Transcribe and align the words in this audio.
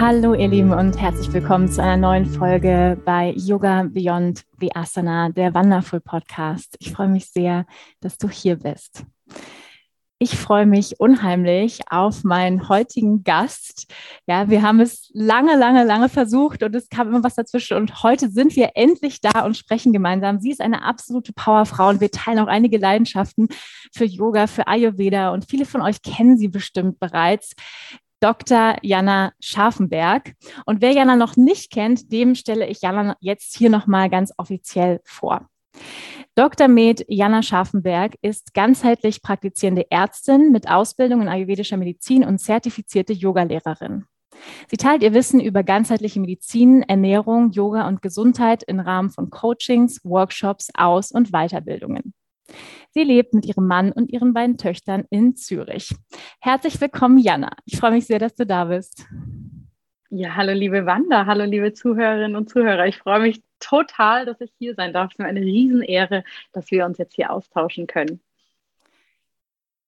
Hallo 0.00 0.32
ihr 0.32 0.48
Lieben 0.48 0.72
und 0.72 0.98
herzlich 0.98 1.30
willkommen 1.30 1.68
zu 1.68 1.82
einer 1.82 1.98
neuen 1.98 2.24
Folge 2.24 2.98
bei 3.04 3.34
Yoga 3.36 3.82
Beyond 3.82 4.44
the 4.58 4.74
Asana, 4.74 5.28
der 5.28 5.54
Wonderful 5.54 6.00
Podcast. 6.00 6.74
Ich 6.78 6.90
freue 6.90 7.08
mich 7.08 7.26
sehr, 7.26 7.66
dass 8.00 8.16
du 8.16 8.30
hier 8.30 8.56
bist. 8.56 9.04
Ich 10.18 10.38
freue 10.38 10.64
mich 10.64 11.00
unheimlich 11.00 11.80
auf 11.90 12.24
meinen 12.24 12.70
heutigen 12.70 13.24
Gast. 13.24 13.92
Ja, 14.26 14.48
wir 14.48 14.62
haben 14.62 14.80
es 14.80 15.10
lange, 15.12 15.54
lange, 15.58 15.84
lange 15.84 16.08
versucht 16.08 16.62
und 16.62 16.74
es 16.74 16.88
kam 16.88 17.08
immer 17.08 17.22
was 17.22 17.34
dazwischen. 17.34 17.76
Und 17.76 18.02
heute 18.02 18.30
sind 18.30 18.56
wir 18.56 18.70
endlich 18.76 19.20
da 19.20 19.44
und 19.44 19.58
sprechen 19.58 19.92
gemeinsam. 19.92 20.40
Sie 20.40 20.50
ist 20.50 20.62
eine 20.62 20.82
absolute 20.82 21.34
Powerfrau 21.34 21.90
und 21.90 22.00
wir 22.00 22.10
teilen 22.10 22.38
auch 22.38 22.48
einige 22.48 22.78
Leidenschaften 22.78 23.48
für 23.92 24.06
Yoga, 24.06 24.46
für 24.46 24.66
Ayurveda 24.66 25.28
und 25.28 25.44
viele 25.50 25.66
von 25.66 25.82
euch 25.82 26.00
kennen 26.00 26.38
sie 26.38 26.48
bestimmt 26.48 26.98
bereits. 26.98 27.52
Dr. 28.20 28.76
Jana 28.82 29.32
Scharfenberg. 29.40 30.34
Und 30.66 30.82
wer 30.82 30.92
Jana 30.92 31.16
noch 31.16 31.36
nicht 31.36 31.72
kennt, 31.72 32.12
dem 32.12 32.34
stelle 32.34 32.66
ich 32.66 32.82
Jana 32.82 33.16
jetzt 33.20 33.56
hier 33.56 33.70
nochmal 33.70 34.10
ganz 34.10 34.32
offiziell 34.36 35.00
vor. 35.04 35.48
Dr. 36.34 36.68
Med 36.68 37.04
Jana 37.08 37.42
Scharfenberg 37.42 38.16
ist 38.22 38.54
ganzheitlich 38.54 39.22
praktizierende 39.22 39.90
Ärztin 39.90 40.52
mit 40.52 40.70
Ausbildung 40.70 41.22
in 41.22 41.28
ayurvedischer 41.28 41.76
Medizin 41.76 42.24
und 42.24 42.38
zertifizierte 42.38 43.12
Yogalehrerin. 43.12 44.04
Sie 44.70 44.76
teilt 44.76 45.02
ihr 45.02 45.12
Wissen 45.12 45.40
über 45.40 45.62
ganzheitliche 45.62 46.20
Medizin, 46.20 46.82
Ernährung, 46.82 47.50
Yoga 47.50 47.88
und 47.88 48.00
Gesundheit 48.00 48.62
im 48.62 48.80
Rahmen 48.80 49.10
von 49.10 49.30
Coachings, 49.30 50.00
Workshops, 50.04 50.70
Aus- 50.74 51.12
und 51.12 51.30
Weiterbildungen. 51.32 52.14
Sie 52.90 53.04
lebt 53.04 53.34
mit 53.34 53.46
ihrem 53.46 53.66
Mann 53.66 53.92
und 53.92 54.10
ihren 54.10 54.32
beiden 54.32 54.56
Töchtern 54.56 55.04
in 55.10 55.36
Zürich. 55.36 55.94
Herzlich 56.40 56.80
willkommen, 56.80 57.18
Jana. 57.18 57.50
Ich 57.64 57.78
freue 57.78 57.92
mich 57.92 58.06
sehr, 58.06 58.18
dass 58.18 58.34
du 58.34 58.46
da 58.46 58.64
bist. 58.64 59.06
Ja, 60.10 60.34
hallo 60.34 60.52
liebe 60.52 60.86
Wanda, 60.86 61.26
hallo 61.26 61.44
liebe 61.44 61.72
Zuhörerinnen 61.72 62.34
und 62.34 62.50
Zuhörer. 62.50 62.86
Ich 62.86 62.98
freue 62.98 63.20
mich 63.20 63.42
total, 63.60 64.26
dass 64.26 64.40
ich 64.40 64.52
hier 64.58 64.74
sein 64.74 64.92
darf. 64.92 65.06
Es 65.06 65.14
ist 65.14 65.18
mir 65.20 65.26
eine 65.26 65.40
Riesenehre, 65.40 66.24
dass 66.52 66.70
wir 66.72 66.84
uns 66.84 66.98
jetzt 66.98 67.14
hier 67.14 67.30
austauschen 67.30 67.86
können. 67.86 68.20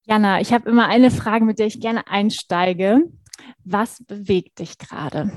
Jana, 0.05 0.39
ich 0.39 0.53
habe 0.53 0.69
immer 0.69 0.87
eine 0.87 1.11
Frage, 1.11 1.43
mit 1.43 1.59
der 1.59 1.67
ich 1.67 1.81
gerne 1.81 2.07
einsteige. 2.07 3.01
Was 3.65 4.03
bewegt 4.05 4.59
dich 4.59 4.77
gerade? 4.77 5.31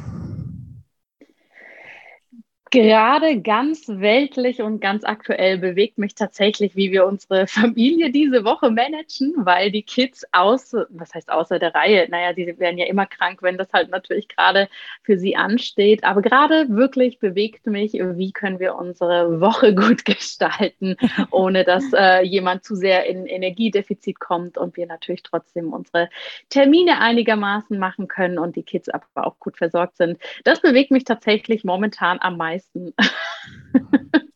Gerade 2.72 3.40
ganz 3.42 3.86
weltlich 3.86 4.60
und 4.60 4.80
ganz 4.80 5.04
aktuell 5.04 5.58
bewegt 5.58 5.98
mich 5.98 6.16
tatsächlich, 6.16 6.74
wie 6.74 6.90
wir 6.90 7.06
unsere 7.06 7.46
Familie 7.46 8.10
diese 8.10 8.44
Woche 8.44 8.70
managen, 8.70 9.34
weil 9.36 9.70
die 9.70 9.84
Kids 9.84 10.26
außer, 10.32 10.86
was 10.90 11.14
heißt 11.14 11.30
außer 11.30 11.60
der 11.60 11.76
Reihe? 11.76 12.08
Naja, 12.10 12.32
die 12.32 12.58
werden 12.58 12.76
ja 12.76 12.86
immer 12.86 13.06
krank, 13.06 13.40
wenn 13.42 13.56
das 13.56 13.72
halt 13.72 13.90
natürlich 13.90 14.26
gerade 14.26 14.68
für 15.04 15.16
sie 15.16 15.36
ansteht. 15.36 16.02
Aber 16.02 16.22
gerade 16.22 16.66
wirklich 16.68 17.20
bewegt 17.20 17.66
mich, 17.66 17.92
wie 17.92 18.32
können 18.32 18.58
wir 18.58 18.74
unsere 18.74 19.40
Woche 19.40 19.72
gut 19.76 20.04
gestalten, 20.04 20.96
ohne 21.30 21.62
dass 21.62 21.84
äh, 21.92 22.22
jemand 22.22 22.64
zu 22.64 22.74
sehr 22.74 23.06
in 23.06 23.26
Energiedefizit 23.26 24.18
kommt 24.18 24.58
und 24.58 24.76
wir 24.76 24.86
natürlich 24.86 25.22
trotzdem 25.22 25.72
unsere 25.72 26.08
Termine 26.50 27.00
einigermaßen 27.00 27.78
machen 27.78 28.08
können 28.08 28.40
und 28.40 28.56
die 28.56 28.64
Kids 28.64 28.88
aber 28.88 29.04
auch 29.14 29.38
gut 29.38 29.56
versorgt 29.56 29.96
sind. 29.98 30.18
Das 30.42 30.60
bewegt 30.60 30.90
mich 30.90 31.04
tatsächlich 31.04 31.62
momentan 31.62 32.18
am 32.20 32.36
meisten 32.36 32.55
meisten. 32.56 32.94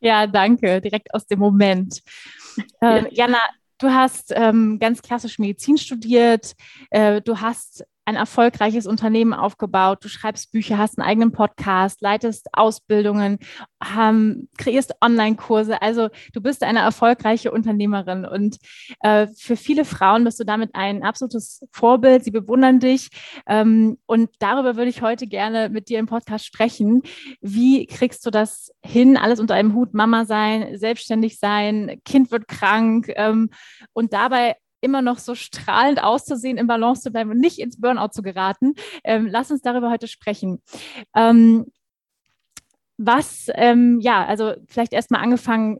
ja, 0.00 0.26
danke, 0.26 0.80
direkt 0.80 1.12
aus 1.14 1.26
dem 1.26 1.38
Moment. 1.38 2.02
Ähm, 2.80 3.06
Jana, 3.10 3.38
du 3.78 3.90
hast 3.90 4.32
ähm, 4.34 4.78
ganz 4.78 5.02
klassisch 5.02 5.38
Medizin 5.38 5.78
studiert, 5.78 6.54
äh, 6.90 7.20
du 7.20 7.40
hast 7.40 7.84
ein 8.08 8.16
erfolgreiches 8.16 8.86
Unternehmen 8.86 9.34
aufgebaut, 9.34 9.98
du 10.02 10.08
schreibst 10.08 10.50
Bücher, 10.50 10.78
hast 10.78 10.98
einen 10.98 11.06
eigenen 11.06 11.30
Podcast, 11.30 12.00
leitest 12.00 12.48
Ausbildungen, 12.54 13.38
ähm, 13.98 14.48
kreierst 14.56 14.94
Online-Kurse. 15.04 15.82
Also 15.82 16.08
du 16.32 16.40
bist 16.40 16.62
eine 16.62 16.78
erfolgreiche 16.78 17.50
Unternehmerin 17.50 18.24
und 18.24 18.56
äh, 19.00 19.26
für 19.36 19.56
viele 19.56 19.84
Frauen 19.84 20.24
bist 20.24 20.40
du 20.40 20.44
damit 20.44 20.70
ein 20.72 21.02
absolutes 21.02 21.66
Vorbild. 21.70 22.24
Sie 22.24 22.30
bewundern 22.30 22.80
dich 22.80 23.10
ähm, 23.46 23.98
und 24.06 24.30
darüber 24.38 24.76
würde 24.76 24.88
ich 24.88 25.02
heute 25.02 25.26
gerne 25.26 25.68
mit 25.68 25.90
dir 25.90 25.98
im 25.98 26.06
Podcast 26.06 26.46
sprechen. 26.46 27.02
Wie 27.42 27.84
kriegst 27.84 28.24
du 28.24 28.30
das 28.30 28.72
hin, 28.82 29.18
alles 29.18 29.38
unter 29.38 29.54
einem 29.54 29.74
Hut, 29.74 29.92
Mama 29.92 30.24
sein, 30.24 30.78
selbstständig 30.78 31.38
sein, 31.38 32.00
Kind 32.06 32.30
wird 32.30 32.48
krank 32.48 33.12
ähm, 33.16 33.50
und 33.92 34.14
dabei 34.14 34.54
immer 34.80 35.02
noch 35.02 35.18
so 35.18 35.34
strahlend 35.34 36.02
auszusehen, 36.02 36.58
im 36.58 36.66
Balance 36.66 37.02
zu 37.02 37.10
bleiben 37.10 37.30
und 37.30 37.40
nicht 37.40 37.58
ins 37.58 37.80
Burnout 37.80 38.08
zu 38.12 38.22
geraten. 38.22 38.74
Ähm, 39.04 39.28
lass 39.30 39.50
uns 39.50 39.60
darüber 39.60 39.90
heute 39.90 40.08
sprechen. 40.08 40.62
Ähm, 41.14 41.66
was, 42.96 43.48
ähm, 43.54 44.00
ja, 44.00 44.24
also 44.26 44.54
vielleicht 44.66 44.92
erstmal 44.92 45.22
angefangen 45.22 45.78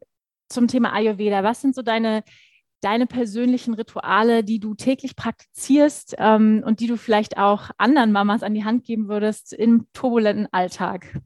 zum 0.49 0.69
Thema 0.69 0.93
Ayurveda. 0.93 1.43
Was 1.43 1.61
sind 1.61 1.75
so 1.75 1.83
deine, 1.83 2.23
deine 2.81 3.07
persönlichen 3.07 3.75
Rituale, 3.75 4.45
die 4.45 4.61
du 4.61 4.75
täglich 4.75 5.17
praktizierst 5.17 6.15
ähm, 6.19 6.63
und 6.65 6.81
die 6.81 6.87
du 6.87 6.97
vielleicht 6.97 7.37
auch 7.37 7.71
anderen 7.77 8.13
Mamas 8.13 8.43
an 8.43 8.55
die 8.55 8.65
Hand 8.65 8.85
geben 8.85 9.09
würdest 9.09 9.53
im 9.53 9.87
turbulenten 9.93 10.47
Alltag? 10.53 11.21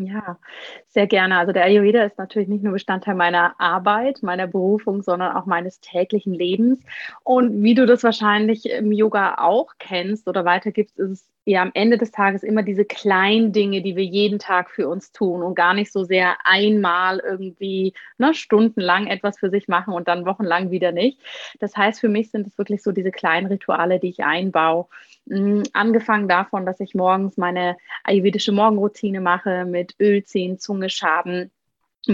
Ja, 0.00 0.38
sehr 0.86 1.08
gerne. 1.08 1.38
Also 1.38 1.52
der 1.52 1.64
Ayurveda 1.64 2.04
ist 2.04 2.18
natürlich 2.18 2.48
nicht 2.48 2.62
nur 2.62 2.72
Bestandteil 2.72 3.16
meiner 3.16 3.58
Arbeit, 3.58 4.22
meiner 4.22 4.46
Berufung, 4.46 5.02
sondern 5.02 5.34
auch 5.34 5.44
meines 5.44 5.80
täglichen 5.80 6.32
Lebens. 6.34 6.78
Und 7.24 7.64
wie 7.64 7.74
du 7.74 7.84
das 7.84 8.04
wahrscheinlich 8.04 8.66
im 8.70 8.92
Yoga 8.92 9.38
auch 9.38 9.74
kennst 9.80 10.28
oder 10.28 10.44
weitergibst, 10.44 11.00
ist 11.00 11.10
es 11.10 11.28
ja 11.48 11.62
am 11.62 11.70
Ende 11.72 11.96
des 11.96 12.10
Tages 12.10 12.42
immer 12.42 12.62
diese 12.62 12.84
kleinen 12.84 13.52
Dinge, 13.52 13.80
die 13.82 13.96
wir 13.96 14.04
jeden 14.04 14.38
Tag 14.38 14.70
für 14.70 14.88
uns 14.88 15.12
tun 15.12 15.42
und 15.42 15.54
gar 15.54 15.72
nicht 15.72 15.90
so 15.90 16.04
sehr 16.04 16.36
einmal 16.44 17.20
irgendwie 17.20 17.94
ne, 18.18 18.34
stundenlang 18.34 19.06
etwas 19.06 19.38
für 19.38 19.48
sich 19.48 19.66
machen 19.66 19.94
und 19.94 20.08
dann 20.08 20.26
wochenlang 20.26 20.70
wieder 20.70 20.92
nicht. 20.92 21.20
Das 21.58 21.74
heißt, 21.76 22.00
für 22.00 22.10
mich 22.10 22.30
sind 22.30 22.46
es 22.46 22.58
wirklich 22.58 22.82
so 22.82 22.92
diese 22.92 23.10
kleinen 23.10 23.46
Rituale, 23.46 23.98
die 23.98 24.10
ich 24.10 24.22
einbaue. 24.24 24.86
Mm, 25.24 25.62
angefangen 25.72 26.28
davon, 26.28 26.66
dass 26.66 26.80
ich 26.80 26.94
morgens 26.94 27.38
meine 27.38 27.78
ayurvedische 28.04 28.52
Morgenroutine 28.52 29.20
mache 29.20 29.64
mit 29.64 29.94
Öl 29.98 30.24
ziehen, 30.24 30.58
Zunge 30.58 30.90
schaben, 30.90 31.50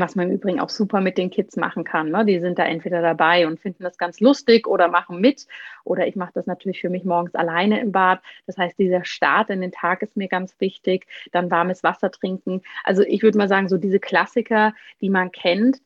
was 0.01 0.15
man 0.15 0.29
im 0.29 0.35
Übrigen 0.35 0.61
auch 0.61 0.69
super 0.69 1.01
mit 1.01 1.19
den 1.19 1.31
Kids 1.31 1.57
machen 1.57 1.85
kann. 1.85 2.11
Ne? 2.11 2.25
Die 2.25 2.41
sind 2.41 2.59
da 2.59 2.65
entweder 2.65 3.03
dabei 3.03 3.47
und 3.47 3.61
finden 3.61 3.83
das 3.83 3.99
ganz 3.99 4.21
lustig 4.21 4.67
oder 4.67 4.89
machen 4.89 5.21
mit. 5.21 5.47
Oder 5.85 6.07
ich 6.07 6.17
mache 6.17 6.33
das 6.35 6.47
natürlich 6.47 6.81
für 6.81 6.91
mich 6.91 7.05
morgens 7.05 7.35
alleine 7.35 7.81
im 7.81 7.93
Bad. 7.93 8.21
Das 8.47 8.57
heißt, 8.57 8.79
dieser 8.79 9.05
Start 9.05 9.51
in 9.51 9.61
den 9.61 9.73
Tag 9.73 10.03
ist 10.03 10.17
mir 10.17 10.29
ganz 10.29 10.55
wichtig. 10.61 11.07
Dann 11.33 11.51
warmes 11.51 11.83
Wasser 11.83 12.11
trinken. 12.11 12.63
Also 12.85 13.03
ich 13.03 13.23
würde 13.23 13.39
mal 13.39 13.49
sagen, 13.49 13.69
so 13.69 13.79
diese 13.79 14.01
Klassiker, 14.01 14.75
die 15.01 15.11
man 15.11 15.33
kennt. 15.33 15.81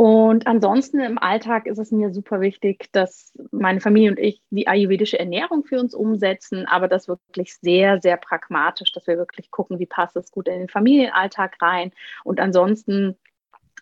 Und 0.00 0.46
ansonsten 0.46 0.98
im 1.00 1.18
Alltag 1.18 1.66
ist 1.66 1.76
es 1.76 1.90
mir 1.90 2.10
super 2.10 2.40
wichtig, 2.40 2.88
dass 2.92 3.34
meine 3.50 3.82
Familie 3.82 4.08
und 4.08 4.18
ich 4.18 4.40
die 4.48 4.66
ayurvedische 4.66 5.18
Ernährung 5.18 5.62
für 5.62 5.78
uns 5.78 5.94
umsetzen, 5.94 6.64
aber 6.64 6.88
das 6.88 7.06
wirklich 7.06 7.54
sehr, 7.56 8.00
sehr 8.00 8.16
pragmatisch, 8.16 8.92
dass 8.92 9.06
wir 9.06 9.18
wirklich 9.18 9.50
gucken, 9.50 9.78
wie 9.78 9.84
passt 9.84 10.16
es 10.16 10.30
gut 10.30 10.48
in 10.48 10.58
den 10.58 10.68
Familienalltag 10.70 11.60
rein. 11.60 11.92
Und 12.24 12.40
ansonsten 12.40 13.18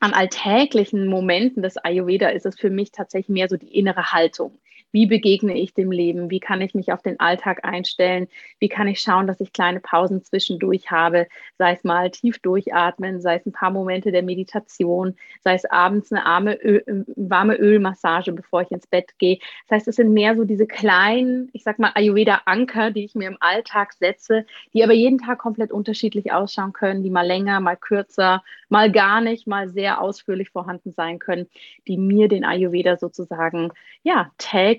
an 0.01 0.13
alltäglichen 0.13 1.07
Momenten 1.07 1.63
des 1.63 1.77
Ayurveda 1.77 2.31
ist 2.31 2.47
es 2.47 2.59
für 2.59 2.71
mich 2.71 2.91
tatsächlich 2.91 3.29
mehr 3.29 3.49
so 3.49 3.57
die 3.57 3.79
innere 3.79 4.13
Haltung 4.13 4.59
wie 4.93 5.07
begegne 5.07 5.57
ich 5.59 5.75
dem 5.75 5.93
Leben, 5.93 6.31
wie 6.31 6.41
kann 6.41 6.61
ich 6.61 6.75
mich 6.75 6.93
auf 6.93 7.03
den 7.03 7.21
Alltag 7.21 7.65
einstellen, 7.65 8.29
wie 8.59 8.69
kann 8.69 8.89
ich 8.89 9.01
schauen, 9.01 9.27
dass 9.27 9.41
ich 9.41 9.53
kleine 9.53 9.81
Pausen 9.81 10.23
zwischendurch 10.25 10.91
habe, 10.91 11.27
sei 11.59 11.73
es 11.73 11.85
mal 11.85 12.11
tief 12.11 12.39
durchatmen, 12.39 13.21
sei 13.21 13.37
es 13.37 13.47
ein 13.47 13.53
paar 13.53 13.71
Momente 13.71 14.13
der 14.13 14.23
Meditation, 14.23 15.17
sei 15.43 15.55
es 15.55 15.65
abends 15.67 16.11
eine 16.11 16.25
arme 16.25 16.55
Öl, 16.63 17.05
warme 17.17 17.57
Ölmassage, 17.57 18.33
bevor 18.33 18.63
ich 18.63 18.71
ins 18.71 18.87
Bett 18.87 19.19
gehe. 19.19 19.39
Das 19.69 19.77
heißt, 19.77 19.89
es 19.89 19.97
sind 19.97 20.13
mehr 20.13 20.37
so 20.37 20.45
diese 20.45 20.67
kleinen, 20.67 21.51
ich 21.53 21.65
sag 21.65 21.79
mal 21.79 21.93
Ayurveda-Anker, 21.95 22.91
die 22.91 23.05
ich 23.05 23.15
mir 23.15 23.29
im 23.29 23.37
Alltag 23.41 23.93
setze, 23.93 24.47
die 24.73 24.83
aber 24.83 24.95
jeden 24.95 25.19
Tag 25.19 25.39
komplett 25.39 25.71
unterschiedlich 25.71 26.33
ausschauen 26.33 26.73
können, 26.73 27.03
die 27.03 27.11
mal 27.11 27.27
länger, 27.27 27.61
mal 27.61 27.77
kürzer, 27.77 28.43
mal 28.71 28.91
gar 28.91 29.21
nicht, 29.21 29.47
mal 29.47 29.69
sehr 29.69 30.01
ausführlich 30.01 30.51
vorhanden 30.51 30.93
sein 30.93 31.19
können, 31.19 31.49
die 31.87 31.99
mir 31.99 32.29
den 32.29 32.45
Ayurveda 32.45 32.97
sozusagen 32.97 33.71
ja 34.03 34.31
täglich 34.39 34.78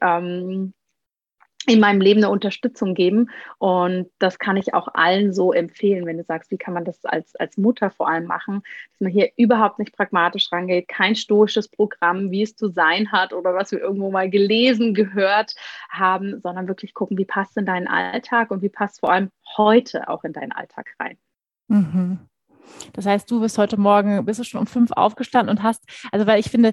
ähm, 0.00 0.72
in 1.66 1.80
meinem 1.80 2.00
Leben 2.00 2.20
eine 2.20 2.30
Unterstützung 2.30 2.94
geben. 2.94 3.30
Und 3.58 4.08
das 4.18 4.38
kann 4.38 4.56
ich 4.56 4.72
auch 4.72 4.88
allen 4.94 5.32
so 5.32 5.52
empfehlen, 5.52 6.06
wenn 6.06 6.16
du 6.16 6.22
sagst, 6.22 6.50
wie 6.50 6.58
kann 6.58 6.74
man 6.74 6.84
das 6.84 7.04
als, 7.04 7.34
als 7.36 7.56
Mutter 7.56 7.90
vor 7.90 8.08
allem 8.08 8.26
machen, 8.26 8.62
dass 8.92 9.00
man 9.00 9.10
hier 9.10 9.30
überhaupt 9.36 9.78
nicht 9.78 9.94
pragmatisch 9.94 10.50
rangeht, 10.52 10.88
kein 10.88 11.16
stoisches 11.16 11.68
Programm, 11.68 12.30
wie 12.30 12.42
es 12.42 12.54
zu 12.54 12.68
sein 12.68 13.10
hat 13.10 13.32
oder 13.32 13.54
was 13.54 13.72
wir 13.72 13.80
irgendwo 13.80 14.10
mal 14.10 14.30
gelesen, 14.30 14.94
gehört 14.94 15.54
haben, 15.90 16.40
sondern 16.40 16.68
wirklich 16.68 16.94
gucken, 16.94 17.18
wie 17.18 17.24
passt 17.24 17.56
in 17.56 17.66
deinen 17.66 17.88
Alltag 17.88 18.50
und 18.50 18.62
wie 18.62 18.68
passt 18.68 19.00
vor 19.00 19.12
allem 19.12 19.30
heute 19.56 20.08
auch 20.08 20.22
in 20.24 20.32
deinen 20.32 20.52
Alltag 20.52 20.94
rein. 21.00 21.18
Mhm. 21.68 22.20
Das 22.92 23.06
heißt, 23.06 23.30
du 23.30 23.40
bist 23.40 23.58
heute 23.58 23.76
Morgen, 23.76 24.24
bist 24.24 24.40
du 24.40 24.44
schon 24.44 24.60
um 24.60 24.66
fünf 24.66 24.90
aufgestanden 24.92 25.56
und 25.56 25.62
hast, 25.62 25.84
also 26.10 26.26
weil 26.26 26.40
ich 26.40 26.50
finde, 26.50 26.72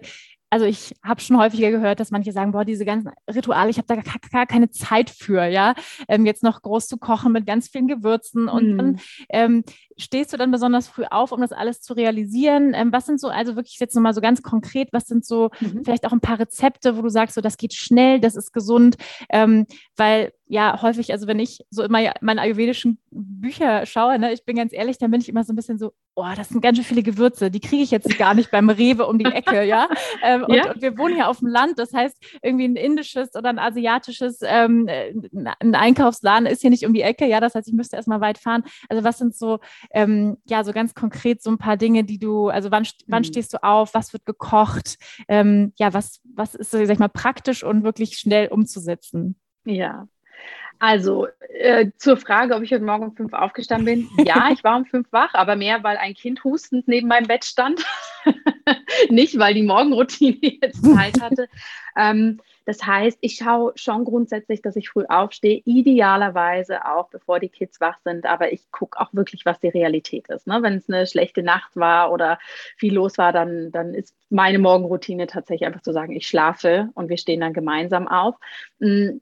also 0.54 0.66
ich 0.66 0.94
habe 1.04 1.20
schon 1.20 1.40
häufiger 1.40 1.72
gehört, 1.72 2.00
dass 2.00 2.12
manche 2.12 2.32
sagen, 2.32 2.52
boah, 2.52 2.64
diese 2.64 2.86
ganzen 2.86 3.10
Rituale, 3.28 3.72
ich 3.72 3.80
habe 3.80 3.88
da 3.88 3.96
gar, 3.96 4.04
gar, 4.32 4.46
keine 4.46 4.70
Zeit 4.70 5.10
für, 5.10 5.44
ja, 5.46 5.74
ähm, 6.08 6.28
jetzt 6.28 6.44
noch 6.44 6.62
groß 6.62 6.88
zu 6.88 6.98
kochen 6.98 7.32
mit 7.32 7.48
ganz 7.48 7.70
vielen 7.70 7.88
Gewürzen 7.88 8.48
und 8.48 8.76
mm. 8.76 8.78
dann 8.78 9.00
ähm, 9.30 9.64
stehst 9.98 10.32
du 10.32 10.38
dann 10.38 10.52
besonders 10.52 10.88
früh 10.88 11.06
auf, 11.10 11.32
um 11.32 11.42
das 11.42 11.54
alles 11.54 11.82
zu 11.82 11.96
realisieren. 11.96 12.76
Ähm, 12.76 12.94
was 12.94 13.08
sind 13.08 13.20
so, 13.20 13.30
also 13.30 13.56
wirklich 13.56 13.80
jetzt 13.80 13.96
nochmal 13.96 14.14
so 14.14 14.22
ganz 14.22 14.44
konkret, 14.44 14.90
was 14.92 15.08
sind 15.08 15.26
so 15.26 15.50
mhm. 15.60 15.84
vielleicht 15.84 16.06
auch 16.06 16.12
ein 16.12 16.20
paar 16.20 16.38
Rezepte, 16.38 16.98
wo 16.98 17.02
du 17.02 17.10
sagst, 17.10 17.34
so 17.34 17.42
das 17.42 17.58
geht 17.58 17.74
schnell, 17.74 18.20
das 18.20 18.36
ist 18.36 18.54
gesund, 18.54 18.98
ähm, 19.32 19.66
weil 19.98 20.34
ja 20.46 20.84
häufig, 20.84 21.12
also 21.12 21.26
wenn 21.26 21.40
ich 21.40 21.66
so 21.72 21.82
immer 21.82 22.14
meine 22.22 22.42
ayurvedischen 22.42 23.00
Bücher 23.10 23.88
schaue, 23.88 24.20
ne, 24.20 24.34
ich 24.34 24.46
bin 24.46 24.56
ganz 24.56 24.72
ehrlich, 24.72 25.00
dann 25.00 25.10
bin 25.10 25.20
ich 25.20 25.30
immer 25.30 25.44
so 25.44 25.52
ein 25.52 25.56
bisschen 25.56 25.80
so, 25.80 25.94
oh, 26.16 26.30
das 26.36 26.50
sind 26.50 26.62
ganz 26.62 26.78
schön 26.78 26.86
viele 26.86 27.04
Gewürze, 27.04 27.50
die 27.50 27.60
kriege 27.60 27.84
ich 27.84 27.92
jetzt 27.92 28.18
gar 28.18 28.34
nicht 28.34 28.52
beim 28.52 28.70
Rewe 28.70 29.08
um 29.08 29.18
die 29.18 29.26
Ecke, 29.26 29.64
ja. 29.64 29.88
Ähm, 30.22 30.44
und, 30.44 30.54
ja. 30.54 30.72
und, 30.72 30.82
wir 30.82 30.98
wohnen 30.98 31.16
hier 31.16 31.28
auf 31.28 31.40
dem 31.40 31.48
Land, 31.48 31.80
das 31.80 31.94
heißt, 31.94 32.16
irgendwie 32.42 32.66
ein 32.66 32.76
indisches 32.76 33.36
oder 33.36 33.50
ein 33.50 33.60
asiatisches, 33.60 34.40
ähm, 34.44 34.88
ein 34.88 35.76
Einkaufsladen 35.76 36.46
ist 36.46 36.62
hier 36.62 36.70
nicht 36.70 36.86
um 36.86 36.94
die 36.94 37.02
Ecke, 37.02 37.26
ja. 37.26 37.40
Das 37.40 37.56
heißt, 37.56 37.68
ich 37.68 37.74
müsste 37.74 37.96
erstmal 37.96 38.22
weit 38.22 38.38
fahren. 38.38 38.64
Also 38.90 39.04
was 39.04 39.18
sind 39.18 39.36
so, 39.36 39.60
ähm, 39.92 40.38
ja, 40.46 40.64
so 40.64 40.72
ganz 40.72 40.94
konkret 40.94 41.42
so 41.42 41.50
ein 41.50 41.58
paar 41.58 41.78
Dinge, 41.78 42.04
die 42.04 42.20
du, 42.20 42.48
also 42.48 42.72
wann, 42.72 42.88
wann 43.08 43.22
mhm. 43.24 43.26
stehst 43.26 43.54
du 43.54 43.64
auf, 43.64 43.94
was 43.94 44.14
wird 44.14 44.26
gekocht, 44.26 44.98
ähm, 45.28 45.74
ja, 45.78 45.94
was, 45.94 46.22
was 46.24 46.56
ist, 46.56 46.72
sag 46.72 46.90
ich 46.90 47.00
mal, 47.00 47.10
praktisch 47.10 47.64
und 47.64 47.84
wirklich 47.84 48.18
schnell 48.18 48.48
umzusetzen? 48.48 49.36
Ja, 49.66 50.08
also 50.80 51.28
äh, 51.60 51.92
zur 51.98 52.18
Frage, 52.18 52.56
ob 52.56 52.62
ich 52.62 52.72
heute 52.74 52.84
Morgen 52.84 53.06
um 53.06 53.16
fünf 53.16 53.32
aufgestanden 53.32 53.86
bin. 53.86 54.26
Ja, 54.26 54.50
ich 54.54 54.64
war 54.64 54.76
um 54.76 54.86
fünf 54.86 55.12
wach, 55.12 55.34
aber 55.34 55.56
mehr, 55.56 55.84
weil 55.84 55.98
ein 55.98 56.14
Kind 56.14 56.44
hustend 56.44 56.88
neben 56.88 57.08
meinem 57.08 57.28
Bett 57.28 57.46
stand. 57.46 57.86
Nicht, 59.10 59.40
weil 59.40 59.54
die 59.54 59.64
Morgenroutine 59.64 60.38
jetzt 60.62 60.84
Zeit 60.84 61.22
hatte. 61.22 61.48
Ähm, 61.96 62.42
das 62.66 62.86
heißt, 62.86 63.18
ich 63.22 63.36
schaue 63.36 63.74
schon 63.76 64.06
grundsätzlich, 64.06 64.62
dass 64.62 64.76
ich 64.76 64.90
früh 64.90 65.06
aufstehe, 65.08 65.62
idealerweise 65.66 66.86
auch 66.86 67.10
bevor 67.10 67.40
die 67.40 67.50
Kids 67.50 67.82
wach 67.82 67.98
sind, 68.04 68.26
aber 68.26 68.54
ich 68.54 68.72
gucke 68.72 69.00
auch 69.00 69.14
wirklich, 69.14 69.46
was 69.46 69.60
die 69.60 69.68
Realität 69.68 70.30
ist. 70.30 70.48
Ne? 70.48 70.60
Wenn 70.62 70.76
es 70.76 70.90
eine 70.90 71.06
schlechte 71.06 71.44
Nacht 71.44 71.76
war 71.76 72.12
oder 72.12 72.40
viel 72.78 72.94
los 72.94 73.18
war, 73.18 73.34
dann, 73.34 73.72
dann 73.72 73.94
ist 73.94 74.16
meine 74.30 74.60
Morgenroutine 74.60 75.28
tatsächlich 75.28 75.68
einfach 75.68 75.82
zu 75.82 75.92
sagen, 75.92 76.14
ich 76.14 76.28
schlafe 76.28 76.90
und 76.94 77.10
wir 77.10 77.18
stehen 77.18 77.42
dann 77.42 77.54
gemeinsam 77.54 78.08
auf. 78.08 78.36
Mm, 78.80 79.20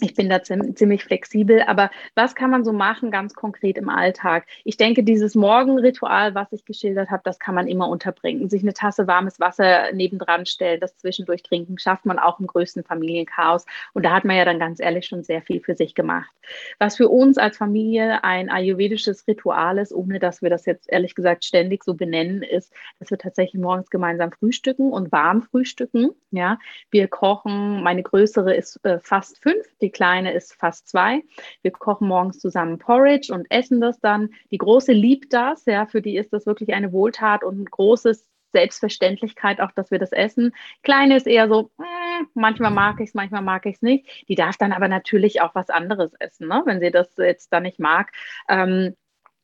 ich 0.00 0.14
bin 0.14 0.28
da 0.28 0.42
ziemlich 0.42 1.04
flexibel, 1.04 1.62
aber 1.62 1.88
was 2.16 2.34
kann 2.34 2.50
man 2.50 2.64
so 2.64 2.72
machen 2.72 3.12
ganz 3.12 3.32
konkret 3.32 3.78
im 3.78 3.88
Alltag? 3.88 4.44
Ich 4.64 4.76
denke, 4.76 5.04
dieses 5.04 5.36
Morgenritual, 5.36 6.34
was 6.34 6.52
ich 6.52 6.64
geschildert 6.64 7.10
habe, 7.10 7.22
das 7.24 7.38
kann 7.38 7.54
man 7.54 7.68
immer 7.68 7.88
unterbringen. 7.88 8.50
Sich 8.50 8.62
eine 8.62 8.74
Tasse 8.74 9.06
warmes 9.06 9.38
Wasser 9.38 9.92
nebendran 9.92 10.46
stellen, 10.46 10.80
das 10.80 10.96
zwischendurch 10.96 11.44
trinken, 11.44 11.78
schafft 11.78 12.06
man 12.06 12.18
auch 12.18 12.40
im 12.40 12.48
größten 12.48 12.82
Familienchaos. 12.82 13.66
Und 13.92 14.04
da 14.04 14.10
hat 14.10 14.24
man 14.24 14.36
ja 14.36 14.44
dann 14.44 14.58
ganz 14.58 14.80
ehrlich 14.80 15.06
schon 15.06 15.22
sehr 15.22 15.42
viel 15.42 15.60
für 15.60 15.76
sich 15.76 15.94
gemacht. 15.94 16.30
Was 16.80 16.96
für 16.96 17.08
uns 17.08 17.38
als 17.38 17.56
Familie 17.56 18.24
ein 18.24 18.50
ayurvedisches 18.50 19.28
Ritual 19.28 19.78
ist, 19.78 19.92
ohne 19.92 20.18
dass 20.18 20.42
wir 20.42 20.50
das 20.50 20.66
jetzt 20.66 20.90
ehrlich 20.90 21.14
gesagt 21.14 21.44
ständig 21.44 21.84
so 21.84 21.94
benennen, 21.94 22.42
ist, 22.42 22.72
dass 22.98 23.12
wir 23.12 23.18
tatsächlich 23.18 23.62
morgens 23.62 23.90
gemeinsam 23.90 24.32
frühstücken 24.32 24.92
und 24.92 25.12
warm 25.12 25.42
frühstücken. 25.42 26.10
Ja, 26.32 26.58
wir 26.90 27.06
kochen, 27.06 27.82
meine 27.84 28.02
größere 28.02 28.54
ist 28.54 28.84
äh, 28.84 28.98
fast 28.98 29.38
fünf, 29.38 29.64
die 29.84 29.90
kleine 29.90 30.32
ist 30.32 30.54
fast 30.54 30.88
zwei. 30.88 31.22
Wir 31.62 31.70
kochen 31.70 32.08
morgens 32.08 32.40
zusammen 32.40 32.78
Porridge 32.78 33.32
und 33.32 33.46
essen 33.50 33.80
das 33.80 34.00
dann. 34.00 34.30
Die 34.50 34.58
große 34.58 34.92
liebt 34.92 35.32
das, 35.32 35.66
ja, 35.66 35.86
für 35.86 36.00
die 36.00 36.16
ist 36.16 36.32
das 36.32 36.46
wirklich 36.46 36.72
eine 36.72 36.92
Wohltat 36.92 37.44
und 37.44 37.60
ein 37.60 37.64
großes 37.66 38.26
Selbstverständlichkeit 38.52 39.60
auch, 39.60 39.72
dass 39.72 39.90
wir 39.90 39.98
das 39.98 40.12
essen. 40.12 40.54
Kleine 40.82 41.16
ist 41.16 41.26
eher 41.26 41.48
so, 41.48 41.70
mm, 41.76 42.26
manchmal 42.34 42.70
mag 42.70 43.00
ich 43.00 43.08
es, 43.08 43.14
manchmal 43.14 43.42
mag 43.42 43.66
ich 43.66 43.76
es 43.76 43.82
nicht. 43.82 44.26
Die 44.28 44.36
darf 44.36 44.56
dann 44.56 44.72
aber 44.72 44.88
natürlich 44.88 45.42
auch 45.42 45.54
was 45.54 45.68
anderes 45.70 46.14
essen, 46.14 46.48
ne? 46.48 46.62
wenn 46.64 46.80
sie 46.80 46.90
das 46.90 47.14
jetzt 47.18 47.52
dann 47.52 47.64
nicht 47.64 47.80
mag. 47.80 48.12
Ähm, 48.48 48.94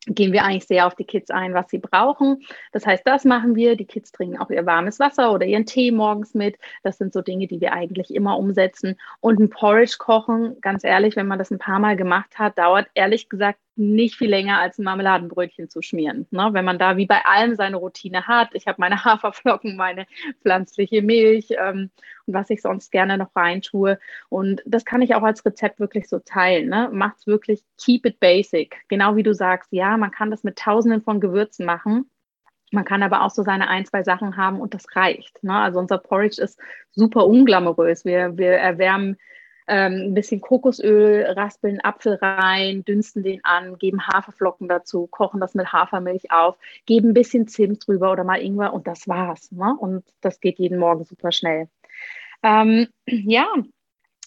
gehen 0.07 0.33
wir 0.33 0.45
eigentlich 0.45 0.67
sehr 0.67 0.87
auf 0.87 0.95
die 0.95 1.05
Kids 1.05 1.31
ein, 1.31 1.55
was 1.55 1.71
sie 1.71 1.79
brauchen. 1.79 2.43
Das 2.73 2.87
heißt, 2.87 3.07
das 3.07 3.25
machen 3.25 3.55
wir. 3.55 3.77
Die 3.77 3.85
Kids 3.85 4.13
trinken 4.13 4.39
auch 4.39 4.51
ihr 4.51 4.65
warmes 4.65 4.99
Wasser 4.99 5.33
oder 5.33 5.47
ihren 5.47 5.67
Tee 5.67 5.91
morgens 5.91 6.35
mit. 6.35 6.59
Das 6.83 6.99
sind 6.99 7.13
so 7.13 7.21
Dinge, 7.21 7.47
die 7.47 7.61
wir 7.61 7.73
eigentlich 7.73 8.15
immer 8.15 8.39
umsetzen. 8.39 8.99
Und 9.21 9.39
ein 9.39 9.51
Porridge 9.51 9.97
kochen, 9.99 10.61
ganz 10.61 10.85
ehrlich, 10.85 11.17
wenn 11.17 11.27
man 11.27 11.39
das 11.39 11.51
ein 11.51 11.59
paar 11.59 11.79
Mal 11.79 11.97
gemacht 11.97 12.39
hat, 12.39 12.59
dauert 12.59 12.89
ehrlich 12.95 13.29
gesagt 13.29 13.59
nicht 13.81 14.17
viel 14.17 14.29
länger 14.29 14.59
als 14.59 14.79
ein 14.79 14.85
Marmeladenbrötchen 14.85 15.71
zu 15.71 15.81
schmieren. 15.81 16.27
Ne? 16.31 16.51
Wenn 16.53 16.67
man 16.67 16.79
da 16.79 16.99
wie 16.99 17.07
bei 17.07 17.25
allem 17.25 17.57
seine 17.57 17.79
Routine 17.79 18.27
hat, 18.27 18.51
ich 18.53 18.67
habe 18.67 18.77
meine 18.79 19.05
Haferflocken, 19.05 19.77
meine 19.77 20.07
pflanzliche 20.43 21.03
Milch 21.03 21.49
ähm, 21.51 21.91
und 22.27 22.35
was 22.35 22.51
ich 22.51 22.61
sonst 22.61 22.93
gerne 22.93 23.17
noch 23.17 23.35
reintue. 23.35 23.99
Und 24.29 24.63
das 24.67 24.85
kann 24.85 25.01
ich 25.01 25.15
auch 25.15 25.23
als 25.23 25.45
Rezept 25.45 25.81
wirklich 25.81 26.09
so 26.09 26.19
teilen. 26.19 26.69
Ne? 26.69 26.91
Macht 26.93 27.17
es 27.19 27.27
wirklich, 27.27 27.63
keep 27.79 28.05
it 28.05 28.21
basic. 28.21 28.77
Genau 28.89 29.17
wie 29.17 29.23
du 29.23 29.33
sagst, 29.35 29.73
ja, 29.73 29.97
man 29.97 30.11
kann 30.11 30.31
das 30.31 30.45
mit 30.45 30.59
tausenden 30.59 31.03
von 31.03 31.19
Gewürzen 31.19 31.65
machen. 31.65 32.11
Man 32.73 32.85
kann 32.85 33.03
aber 33.03 33.23
auch 33.23 33.31
so 33.31 33.43
seine 33.43 33.69
ein, 33.69 33.87
zwei 33.87 34.05
Sachen 34.05 34.37
haben 34.37 34.61
und 34.61 34.75
das 34.75 34.95
reicht. 34.95 35.43
Ne? 35.43 35.55
Also 35.55 35.79
unser 35.79 35.99
Porridge 35.99 36.41
ist 36.41 36.61
super 36.93 37.27
unglamourös. 37.27 38.05
Wir, 38.05 38.37
wir 38.37 38.53
erwärmen 38.53 39.17
ähm, 39.67 40.09
ein 40.09 40.15
bisschen 40.15 40.41
Kokosöl, 40.41 41.25
raspeln 41.37 41.81
Apfel 41.81 42.15
rein, 42.15 42.85
dünsten 42.85 43.23
den 43.23 43.45
an, 43.45 43.79
geben 43.79 44.07
Haferflocken 44.07 44.69
dazu, 44.69 45.07
kochen 45.07 45.41
das 45.41 45.55
mit 45.55 45.73
Hafermilch 45.73 46.31
auf, 46.31 46.57
geben 46.87 47.11
ein 47.11 47.15
bisschen 47.15 47.49
Zimt 47.49 47.87
drüber 47.87 48.13
oder 48.13 48.25
mal 48.25 48.41
Ingwer 48.41 48.73
und 48.73 48.87
das 48.87 49.09
war's. 49.09 49.53
Ne? 49.53 49.75
Und 49.79 50.05
das 50.21 50.41
geht 50.41 50.59
jeden 50.59 50.79
Morgen 50.79 51.05
super 51.05 51.33
schnell. 51.33 51.69
Ähm, 52.43 52.89
ja, 53.07 53.47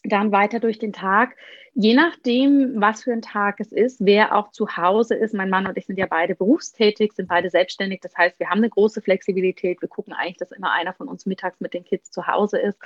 dann 0.04 0.32
weiter 0.32 0.60
durch 0.60 0.80
den 0.80 0.94
Tag. 0.94 1.36
Je 1.76 1.96
nachdem, 1.96 2.80
was 2.80 3.04
für 3.04 3.14
ein 3.14 3.24
Tag 3.24 3.60
es 3.60 3.72
ist, 3.72 4.06
wer 4.06 4.36
auch 4.36 4.52
zu 4.52 4.78
Hause 4.78 5.16
ist. 5.16 5.34
Mein 5.34 5.50
Mann 5.50 5.66
und 5.66 5.76
ich 5.76 5.88
sind 5.88 5.98
ja 5.98 6.06
beide 6.06 6.36
berufstätig, 6.36 7.14
sind 7.14 7.28
beide 7.28 7.50
selbstständig. 7.50 8.02
Das 8.02 8.16
heißt, 8.16 8.40
wir 8.40 8.50
haben 8.52 8.60
eine 8.60 8.70
große 8.70 9.02
Flexibilität. 9.02 9.82
Wir 9.82 9.90
gucken 9.90 10.14
eigentlich, 10.14 10.38
dass 10.38 10.52
immer 10.52 10.72
einer 10.72 10.94
von 10.94 11.08
uns 11.08 11.26
mittags 11.26 11.60
mit 11.62 11.74
den 11.74 11.84
Kids 11.84 12.12
zu 12.12 12.28
Hause 12.28 12.60
ist. 12.60 12.78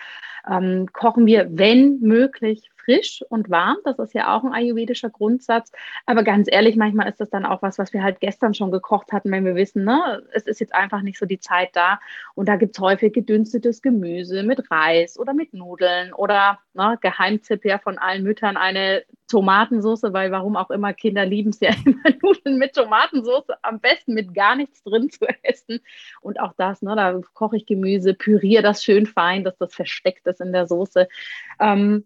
Ähm, 0.50 0.88
kochen 0.94 1.26
wir, 1.26 1.50
wenn 1.52 2.00
möglich, 2.00 2.70
frisch 2.88 3.22
und 3.28 3.50
warm. 3.50 3.78
Das 3.84 4.00
ist 4.00 4.14
ja 4.14 4.34
auch 4.34 4.46
ein 4.46 4.54
ayurvedischer 4.54 5.10
Grundsatz. 5.10 5.72
Aber 6.06 6.24
ganz 6.24 6.48
ehrlich, 6.50 6.78
manchmal 6.78 7.10
ist 7.10 7.20
das 7.20 7.30
dann 7.30 7.46
auch 7.46 7.62
was, 7.62 7.78
was 7.78 7.92
wir 7.92 8.02
halt 8.02 8.22
gestern 8.22 8.54
schon 8.54 8.72
gekocht 8.72 9.12
hatten, 9.12 9.32
wenn 9.32 9.44
wir 9.44 9.56
wissen, 9.56 9.84
ne, 9.84 10.24
es 10.32 10.48
ist 10.48 10.62
jetzt 10.62 10.74
einfach 10.74 11.02
nicht 11.02 11.20
so 11.20 11.26
die 11.26 11.40
Zeit 11.40 11.72
da. 11.74 12.00
Und 12.36 12.48
da 12.48 12.56
gibt 12.56 12.78
es 12.78 12.82
häufig 12.82 13.12
gedünstetes 13.12 13.82
Gemüse 13.82 14.44
mit 14.44 14.72
Reis 14.72 15.20
oder 15.20 15.34
mit 15.34 15.54
Nudeln 15.54 16.14
oder 16.14 16.60
ne, 16.74 16.98
Geheimtipp 17.02 17.66
ja 17.66 17.78
von 17.78 17.98
allen 17.98 18.24
Müttern 18.24 18.56
eine 18.56 18.77
Tomatensauce, 19.28 20.04
weil 20.14 20.32
warum 20.32 20.56
auch 20.56 20.70
immer 20.70 20.94
Kinder 20.94 21.26
lieben 21.26 21.50
es 21.50 21.60
ja 21.60 21.72
immer 21.86 22.16
Nudeln 22.22 22.58
mit 22.58 22.74
Tomatensauce, 22.74 23.48
am 23.62 23.80
besten 23.80 24.14
mit 24.14 24.34
gar 24.34 24.56
nichts 24.56 24.84
drin 24.84 25.10
zu 25.10 25.26
essen. 25.44 25.82
Und 26.22 26.40
auch 26.40 26.54
das, 26.58 26.82
ne, 26.82 26.96
da 26.96 27.20
koche 27.34 27.58
ich 27.58 27.66
Gemüse, 27.66 28.14
püriere 28.14 28.64
das 28.64 28.84
schön 28.84 29.06
fein, 29.06 29.44
dass 29.44 29.58
das 29.58 29.74
versteckt 29.74 30.28
ist 30.28 30.42
in 30.42 30.54
der 30.54 30.68
Soße. 30.68 31.08
Ähm, 31.60 32.06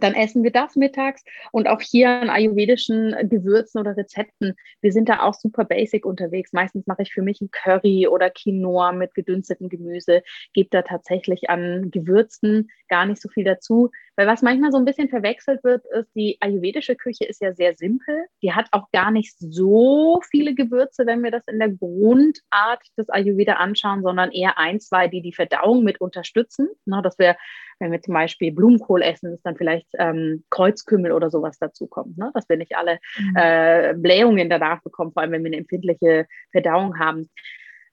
dann 0.00 0.14
essen 0.14 0.42
wir 0.42 0.50
das 0.50 0.76
mittags 0.76 1.24
und 1.52 1.68
auch 1.68 1.80
hier 1.80 2.08
an 2.08 2.30
ayurvedischen 2.30 3.14
Gewürzen 3.28 3.80
oder 3.80 3.96
Rezepten. 3.96 4.54
Wir 4.80 4.92
sind 4.92 5.08
da 5.08 5.22
auch 5.22 5.34
super 5.34 5.64
basic 5.64 6.06
unterwegs. 6.06 6.52
Meistens 6.52 6.86
mache 6.86 7.02
ich 7.02 7.12
für 7.12 7.22
mich 7.22 7.40
ein 7.40 7.50
Curry 7.50 8.08
oder 8.08 8.30
Quinoa 8.30 8.92
mit 8.92 9.14
gedünstetem 9.14 9.68
Gemüse, 9.68 10.22
gebe 10.52 10.68
da 10.70 10.82
tatsächlich 10.82 11.50
an 11.50 11.90
Gewürzen 11.90 12.70
gar 12.88 13.06
nicht 13.06 13.20
so 13.20 13.28
viel 13.28 13.44
dazu. 13.44 13.90
Weil 14.16 14.26
was 14.26 14.42
manchmal 14.42 14.70
so 14.70 14.78
ein 14.78 14.84
bisschen 14.84 15.08
verwechselt 15.08 15.64
wird, 15.64 15.84
ist, 15.86 16.14
die 16.14 16.36
ayurvedische 16.40 16.94
Küche 16.94 17.24
ist 17.24 17.40
ja 17.40 17.52
sehr 17.52 17.74
simpel. 17.74 18.26
Die 18.42 18.52
hat 18.52 18.68
auch 18.70 18.90
gar 18.92 19.10
nicht 19.10 19.34
so 19.38 20.20
viele 20.30 20.54
Gewürze, 20.54 21.04
wenn 21.06 21.22
wir 21.22 21.30
das 21.30 21.46
in 21.48 21.58
der 21.58 21.70
Grundart 21.70 22.82
des 22.96 23.08
Ayurveda 23.08 23.54
anschauen, 23.54 24.02
sondern 24.02 24.30
eher 24.30 24.58
ein, 24.58 24.80
zwei, 24.80 25.08
die 25.08 25.20
die 25.20 25.32
Verdauung 25.32 25.82
mit 25.82 26.00
unterstützen. 26.00 26.68
Ne, 26.84 27.00
dass 27.02 27.18
wir, 27.18 27.36
wenn 27.78 27.92
wir 27.92 28.02
zum 28.02 28.14
Beispiel 28.14 28.52
Blumenkohl 28.52 29.02
essen, 29.02 29.30
dass 29.30 29.42
dann 29.42 29.56
vielleicht 29.56 29.88
ähm, 29.98 30.44
Kreuzkümmel 30.50 31.12
oder 31.12 31.30
sowas 31.30 31.58
dazukommt. 31.58 32.18
Ne? 32.18 32.30
Dass 32.34 32.48
wir 32.48 32.56
nicht 32.56 32.76
alle 32.76 32.98
mhm. 33.18 33.36
äh, 33.36 33.94
Blähungen 33.96 34.50
danach 34.50 34.82
bekommen, 34.82 35.12
vor 35.12 35.22
allem 35.22 35.32
wenn 35.32 35.44
wir 35.44 35.50
eine 35.50 35.58
empfindliche 35.58 36.26
Verdauung 36.52 36.98
haben. 36.98 37.28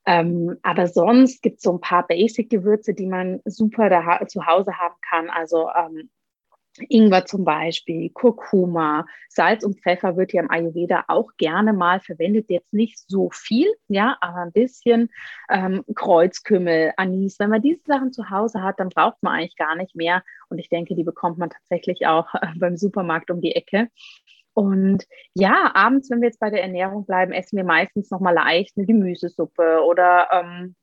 Ähm, 0.05 0.57
aber 0.63 0.87
sonst 0.87 1.41
gibt 1.41 1.57
es 1.57 1.63
so 1.63 1.73
ein 1.73 1.81
paar 1.81 2.07
Basic-Gewürze, 2.07 2.93
die 2.93 3.05
man 3.05 3.39
super 3.45 3.89
da, 3.89 4.25
zu 4.27 4.45
Hause 4.45 4.77
haben 4.77 4.95
kann. 5.01 5.29
Also 5.29 5.69
ähm, 5.77 6.09
Ingwer 6.89 7.25
zum 7.25 7.43
Beispiel, 7.43 8.09
Kurkuma, 8.11 9.05
Salz 9.29 9.63
und 9.63 9.81
Pfeffer 9.81 10.15
wird 10.15 10.33
ja 10.33 10.41
im 10.41 10.49
Ayurveda 10.49 11.05
auch 11.07 11.31
gerne 11.37 11.73
mal 11.73 11.99
verwendet. 11.99 12.49
Jetzt 12.49 12.73
nicht 12.73 12.97
so 13.07 13.29
viel, 13.31 13.67
ja, 13.87 14.17
aber 14.21 14.37
ein 14.37 14.51
bisschen 14.51 15.09
ähm, 15.49 15.83
Kreuzkümmel, 15.95 16.93
Anis. 16.97 17.39
Wenn 17.39 17.49
man 17.49 17.61
diese 17.61 17.83
Sachen 17.85 18.13
zu 18.13 18.29
Hause 18.29 18.61
hat, 18.63 18.79
dann 18.79 18.89
braucht 18.89 19.21
man 19.21 19.33
eigentlich 19.33 19.57
gar 19.57 19.75
nicht 19.75 19.95
mehr. 19.95 20.23
Und 20.49 20.59
ich 20.59 20.69
denke, 20.69 20.95
die 20.95 21.03
bekommt 21.03 21.37
man 21.37 21.49
tatsächlich 21.49 22.07
auch 22.07 22.33
äh, 22.41 22.47
beim 22.55 22.77
Supermarkt 22.77 23.31
um 23.31 23.41
die 23.41 23.55
Ecke. 23.55 23.89
Und 24.53 25.05
ja, 25.33 25.71
abends, 25.73 26.09
wenn 26.09 26.21
wir 26.21 26.27
jetzt 26.27 26.39
bei 26.39 26.49
der 26.49 26.61
Ernährung 26.61 27.05
bleiben, 27.05 27.31
essen 27.31 27.55
wir 27.57 27.63
meistens 27.63 28.11
nochmal 28.11 28.33
leicht 28.33 28.77
eine 28.77 28.85
Gemüsesuppe 28.85 29.79
oder 29.85 30.27
ähm, 30.31 30.75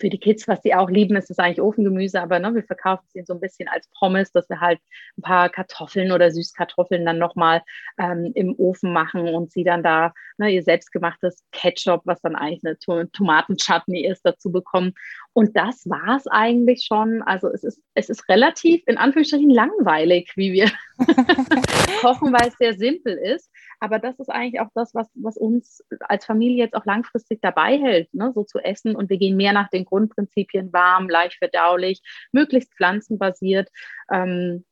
für 0.00 0.08
die 0.08 0.18
Kids, 0.18 0.48
was 0.48 0.60
die 0.62 0.74
auch 0.74 0.88
lieben, 0.88 1.16
ist 1.16 1.30
es 1.30 1.38
eigentlich 1.38 1.60
Ofengemüse, 1.60 2.20
aber 2.20 2.38
ne, 2.38 2.54
wir 2.54 2.64
verkaufen 2.64 3.04
sie 3.12 3.22
so 3.22 3.34
ein 3.34 3.40
bisschen 3.40 3.68
als 3.68 3.88
Pommes, 3.98 4.32
dass 4.32 4.48
wir 4.48 4.60
halt 4.60 4.80
ein 5.18 5.22
paar 5.22 5.48
Kartoffeln 5.48 6.12
oder 6.12 6.30
Süßkartoffeln 6.30 7.04
dann 7.04 7.18
nochmal 7.18 7.62
ähm, 7.98 8.32
im 8.34 8.54
Ofen 8.58 8.92
machen 8.92 9.28
und 9.28 9.52
sie 9.52 9.64
dann 9.64 9.82
da 9.82 10.12
ne, 10.38 10.50
ihr 10.50 10.62
selbstgemachtes 10.62 11.44
Ketchup, 11.52 12.02
was 12.04 12.20
dann 12.22 12.36
eigentlich 12.36 12.62
eine 12.64 13.08
Tomatenchutney 13.10 14.06
ist, 14.06 14.22
dazu 14.24 14.50
bekommen. 14.50 14.94
Und 15.34 15.56
das 15.56 15.88
war 15.90 16.16
es 16.16 16.28
eigentlich 16.28 16.84
schon. 16.86 17.20
Also 17.22 17.48
es 17.48 17.64
ist, 17.64 17.82
es 17.94 18.08
ist 18.08 18.28
relativ 18.28 18.84
in 18.86 18.96
Anführungsstrichen 18.96 19.50
langweilig, 19.50 20.32
wie 20.36 20.52
wir 20.52 20.70
kochen, 22.00 22.32
weil 22.32 22.48
es 22.48 22.56
sehr 22.56 22.74
simpel 22.74 23.18
ist. 23.18 23.50
Aber 23.80 23.98
das 23.98 24.18
ist 24.20 24.30
eigentlich 24.30 24.60
auch 24.60 24.70
das, 24.74 24.94
was, 24.94 25.08
was 25.14 25.36
uns 25.36 25.84
als 26.00 26.24
Familie 26.24 26.64
jetzt 26.64 26.74
auch 26.74 26.86
langfristig 26.86 27.40
dabei 27.42 27.76
hält, 27.76 28.14
ne? 28.14 28.30
so 28.32 28.44
zu 28.44 28.60
essen. 28.60 28.94
Und 28.94 29.10
wir 29.10 29.18
gehen 29.18 29.36
mehr 29.36 29.52
nach 29.52 29.68
den 29.70 29.84
Grundprinzipien 29.84 30.72
warm, 30.72 31.08
leicht 31.08 31.38
verdaulich, 31.38 32.00
möglichst 32.30 32.72
pflanzenbasiert. 32.74 33.68
Ähm, 34.12 34.64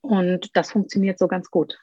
und 0.00 0.56
das 0.56 0.70
funktioniert 0.70 1.18
so 1.18 1.26
ganz 1.26 1.50
gut. 1.50 1.76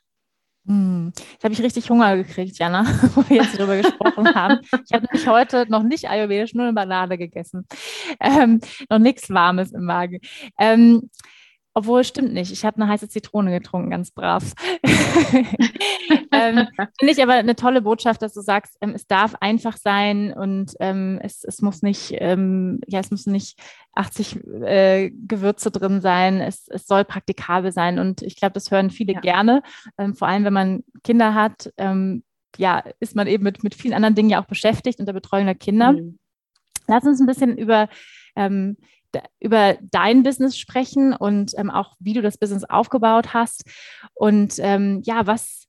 Hm. 0.70 1.12
Jetzt 1.16 1.44
habe 1.44 1.54
ich 1.54 1.64
richtig 1.64 1.90
Hunger 1.90 2.16
gekriegt, 2.16 2.60
Jana, 2.60 2.86
wo 3.16 3.28
wir 3.28 3.38
jetzt 3.38 3.58
darüber 3.58 3.76
gesprochen 3.76 4.36
haben. 4.36 4.60
Ich 4.86 4.94
habe 4.94 5.08
nämlich 5.12 5.28
heute 5.28 5.66
noch 5.68 5.82
nicht 5.82 6.08
ayurvedisch, 6.08 6.54
nur 6.54 6.66
eine 6.66 6.74
Banane 6.74 7.18
gegessen. 7.18 7.66
Ähm, 8.20 8.62
noch 8.88 9.00
nichts 9.00 9.32
Warmes 9.32 9.72
im 9.72 9.86
Magen. 9.86 10.20
Ähm, 10.60 11.10
obwohl, 11.74 12.04
stimmt 12.04 12.34
nicht. 12.34 12.52
Ich 12.52 12.66
habe 12.66 12.82
eine 12.82 12.88
heiße 12.88 13.10
Zitrone 13.10 13.52
getrunken, 13.52 13.92
ganz 13.92 14.12
brav. 14.12 14.54
ähm, 16.32 16.68
Finde 17.00 17.14
ich 17.14 17.22
aber 17.22 17.34
eine 17.34 17.56
tolle 17.56 17.82
Botschaft, 17.82 18.22
dass 18.22 18.34
du 18.34 18.42
sagst, 18.42 18.76
ähm, 18.82 18.94
es 18.96 19.08
darf 19.08 19.36
einfach 19.40 19.78
sein 19.78 20.34
und 20.34 20.74
ähm, 20.80 21.20
es, 21.22 21.44
es 21.44 21.62
muss 21.62 21.82
nicht, 21.82 22.14
ähm, 22.18 22.82
ja, 22.88 23.00
es 23.00 23.12
müssen 23.12 23.32
nicht 23.32 23.60
80 23.94 24.40
äh, 24.64 25.12
Gewürze 25.12 25.72
drin 25.72 26.02
sein. 26.02 26.42
Es, 26.42 26.68
es 26.70 26.88
soll 26.88 27.06
praktikabel 27.06 27.72
sein. 27.72 28.00
Und 28.00 28.22
ich 28.24 28.36
glaube, 28.36 28.54
das 28.54 28.72
hören 28.72 28.90
viele 28.90 29.14
ja. 29.14 29.20
gerne. 29.20 29.62
Ähm, 29.98 30.16
vor 30.16 30.28
allem, 30.28 30.46
wenn 30.46 30.54
man 30.54 30.84
Kinder 31.04 31.34
hat, 31.34 31.72
ähm, 31.78 32.24
ja, 32.58 32.84
ist 33.00 33.16
man 33.16 33.28
eben 33.28 33.44
mit, 33.44 33.64
mit 33.64 33.76
vielen 33.76 33.94
anderen 33.94 34.16
Dingen 34.16 34.30
ja 34.30 34.42
auch 34.42 34.48
beschäftigt 34.48 35.00
unter 35.00 35.14
Betreuung 35.14 35.46
der 35.46 35.56
Kinder. 35.56 35.94
Mhm. 35.94 36.18
Lass 36.88 37.04
uns 37.04 37.20
ein 37.20 37.28
bisschen 37.28 37.58
über 37.58 37.90
ähm, 38.36 38.78
über 39.40 39.78
dein 39.82 40.24
Business 40.24 40.58
sprechen 40.58 41.14
und 41.14 41.54
ähm, 41.58 41.70
auch 41.70 41.96
wie 42.00 42.14
du 42.14 42.22
das 42.22 42.38
Business 42.38 42.64
aufgebaut 42.64 43.34
hast. 43.34 43.64
Und 44.14 44.56
ähm, 44.60 45.02
ja, 45.04 45.26
was, 45.28 45.68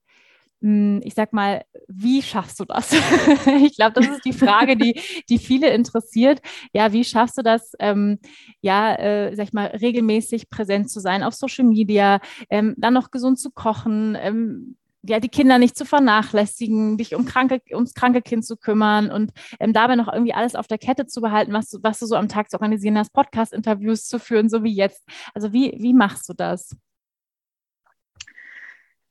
mh, 0.61 0.71
hm, 0.71 1.01
ich 1.05 1.15
sag 1.15 1.33
mal, 1.33 1.63
wie 1.89 2.23
schaffst 2.23 2.61
du 2.61 2.65
das? 2.65 2.93
ich 3.65 3.77
glaube, 3.77 3.95
das 3.95 4.09
ist 4.09 4.25
die 4.25 4.33
Frage, 4.33 4.77
die, 4.77 5.01
die 5.29 5.39
viele 5.39 5.71
interessiert. 5.71 6.41
Ja, 6.73 6.93
wie 6.93 7.05
schaffst 7.05 7.39
du 7.39 7.43
das, 7.43 7.73
ähm, 7.79 8.19
ja, 8.61 8.95
äh, 8.95 9.35
sag 9.35 9.49
ich 9.49 9.53
mal, 9.53 9.67
regelmäßig 9.67 10.51
präsent 10.51 10.91
zu 10.91 11.01
sein 11.01 11.23
auf 11.23 11.35
Social 11.35 11.65
Media, 11.65 12.21
ähm, 12.51 12.75
dann 12.77 12.95
noch 12.95 13.11
gesund 13.11 13.39
zu 13.39 13.51
kochen? 13.51 14.77
Ja, 15.03 15.19
die 15.19 15.29
Kinder 15.29 15.59
nicht 15.59 15.79
zu 15.79 15.87
vernachlässigen, 15.87 16.99
dich 16.99 17.15
um 17.15 17.25
kranke, 17.25 17.63
ums 17.73 17.95
kranke 17.95 18.21
Kind 18.21 18.45
zu 18.45 18.57
kümmern 18.57 19.11
und 19.11 19.33
ähm, 19.59 19.73
dabei 19.73 19.97
noch 19.97 20.13
irgendwie 20.13 20.35
alles 20.35 20.55
auf 20.55 20.67
der 20.67 20.77
Kette 20.77 21.07
zu 21.07 21.23
behalten, 21.23 21.55
was, 21.55 21.79
was 21.83 21.99
du 22.01 22.07
so 22.07 22.17
am 22.17 22.29
Tag 22.29 22.51
zu 22.51 22.57
organisieren 22.57 22.99
hast, 22.99 23.13
Podcast-Interviews 23.15 24.07
zu 24.07 24.19
führen, 24.19 24.51
so 24.51 24.63
wie 24.63 24.75
jetzt. 24.75 25.09
Also 25.35 25.55
wie, 25.55 25.75
wie 25.79 25.95
machst 25.95 26.29
du 26.29 26.35
das? 26.35 26.77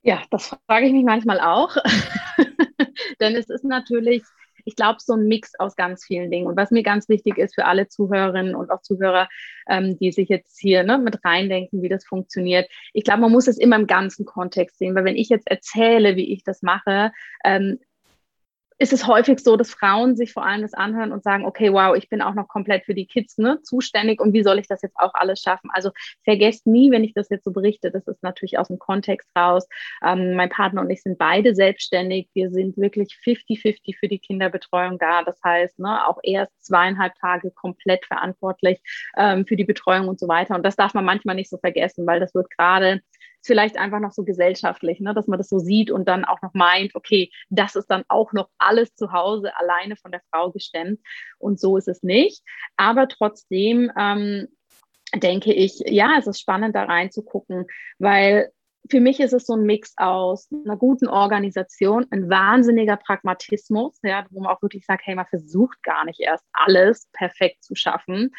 Ja, 0.01 0.21
das 0.29 0.55
frage 0.67 0.85
ich 0.85 0.93
mich 0.93 1.03
manchmal 1.03 1.39
auch. 1.39 1.75
Denn 3.19 3.35
es 3.35 3.49
ist 3.49 3.65
natürlich 3.65 4.23
ich 4.65 4.75
glaube, 4.75 4.97
so 4.99 5.13
ein 5.13 5.27
Mix 5.27 5.53
aus 5.59 5.75
ganz 5.75 6.05
vielen 6.05 6.31
Dingen. 6.31 6.47
Und 6.47 6.57
was 6.57 6.71
mir 6.71 6.83
ganz 6.83 7.09
wichtig 7.09 7.37
ist 7.37 7.55
für 7.55 7.65
alle 7.65 7.87
Zuhörerinnen 7.87 8.55
und 8.55 8.71
auch 8.71 8.81
Zuhörer, 8.81 9.27
ähm, 9.67 9.97
die 9.99 10.11
sich 10.11 10.29
jetzt 10.29 10.59
hier 10.59 10.83
ne, 10.83 10.97
mit 10.97 11.23
reindenken, 11.23 11.81
wie 11.81 11.89
das 11.89 12.05
funktioniert. 12.05 12.69
Ich 12.93 13.03
glaube, 13.03 13.21
man 13.21 13.31
muss 13.31 13.47
es 13.47 13.57
immer 13.57 13.75
im 13.75 13.87
ganzen 13.87 14.25
Kontext 14.25 14.77
sehen, 14.77 14.95
weil 14.95 15.05
wenn 15.05 15.17
ich 15.17 15.29
jetzt 15.29 15.49
erzähle, 15.49 16.15
wie 16.15 16.33
ich 16.33 16.43
das 16.43 16.61
mache, 16.61 17.11
ähm, 17.43 17.79
ist 18.79 18.93
es 18.93 19.05
häufig 19.05 19.39
so, 19.39 19.57
dass 19.57 19.71
Frauen 19.71 20.15
sich 20.15 20.31
vor 20.31 20.45
allem 20.45 20.61
das 20.61 20.73
anhören 20.73 21.11
und 21.11 21.21
sagen, 21.21 21.45
okay, 21.45 21.73
wow, 21.73 21.97
ich 21.97 22.07
bin 22.07 22.21
auch 22.21 22.33
noch 22.33 22.47
komplett 22.47 22.85
für 22.85 22.93
die 22.93 23.05
Kids 23.05 23.37
ne, 23.37 23.61
zuständig 23.61 24.21
und 24.21 24.31
wie 24.31 24.41
soll 24.41 24.57
ich 24.57 24.67
das 24.67 24.81
jetzt 24.81 24.95
auch 24.97 25.13
alles 25.15 25.41
schaffen? 25.41 25.69
Also 25.73 25.91
vergesst 26.23 26.65
nie, 26.65 26.89
wenn 26.89 27.03
ich 27.03 27.13
das 27.13 27.29
jetzt 27.29 27.43
so 27.43 27.51
berichte, 27.51 27.91
das 27.91 28.07
ist 28.07 28.23
natürlich 28.23 28.57
aus 28.57 28.69
dem 28.69 28.79
Kontext 28.79 29.29
raus. 29.37 29.67
Ähm, 30.01 30.33
mein 30.35 30.49
Partner 30.49 30.79
und 30.79 30.89
ich 30.89 31.01
sind 31.01 31.17
beide 31.17 31.53
selbstständig. 31.55 32.29
Wir 32.33 32.51
sind 32.51 32.77
wirklich 32.77 33.17
50-50 33.25 33.97
für 33.99 34.07
die 34.07 34.19
Kinderbetreuung 34.19 34.97
da. 34.97 35.23
Das 35.23 35.37
heißt, 35.43 35.77
ne, 35.79 36.07
auch 36.07 36.19
erst 36.23 36.53
zweieinhalb 36.65 37.15
Tage 37.15 37.51
komplett 37.51 38.05
verantwortlich 38.05 38.79
ähm, 39.17 39.45
für 39.45 39.57
die 39.57 39.65
Betreuung 39.65 40.07
und 40.07 40.21
so 40.21 40.29
weiter. 40.29 40.55
Und 40.55 40.65
das 40.65 40.77
darf 40.77 40.93
man 40.93 41.03
manchmal 41.03 41.35
nicht 41.35 41.49
so 41.49 41.57
vergessen, 41.57 42.07
weil 42.07 42.21
das 42.21 42.33
wird 42.33 42.49
gerade 42.51 43.01
vielleicht 43.41 43.77
einfach 43.77 43.99
noch 43.99 44.11
so 44.11 44.23
gesellschaftlich, 44.23 44.99
ne, 44.99 45.13
dass 45.13 45.27
man 45.27 45.37
das 45.37 45.49
so 45.49 45.59
sieht 45.59 45.91
und 45.91 46.07
dann 46.07 46.25
auch 46.25 46.41
noch 46.41 46.53
meint, 46.53 46.95
okay, 46.95 47.31
das 47.49 47.75
ist 47.75 47.87
dann 47.87 48.03
auch 48.07 48.33
noch 48.33 48.49
alles 48.57 48.93
zu 48.95 49.11
Hause 49.11 49.55
alleine 49.57 49.95
von 49.95 50.11
der 50.11 50.21
Frau 50.31 50.51
gestemmt. 50.51 50.99
Und 51.37 51.59
so 51.59 51.77
ist 51.77 51.87
es 51.87 52.03
nicht. 52.03 52.43
Aber 52.77 53.07
trotzdem 53.07 53.91
ähm, 53.97 54.47
denke 55.15 55.53
ich, 55.53 55.79
ja, 55.85 56.17
es 56.17 56.27
ist 56.27 56.39
spannend, 56.39 56.75
da 56.75 56.83
reinzugucken, 56.83 57.65
weil 57.97 58.51
für 58.89 58.99
mich 58.99 59.19
ist 59.19 59.33
es 59.33 59.45
so 59.45 59.53
ein 59.53 59.63
Mix 59.63 59.93
aus 59.97 60.49
einer 60.51 60.75
guten 60.75 61.07
Organisation, 61.07 62.05
ein 62.09 62.29
wahnsinniger 62.29 62.97
Pragmatismus, 62.97 63.99
ja, 64.03 64.25
wo 64.31 64.41
man 64.41 64.53
auch 64.53 64.61
wirklich 64.61 64.85
sagt, 64.85 65.05
hey, 65.05 65.15
man 65.15 65.27
versucht 65.27 65.81
gar 65.83 66.05
nicht 66.05 66.19
erst 66.19 66.45
alles 66.53 67.07
perfekt 67.13 67.63
zu 67.63 67.75
schaffen. 67.75 68.31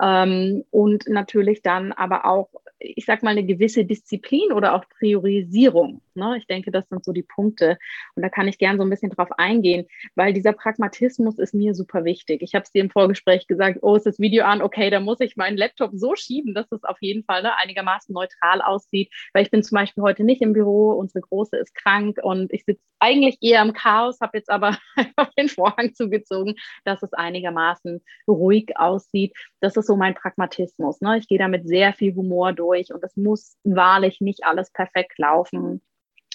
Ähm, 0.00 0.64
und 0.70 1.08
natürlich 1.08 1.62
dann 1.62 1.92
aber 1.92 2.24
auch 2.24 2.48
ich 2.80 3.04
sag 3.04 3.22
mal, 3.22 3.30
eine 3.30 3.44
gewisse 3.44 3.84
Disziplin 3.84 4.52
oder 4.52 4.74
auch 4.74 4.84
Priorisierung. 4.98 6.00
Ne? 6.14 6.36
Ich 6.38 6.46
denke, 6.46 6.70
das 6.70 6.88
sind 6.88 7.04
so 7.04 7.12
die 7.12 7.22
Punkte. 7.22 7.78
Und 8.14 8.22
da 8.22 8.28
kann 8.28 8.48
ich 8.48 8.58
gern 8.58 8.76
so 8.76 8.84
ein 8.84 8.90
bisschen 8.90 9.10
drauf 9.10 9.30
eingehen, 9.36 9.86
weil 10.14 10.32
dieser 10.32 10.52
Pragmatismus 10.52 11.38
ist 11.38 11.54
mir 11.54 11.74
super 11.74 12.04
wichtig. 12.04 12.42
Ich 12.42 12.54
habe 12.54 12.62
es 12.64 12.72
dir 12.72 12.82
im 12.82 12.90
Vorgespräch 12.90 13.46
gesagt, 13.46 13.80
oh, 13.82 13.96
ist 13.96 14.06
das 14.06 14.18
Video 14.18 14.44
an? 14.44 14.62
Okay, 14.62 14.90
da 14.90 15.00
muss 15.00 15.20
ich 15.20 15.36
meinen 15.36 15.56
Laptop 15.56 15.90
so 15.94 16.14
schieben, 16.14 16.54
dass 16.54 16.70
es 16.70 16.84
auf 16.84 16.98
jeden 17.00 17.24
Fall 17.24 17.42
ne, 17.42 17.56
einigermaßen 17.56 18.12
neutral 18.12 18.62
aussieht, 18.62 19.12
weil 19.32 19.42
ich 19.42 19.50
bin 19.50 19.62
zum 19.62 19.76
Beispiel 19.76 19.97
heute 20.02 20.24
nicht 20.24 20.42
im 20.42 20.52
Büro, 20.52 20.92
unsere 20.92 21.20
Große 21.20 21.56
ist 21.56 21.74
krank 21.74 22.18
und 22.22 22.52
ich 22.52 22.64
sitze 22.64 22.82
eigentlich 22.98 23.38
eher 23.40 23.62
im 23.62 23.72
Chaos, 23.72 24.20
habe 24.20 24.38
jetzt 24.38 24.50
aber 24.50 24.76
einfach 24.96 25.32
den 25.34 25.48
Vorhang 25.48 25.94
zugezogen, 25.94 26.54
dass 26.84 27.02
es 27.02 27.12
einigermaßen 27.12 28.02
ruhig 28.26 28.76
aussieht. 28.76 29.34
Das 29.60 29.76
ist 29.76 29.86
so 29.86 29.96
mein 29.96 30.14
Pragmatismus. 30.14 31.00
Ne? 31.00 31.18
Ich 31.18 31.28
gehe 31.28 31.38
da 31.38 31.48
mit 31.48 31.66
sehr 31.66 31.92
viel 31.92 32.14
Humor 32.14 32.52
durch 32.52 32.92
und 32.92 33.02
es 33.04 33.16
muss 33.16 33.56
wahrlich 33.64 34.20
nicht 34.20 34.44
alles 34.44 34.70
perfekt 34.70 35.18
laufen. 35.18 35.82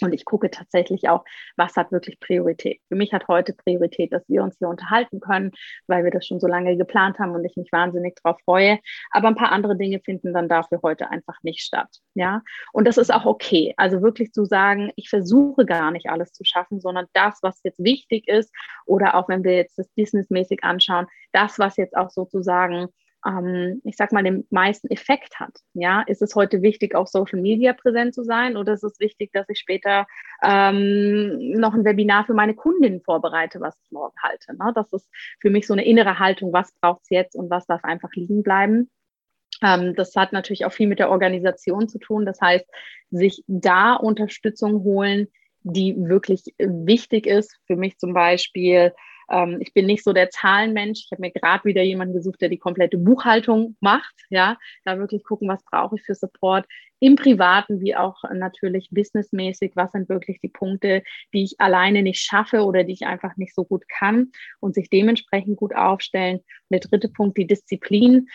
Und 0.03 0.13
ich 0.13 0.25
gucke 0.25 0.51
tatsächlich 0.51 1.10
auch, 1.10 1.24
was 1.55 1.75
hat 1.75 1.91
wirklich 1.91 2.19
Priorität. 2.19 2.81
Für 2.88 2.95
mich 2.95 3.13
hat 3.13 3.27
heute 3.27 3.53
Priorität, 3.53 4.13
dass 4.13 4.27
wir 4.27 4.43
uns 4.43 4.57
hier 4.57 4.67
unterhalten 4.67 5.19
können, 5.19 5.51
weil 5.88 6.03
wir 6.03 6.12
das 6.12 6.27
schon 6.27 6.39
so 6.39 6.48
lange 6.48 6.77
geplant 6.77 7.19
haben 7.19 7.31
und 7.31 7.45
ich 7.45 7.55
mich 7.55 7.72
wahnsinnig 7.72 8.17
darauf 8.24 8.39
freue. 8.43 8.79
Aber 9.12 9.27
ein 9.27 9.36
paar 9.36 9.51
andere 9.51 9.77
Dinge 9.77 10.00
finden 10.00 10.33
dann 10.33 10.50
dafür 10.50 10.79
heute 10.83 11.10
einfach 11.10 11.38
nicht 11.43 11.62
statt. 11.62 11.89
Ja, 12.15 12.41
und 12.74 12.86
das 12.86 12.98
ist 12.98 13.13
auch 13.13 13.25
okay. 13.25 13.74
Also 13.77 14.01
wirklich 14.01 14.31
zu 14.31 14.45
sagen, 14.45 14.91
ich 14.95 15.10
versuche 15.10 15.65
gar 15.65 15.91
nicht 15.91 16.10
alles 16.10 16.33
zu 16.33 16.43
schaffen, 16.43 16.79
sondern 16.79 17.05
das, 17.13 17.39
was 17.41 17.62
jetzt 17.63 17.83
wichtig 17.83 18.27
ist, 18.27 18.53
oder 18.86 19.15
auch 19.15 19.29
wenn 19.29 19.43
wir 19.43 19.55
jetzt 19.55 19.77
das 19.77 19.88
businessmäßig 19.95 20.63
anschauen, 20.63 21.07
das, 21.31 21.60
was 21.60 21.77
jetzt 21.77 21.95
auch 21.95 22.10
sozusagen 22.10 22.89
ähm, 23.25 23.82
ich 23.84 23.96
sag 23.96 24.12
mal, 24.12 24.24
den 24.24 24.46
meisten 24.50 24.89
Effekt 24.89 25.39
hat. 25.39 25.58
Ja, 25.74 26.01
ist 26.01 26.22
es 26.22 26.36
heute 26.36 26.62
wichtig, 26.62 26.96
auf 26.96 27.08
Social 27.08 27.39
Media 27.39 27.74
präsent 27.74 28.13
zu 28.13 28.24
sein 28.24 28.58
oder 28.58 28.74
ist 28.74 28.84
es 28.84 29.00
wichtig, 29.00 29.32
dass 29.34 29.48
ich 29.50 29.60
später 29.60 30.06
ähm, 30.44 31.51
noch 31.60 31.74
ein 31.74 31.86
Webinar 31.86 32.25
für 32.25 32.34
meine 32.34 32.53
Kundinnen 32.53 33.01
vorbereite, 33.01 33.62
was 33.62 33.77
ich 33.84 33.92
morgen 33.92 34.15
halte? 34.22 34.56
Ne? 34.56 34.72
Das 34.75 34.92
ist 34.94 35.10
für 35.39 35.50
mich 35.50 35.68
so 35.68 35.74
eine 35.74 35.86
innere 35.86 36.20
Haltung, 36.20 36.53
was 36.53 36.74
braucht 36.80 37.01
es 37.03 37.10
jetzt 37.10 37.36
und 37.36 37.50
was 37.50 37.65
darf 37.65 37.84
einfach 37.84 38.12
liegen 38.13 38.44
bleiben. 38.44 38.89
Ähm, 39.62 39.96
das 39.96 40.15
hat 40.15 40.34
natürlich 40.34 40.65
auch 40.65 40.74
viel 40.74 40.88
mit 40.88 41.00
der 41.00 41.10
Organisation 41.10 41.88
zu 41.88 42.00
tun. 42.00 42.25
Das 42.25 42.42
heißt, 42.42 42.65
sich 43.12 43.44
da 43.48 43.94
Unterstützung 43.94 44.84
holen, 44.84 45.27
die 45.62 45.96
wirklich 45.98 46.44
wichtig 46.58 47.25
ist. 47.25 47.58
Für 47.68 47.77
mich 47.77 47.98
zum 47.98 48.13
Beispiel 48.13 48.94
Ähm, 49.30 49.58
ich 49.62 49.74
bin 49.74 49.86
nicht 49.86 50.03
so 50.03 50.13
der 50.13 50.30
Zahlenmensch. 50.30 51.03
Ich 51.06 51.12
habe 51.12 51.22
mir 51.22 51.32
gerade 51.32 51.65
wieder 51.65 51.82
jemanden 51.82 52.13
gesucht, 52.13 52.42
der 52.42 52.50
die 52.50 52.58
komplette 52.58 52.98
Buchhaltung 52.98 53.75
macht. 53.80 54.15
Ja, 54.30 54.58
da 54.86 54.98
wirklich 54.98 55.24
gucken, 55.24 55.48
was 55.48 55.63
brauche 55.63 55.96
ich 55.96 56.03
für 56.03 56.15
Support 56.15 56.65
im 57.00 57.15
Privaten 57.15 57.82
wie 57.82 57.96
auch 57.96 58.24
natürlich 58.34 58.89
businessmäßig. 58.92 59.74
Was 59.75 59.92
sind 59.92 60.08
wirklich 60.10 60.39
die 60.39 60.50
Punkte, 60.50 61.03
die 61.34 61.44
ich 61.44 61.60
alleine 61.60 62.01
nicht 62.01 62.22
schaffe 62.22 62.63
oder 62.63 62.84
die 62.84 62.94
ich 62.94 63.06
einfach 63.06 63.36
nicht 63.36 63.53
so 63.53 63.65
gut 63.65 63.88
kann 63.89 64.32
und 64.60 64.74
sich 64.74 64.89
dementsprechend 64.89 65.58
gut 65.58 65.75
aufstellen. 65.75 66.38
Und 66.38 66.46
der 66.72 66.80
dritte 66.80 67.10
Punkt, 67.10 67.38
die 67.38 67.48
Disziplin 67.48 68.27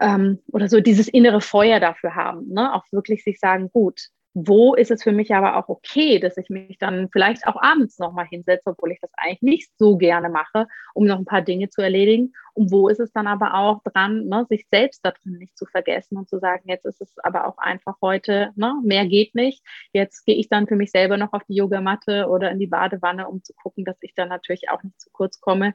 ähm, 0.00 0.38
oder 0.52 0.68
so 0.68 0.80
dieses 0.80 1.08
innere 1.08 1.40
Feuer 1.40 1.80
dafür 1.80 2.14
haben. 2.14 2.48
Ne? 2.48 2.72
Auch 2.74 2.84
wirklich 2.92 3.24
sich 3.24 3.38
sagen, 3.38 3.70
gut, 3.72 4.08
wo 4.34 4.74
ist 4.74 4.90
es 4.90 5.02
für 5.02 5.12
mich 5.12 5.34
aber 5.34 5.56
auch 5.56 5.68
okay, 5.68 6.18
dass 6.18 6.36
ich 6.38 6.48
mich 6.48 6.78
dann 6.78 7.08
vielleicht 7.12 7.46
auch 7.46 7.60
abends 7.60 7.98
nochmal 7.98 8.26
hinsetze, 8.26 8.70
obwohl 8.70 8.92
ich 8.92 9.00
das 9.00 9.10
eigentlich 9.16 9.42
nicht 9.42 9.70
so 9.78 9.96
gerne 9.96 10.30
mache, 10.30 10.66
um 10.94 11.04
noch 11.04 11.18
ein 11.18 11.24
paar 11.26 11.42
Dinge 11.42 11.68
zu 11.68 11.82
erledigen. 11.82 12.32
Und 12.54 12.70
wo 12.70 12.88
ist 12.88 13.00
es 13.00 13.12
dann 13.12 13.26
aber 13.26 13.54
auch 13.54 13.82
dran, 13.82 14.26
ne, 14.26 14.46
sich 14.48 14.66
selbst 14.70 15.04
da 15.04 15.10
drin 15.10 15.38
nicht 15.38 15.56
zu 15.56 15.66
vergessen 15.66 16.16
und 16.16 16.28
zu 16.28 16.38
sagen, 16.38 16.62
jetzt 16.66 16.84
ist 16.86 17.00
es 17.00 17.18
aber 17.18 17.46
auch 17.46 17.58
einfach 17.58 17.96
heute, 18.00 18.50
ne, 18.56 18.74
mehr 18.82 19.06
geht 19.06 19.34
nicht. 19.34 19.62
Jetzt 19.92 20.24
gehe 20.24 20.36
ich 20.36 20.48
dann 20.48 20.66
für 20.66 20.76
mich 20.76 20.90
selber 20.90 21.16
noch 21.16 21.32
auf 21.32 21.44
die 21.44 21.54
Yogamatte 21.54 22.28
oder 22.28 22.50
in 22.50 22.58
die 22.58 22.66
Badewanne, 22.66 23.28
um 23.28 23.42
zu 23.42 23.52
gucken, 23.54 23.84
dass 23.84 23.96
ich 24.00 24.14
dann 24.14 24.28
natürlich 24.28 24.70
auch 24.70 24.82
nicht 24.82 25.00
zu 25.00 25.10
kurz 25.10 25.40
komme. 25.40 25.74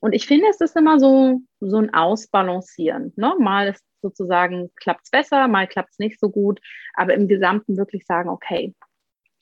Und 0.00 0.14
ich 0.14 0.26
finde, 0.26 0.46
es 0.48 0.60
ist 0.60 0.76
immer 0.76 0.98
so, 0.98 1.40
so 1.60 1.76
ein 1.76 1.92
Ausbalancieren. 1.92 3.12
Ne? 3.16 3.34
Mal 3.38 3.68
ist 3.68 3.84
sozusagen, 4.02 4.70
klappt 4.76 5.02
es 5.04 5.10
besser, 5.10 5.46
mal 5.46 5.66
klappt 5.66 5.90
es 5.92 5.98
nicht 5.98 6.18
so 6.18 6.30
gut, 6.30 6.60
aber 6.94 7.14
im 7.14 7.28
Gesamten 7.28 7.76
wirklich 7.76 8.06
sagen, 8.06 8.30
okay, 8.30 8.74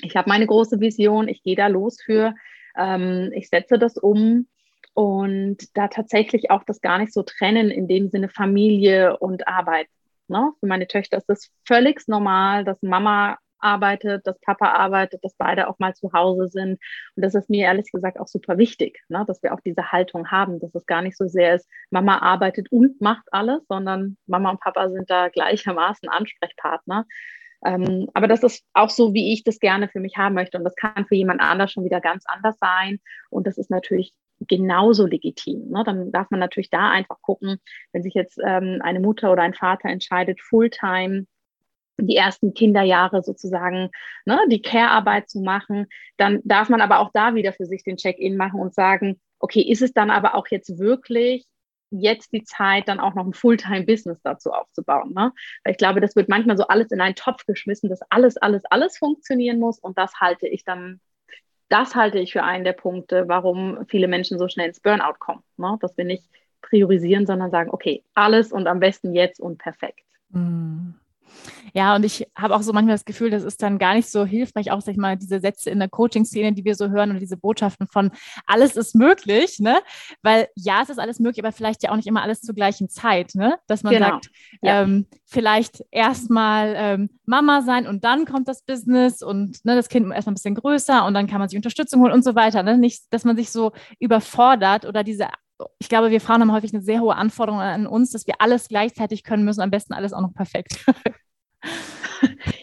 ich 0.03 0.17
habe 0.17 0.29
meine 0.29 0.47
große 0.47 0.81
Vision, 0.81 1.29
ich 1.29 1.43
gehe 1.43 1.57
da 1.57 1.69
los 1.69 2.01
für, 2.03 2.35
ähm, 2.77 3.31
ich 3.35 3.49
setze 3.49 3.79
das 3.79 3.97
um 3.97 4.49
und 4.95 5.77
da 5.77 5.89
tatsächlich 5.89 6.51
auch 6.51 6.65
das 6.65 6.81
gar 6.81 6.99
nicht 6.99 7.13
so 7.13 7.23
trennen, 7.23 7.71
in 7.71 7.87
dem 7.87 8.09
Sinne 8.09 8.29
Familie 8.29 9.17
und 9.19 9.47
Arbeit. 9.47 9.87
Ne? 10.27 10.53
Für 10.61 10.67
meine 10.67 10.89
Töchter 10.89 11.17
ist 11.19 11.29
das 11.29 11.51
völlig 11.65 12.07
normal, 12.09 12.65
dass 12.65 12.83
Mama 12.83 13.39
arbeitet, 13.61 14.27
dass 14.27 14.41
Papa 14.41 14.73
arbeitet, 14.73 15.25
dass 15.25 15.35
beide 15.35 15.69
auch 15.69 15.79
mal 15.79 15.95
zu 15.95 16.13
Hause 16.13 16.49
sind. 16.49 16.79
Und 17.17 17.25
das 17.25 17.35
ist 17.35 17.51
mir 17.51 17.67
ehrlich 17.67 17.91
gesagt 17.93 18.19
auch 18.19 18.29
super 18.29 18.59
wichtig, 18.59 19.01
ne? 19.09 19.25
dass 19.27 19.43
wir 19.43 19.55
auch 19.55 19.61
diese 19.61 19.93
Haltung 19.93 20.31
haben, 20.31 20.61
dass 20.61 20.75
es 20.75 20.87
gar 20.87 21.03
nicht 21.03 21.17
so 21.17 21.27
sehr 21.27 21.55
ist, 21.55 21.69
Mama 21.91 22.19
arbeitet 22.19 22.71
und 22.71 23.01
macht 23.01 23.27
alles, 23.33 23.67
sondern 23.69 24.17
Mama 24.27 24.51
und 24.51 24.61
Papa 24.61 24.89
sind 24.91 25.11
da 25.11 25.29
gleichermaßen 25.29 26.09
Ansprechpartner. 26.09 27.07
Ähm, 27.65 28.09
aber 28.15 28.29
das 28.29 28.43
ist 28.43 28.65
auch 28.73 28.91
so, 28.91 29.15
wie 29.15 29.33
ich 29.33 29.43
das 29.45 29.59
gerne 29.59 29.89
für 29.89 30.01
mich 30.01 30.17
haben 30.17 30.35
möchte. 30.35 30.59
Und 30.59 30.65
das 30.65 30.77
kann 30.77 31.07
für 31.07 31.17
jemand 31.17 31.41
anders 31.41 31.73
schon 31.73 31.85
wieder 31.85 32.01
ganz 32.01 32.25
anders 32.27 32.57
sein. 32.59 33.01
Und 33.31 33.47
das 33.47 33.59
ist 33.59 33.71
natürlich 33.71 34.15
genauso 34.41 35.07
legitim. 35.07 35.69
Ne? 35.71 35.83
Dann 35.85 36.13
darf 36.13 36.31
man 36.31 36.41
natürlich 36.41 36.71
da 36.71 36.91
einfach 36.91 37.21
gucken, 37.23 37.59
wenn 37.93 38.03
sich 38.03 38.15
jetzt 38.15 38.39
ähm, 38.45 38.81
eine 38.83 39.01
Mutter 39.01 39.33
oder 39.33 39.43
ein 39.43 39.55
Vater 39.55 39.89
entscheidet, 39.89 40.41
Fulltime 40.41 41.27
die 41.99 42.17
ersten 42.17 42.55
Kinderjahre 42.55 43.23
sozusagen 43.23 43.91
ne, 44.25 44.39
die 44.49 44.63
Care-Arbeit 44.63 45.29
zu 45.29 45.41
machen, 45.41 45.87
dann 46.17 46.41
darf 46.45 46.69
man 46.69 46.81
aber 46.81 47.01
auch 47.01 47.11
da 47.13 47.35
wieder 47.35 47.53
für 47.53 47.67
sich 47.67 47.83
den 47.83 47.97
Check-in 47.97 48.37
machen 48.37 48.61
und 48.61 48.75
sagen, 48.75 49.21
okay, 49.41 49.61
ist 49.61 49.83
es 49.83 49.93
dann 49.93 50.11
aber 50.11 50.35
auch 50.35 50.47
jetzt 50.49 50.79
wirklich 50.79 51.47
jetzt 51.91 52.33
die 52.35 52.45
Zeit, 52.45 52.87
dann 52.87 53.01
auch 53.01 53.15
noch 53.15 53.25
ein 53.25 53.33
Fulltime-Business 53.33 54.21
dazu 54.23 54.53
aufzubauen. 54.53 55.15
Ne? 55.15 55.33
Weil 55.65 55.73
ich 55.73 55.79
glaube, 55.79 56.01
das 56.01 56.17
wird 56.17 56.29
manchmal 56.29 56.59
so 56.59 56.67
alles 56.67 56.91
in 56.91 57.01
einen 57.01 57.15
Topf 57.15 57.47
geschmissen, 57.47 57.89
dass 57.89 58.03
alles, 58.11 58.37
alles, 58.37 58.65
alles 58.67 58.99
funktionieren 58.99 59.59
muss 59.59 59.79
und 59.79 59.97
das 59.97 60.21
halte 60.21 60.47
ich 60.47 60.65
dann 60.65 61.01
das 61.69 61.95
halte 61.95 62.19
ich 62.19 62.33
für 62.33 62.43
einen 62.43 62.65
der 62.65 62.73
Punkte, 62.73 63.25
warum 63.29 63.87
viele 63.89 64.09
Menschen 64.09 64.39
so 64.39 64.49
schnell 64.49 64.69
ins 64.69 64.81
Burnout 64.81 65.19
kommen. 65.19 65.43
Ne? 65.57 65.77
Dass 65.81 65.97
wir 65.97 66.05
nicht 66.05 66.25
priorisieren, 66.63 67.27
sondern 67.27 67.51
sagen, 67.51 67.71
okay, 67.73 68.03
alles 68.15 68.53
und 68.53 68.67
am 68.67 68.81
besten 68.81 69.15
jetzt 69.15 69.39
und 69.41 69.59
perfekt. 69.59 70.05
Mm. 70.31 70.93
Ja, 71.75 71.95
und 71.95 72.05
ich 72.05 72.27
habe 72.37 72.55
auch 72.55 72.63
so 72.63 72.73
manchmal 72.73 72.95
das 72.95 73.05
Gefühl, 73.05 73.31
das 73.31 73.45
ist 73.45 73.63
dann 73.63 73.79
gar 73.79 73.95
nicht 73.95 74.11
so 74.11 74.25
hilfreich, 74.25 74.71
auch 74.71 74.81
sag 74.81 74.93
ich 74.93 74.99
mal, 74.99 75.17
diese 75.17 75.41
Sätze 75.41 75.71
in 75.71 75.79
der 75.79 75.89
Coaching-Szene, 75.89 76.53
die 76.53 76.65
wir 76.65 76.75
so 76.75 76.89
hören 76.89 77.11
oder 77.11 77.21
diese 77.21 77.37
Botschaften 77.37 77.87
von 77.87 78.11
alles 78.47 78.77
ist 78.77 78.95
möglich, 78.95 79.59
ne? 79.59 79.79
Weil 80.23 80.49
ja, 80.55 80.83
es 80.83 80.91
ist 80.91 80.99
alles 80.99 81.21
möglich, 81.21 81.45
aber 81.45 81.53
vielleicht 81.53 81.83
ja 81.83 81.91
auch 81.91 81.97
nicht 81.97 82.07
immer 82.07 82.23
alles 82.23 82.41
zur 82.41 82.55
gleichen 82.55 82.89
Zeit, 82.89 83.35
ne? 83.35 83.59
Dass 83.67 83.83
man 83.83 83.95
genau. 83.95 84.09
sagt, 84.09 84.31
ja. 84.63 84.83
ähm, 84.83 85.07
vielleicht 85.25 85.85
erstmal 85.91 86.75
ähm, 86.77 87.11
Mama 87.27 87.63
sein 87.63 87.87
und 87.87 88.05
dann 88.05 88.25
kommt 88.25 88.49
das 88.49 88.63
Business 88.63 89.23
und 89.23 89.65
ne, 89.65 89.77
das 89.77 89.89
Kind 89.89 90.11
erstmal 90.13 90.33
ein 90.33 90.35
bisschen 90.35 90.55
größer 90.55 91.05
und 91.07 91.15
dann 91.15 91.27
kann 91.27 91.39
man 91.39 91.49
sich 91.49 91.57
Unterstützung 91.57 92.01
holen 92.03 92.13
und 92.13 92.25
so 92.25 92.35
weiter. 92.35 92.63
Ne? 92.63 92.79
Nicht, 92.79 93.03
dass 93.11 93.25
man 93.25 93.37
sich 93.37 93.51
so 93.51 93.73
überfordert 93.99 94.87
oder 94.87 95.05
diese 95.05 95.29
ich 95.79 95.89
glaube, 95.89 96.11
wir 96.11 96.21
Frauen 96.21 96.41
haben 96.41 96.53
häufig 96.53 96.73
eine 96.73 96.83
sehr 96.83 97.01
hohe 97.01 97.17
Anforderung 97.17 97.61
an 97.61 97.87
uns, 97.87 98.11
dass 98.11 98.27
wir 98.27 98.41
alles 98.41 98.69
gleichzeitig 98.69 99.25
können 99.25 99.45
müssen, 99.45 99.61
am 99.61 99.71
besten 99.71 99.93
alles 99.93 100.13
auch 100.13 100.21
noch 100.21 100.35
perfekt. 100.35 100.85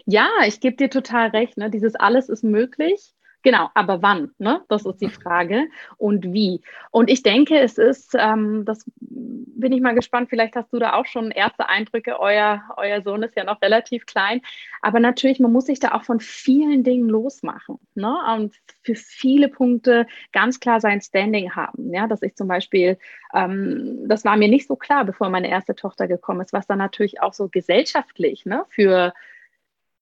Ja, 0.06 0.30
ich 0.46 0.60
gebe 0.60 0.76
dir 0.76 0.90
total 0.90 1.30
recht. 1.30 1.58
Ne? 1.58 1.70
Dieses 1.72 1.96
alles 1.96 2.30
ist 2.30 2.44
möglich. 2.44 3.15
Genau, 3.46 3.70
aber 3.76 4.02
wann? 4.02 4.32
Ne? 4.40 4.64
Das 4.70 4.88
ist 4.88 5.02
die 5.02 5.10
Frage. 5.10 5.68
Und 5.98 6.34
wie? 6.34 6.62
Und 6.90 7.12
ich 7.12 7.22
denke, 7.22 7.60
es 7.60 7.78
ist, 7.78 8.16
ähm, 8.18 8.66
das 8.66 8.84
bin 8.98 9.72
ich 9.72 9.82
mal 9.82 9.94
gespannt, 9.94 10.32
vielleicht 10.32 10.56
hast 10.56 10.74
du 10.74 10.80
da 10.80 10.94
auch 10.94 11.06
schon 11.06 11.30
erste 11.30 11.70
Eindrücke. 11.70 12.20
Euer, 12.20 12.64
euer 12.76 13.04
Sohn 13.04 13.22
ist 13.22 13.36
ja 13.36 13.44
noch 13.44 13.62
relativ 13.62 14.08
klein. 14.08 14.42
Aber 14.82 15.00
natürlich, 15.00 15.40
man 15.40 15.52
muss 15.52 15.68
sich 15.68 15.80
da 15.80 15.92
auch 15.92 16.04
von 16.04 16.20
vielen 16.20 16.84
Dingen 16.84 17.08
losmachen. 17.08 17.78
Ne? 17.94 18.18
Und 18.36 18.56
für 18.82 18.96
viele 18.96 19.48
Punkte 19.48 20.08
ganz 20.32 20.60
klar 20.60 20.82
sein 20.82 21.00
Standing 21.00 21.56
haben. 21.56 21.94
Ja? 21.94 22.08
Dass 22.08 22.24
ich 22.24 22.34
zum 22.36 22.48
Beispiel, 22.48 22.98
ähm, 23.36 24.08
das 24.08 24.26
war 24.26 24.38
mir 24.38 24.50
nicht 24.50 24.66
so 24.66 24.76
klar, 24.76 25.06
bevor 25.06 25.30
meine 25.30 25.52
erste 25.52 25.76
Tochter 25.76 26.08
gekommen 26.08 26.42
ist, 26.42 26.52
was 26.52 26.66
dann 26.66 26.80
natürlich 26.80 27.22
auch 27.22 27.34
so 27.34 27.48
gesellschaftlich 27.48 28.48
ne, 28.48 28.66
für 28.70 29.14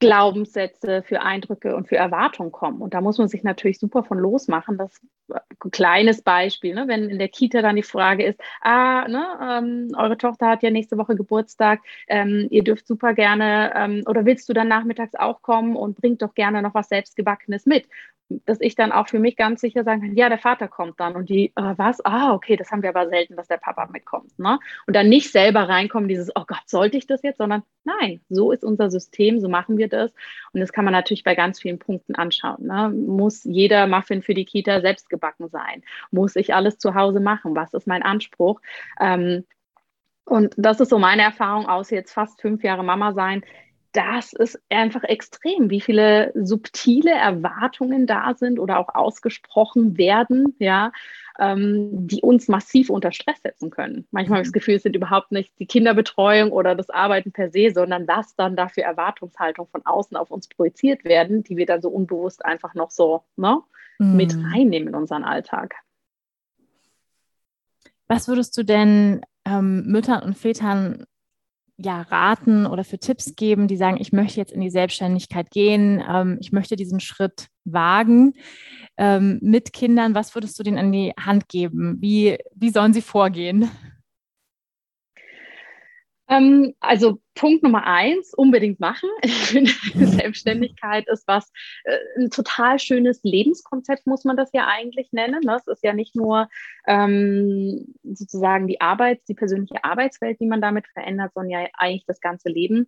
Glaubenssätze, 0.03 1.01
für 1.01 1.21
Eindrücke 1.21 1.75
und 1.75 1.87
für 1.87 1.95
Erwartungen 1.95 2.51
kommen. 2.51 2.81
Und 2.81 2.93
da 2.93 2.99
muss 2.99 3.17
man 3.17 3.29
sich 3.29 3.43
natürlich 3.43 3.79
super 3.79 4.03
von 4.03 4.19
losmachen. 4.19 4.77
Das 4.77 4.99
ein 5.33 5.71
kleines 5.71 6.21
Beispiel, 6.21 6.73
ne? 6.73 6.87
wenn 6.87 7.09
in 7.09 7.19
der 7.19 7.29
Kita 7.29 7.61
dann 7.61 7.75
die 7.75 7.83
Frage 7.83 8.25
ist, 8.25 8.39
ah, 8.61 9.07
ne, 9.07 9.25
ähm, 9.41 9.91
eure 9.97 10.17
Tochter 10.17 10.47
hat 10.47 10.63
ja 10.63 10.69
nächste 10.69 10.97
Woche 10.97 11.15
Geburtstag, 11.15 11.81
ähm, 12.07 12.47
ihr 12.49 12.63
dürft 12.63 12.87
super 12.87 13.13
gerne 13.13 13.73
ähm, 13.75 14.03
oder 14.05 14.25
willst 14.25 14.49
du 14.49 14.53
dann 14.53 14.67
nachmittags 14.67 15.15
auch 15.15 15.41
kommen 15.41 15.75
und 15.75 15.97
bringt 15.97 16.21
doch 16.21 16.33
gerne 16.33 16.61
noch 16.61 16.73
was 16.73 16.89
selbstgebackenes 16.89 17.65
mit 17.65 17.85
dass 18.45 18.61
ich 18.61 18.75
dann 18.75 18.91
auch 18.91 19.07
für 19.07 19.19
mich 19.19 19.35
ganz 19.35 19.61
sicher 19.61 19.83
sagen 19.83 20.01
kann, 20.01 20.15
ja, 20.15 20.29
der 20.29 20.37
Vater 20.37 20.67
kommt 20.67 20.99
dann 20.99 21.15
und 21.15 21.29
die, 21.29 21.47
äh, 21.55 21.73
was? 21.77 22.03
Ah, 22.05 22.33
okay, 22.33 22.55
das 22.55 22.71
haben 22.71 22.81
wir 22.81 22.89
aber 22.89 23.09
selten, 23.09 23.35
dass 23.35 23.47
der 23.47 23.57
Papa 23.57 23.87
mitkommt. 23.91 24.37
Ne? 24.39 24.59
Und 24.87 24.95
dann 24.95 25.09
nicht 25.09 25.31
selber 25.31 25.67
reinkommen, 25.69 26.09
dieses, 26.09 26.31
oh 26.35 26.43
Gott, 26.47 26.63
sollte 26.65 26.97
ich 26.97 27.07
das 27.07 27.21
jetzt, 27.23 27.37
sondern 27.37 27.63
nein, 27.83 28.21
so 28.29 28.51
ist 28.51 28.63
unser 28.63 28.89
System, 28.89 29.39
so 29.39 29.49
machen 29.49 29.77
wir 29.77 29.87
das. 29.87 30.11
Und 30.53 30.61
das 30.61 30.71
kann 30.71 30.85
man 30.85 30.93
natürlich 30.93 31.23
bei 31.23 31.35
ganz 31.35 31.59
vielen 31.59 31.79
Punkten 31.79 32.15
anschauen. 32.15 32.65
Ne? 32.65 32.89
Muss 32.89 33.43
jeder 33.43 33.87
Muffin 33.87 34.21
für 34.21 34.33
die 34.33 34.45
Kita 34.45 34.81
selbst 34.81 35.09
gebacken 35.09 35.22
sein? 35.49 35.83
Muss 36.11 36.35
ich 36.35 36.53
alles 36.53 36.77
zu 36.77 36.95
Hause 36.95 37.19
machen? 37.19 37.55
Was 37.55 37.73
ist 37.73 37.87
mein 37.87 38.03
Anspruch? 38.03 38.61
Ähm, 38.99 39.45
und 40.25 40.53
das 40.57 40.79
ist 40.79 40.89
so 40.89 40.99
meine 40.99 41.21
Erfahrung 41.21 41.67
aus 41.67 41.89
jetzt 41.89 42.13
fast 42.13 42.41
fünf 42.41 42.63
Jahre 42.63 42.83
Mama 42.83 43.13
sein 43.13 43.43
das 43.93 44.33
ist 44.33 44.59
einfach 44.69 45.03
extrem, 45.03 45.69
wie 45.69 45.79
viele 45.79 46.31
subtile 46.35 47.11
Erwartungen 47.11 48.07
da 48.07 48.33
sind 48.33 48.59
oder 48.59 48.79
auch 48.79 48.93
ausgesprochen 48.93 49.97
werden, 49.97 50.55
ja, 50.59 50.91
ähm, 51.39 52.07
die 52.07 52.21
uns 52.21 52.47
massiv 52.47 52.89
unter 52.89 53.11
Stress 53.11 53.41
setzen 53.41 53.69
können. 53.69 54.07
Manchmal 54.11 54.37
habe 54.37 54.43
ich 54.43 54.49
das 54.49 54.51
mhm. 54.51 54.59
Gefühl, 54.59 54.75
es 54.75 54.83
sind 54.83 54.95
überhaupt 54.95 55.31
nicht 55.31 55.57
die 55.59 55.65
Kinderbetreuung 55.65 56.51
oder 56.51 56.75
das 56.75 56.89
Arbeiten 56.89 57.31
per 57.31 57.49
se, 57.49 57.71
sondern 57.73 58.05
dass 58.05 58.35
dann 58.35 58.55
dafür 58.55 58.83
Erwartungshaltung 58.83 59.67
von 59.67 59.85
außen 59.85 60.15
auf 60.15 60.31
uns 60.31 60.47
projiziert 60.47 61.03
werden, 61.03 61.43
die 61.43 61.57
wir 61.57 61.65
dann 61.65 61.81
so 61.81 61.89
unbewusst 61.89 62.45
einfach 62.45 62.75
noch 62.75 62.91
so 62.91 63.23
ne, 63.35 63.61
mhm. 63.99 64.15
mit 64.15 64.35
reinnehmen 64.35 64.89
in 64.89 64.95
unseren 64.95 65.23
Alltag. 65.23 65.75
Was 68.07 68.27
würdest 68.27 68.55
du 68.57 68.63
denn 68.63 69.21
ähm, 69.45 69.85
Müttern 69.87 70.23
und 70.23 70.37
Vätern 70.37 71.05
ja, 71.83 72.01
raten 72.03 72.65
oder 72.65 72.83
für 72.83 72.97
Tipps 72.97 73.35
geben, 73.35 73.67
die 73.67 73.77
sagen, 73.77 73.97
ich 73.99 74.13
möchte 74.13 74.39
jetzt 74.39 74.53
in 74.53 74.61
die 74.61 74.69
Selbstständigkeit 74.69 75.51
gehen, 75.51 76.03
ähm, 76.07 76.37
ich 76.41 76.51
möchte 76.51 76.75
diesen 76.75 76.99
Schritt 76.99 77.47
wagen 77.65 78.33
ähm, 78.97 79.39
mit 79.41 79.73
Kindern, 79.73 80.15
was 80.15 80.35
würdest 80.35 80.57
du 80.59 80.63
denen 80.63 80.77
an 80.77 80.91
die 80.91 81.13
Hand 81.19 81.49
geben? 81.49 81.97
Wie, 81.99 82.37
wie 82.55 82.69
sollen 82.69 82.93
sie 82.93 83.01
vorgehen? 83.01 83.69
Ähm, 86.29 86.73
also 86.79 87.19
Punkt 87.35 87.63
Nummer 87.63 87.85
eins, 87.85 88.33
unbedingt 88.33 88.79
machen. 88.79 89.09
Ich 89.23 89.33
finde, 89.33 89.71
Selbstständigkeit 90.07 91.07
ist 91.07 91.27
was, 91.27 91.51
äh, 91.83 91.97
ein 92.17 92.29
total 92.29 92.79
schönes 92.79 93.19
Lebenskonzept, 93.23 94.07
muss 94.07 94.23
man 94.23 94.37
das 94.37 94.51
ja 94.53 94.67
eigentlich 94.67 95.11
nennen. 95.11 95.41
Das 95.43 95.65
ne? 95.65 95.73
ist 95.73 95.83
ja 95.83 95.93
nicht 95.93 96.15
nur 96.15 96.47
ähm, 96.87 97.93
sozusagen 98.03 98.67
die 98.67 98.81
Arbeit, 98.81 99.21
die 99.27 99.33
persönliche 99.33 99.83
Arbeitswelt, 99.83 100.39
die 100.39 100.47
man 100.47 100.61
damit 100.61 100.87
verändert, 100.87 101.33
sondern 101.33 101.51
ja 101.51 101.67
eigentlich 101.77 102.05
das 102.05 102.21
ganze 102.21 102.49
Leben. 102.49 102.87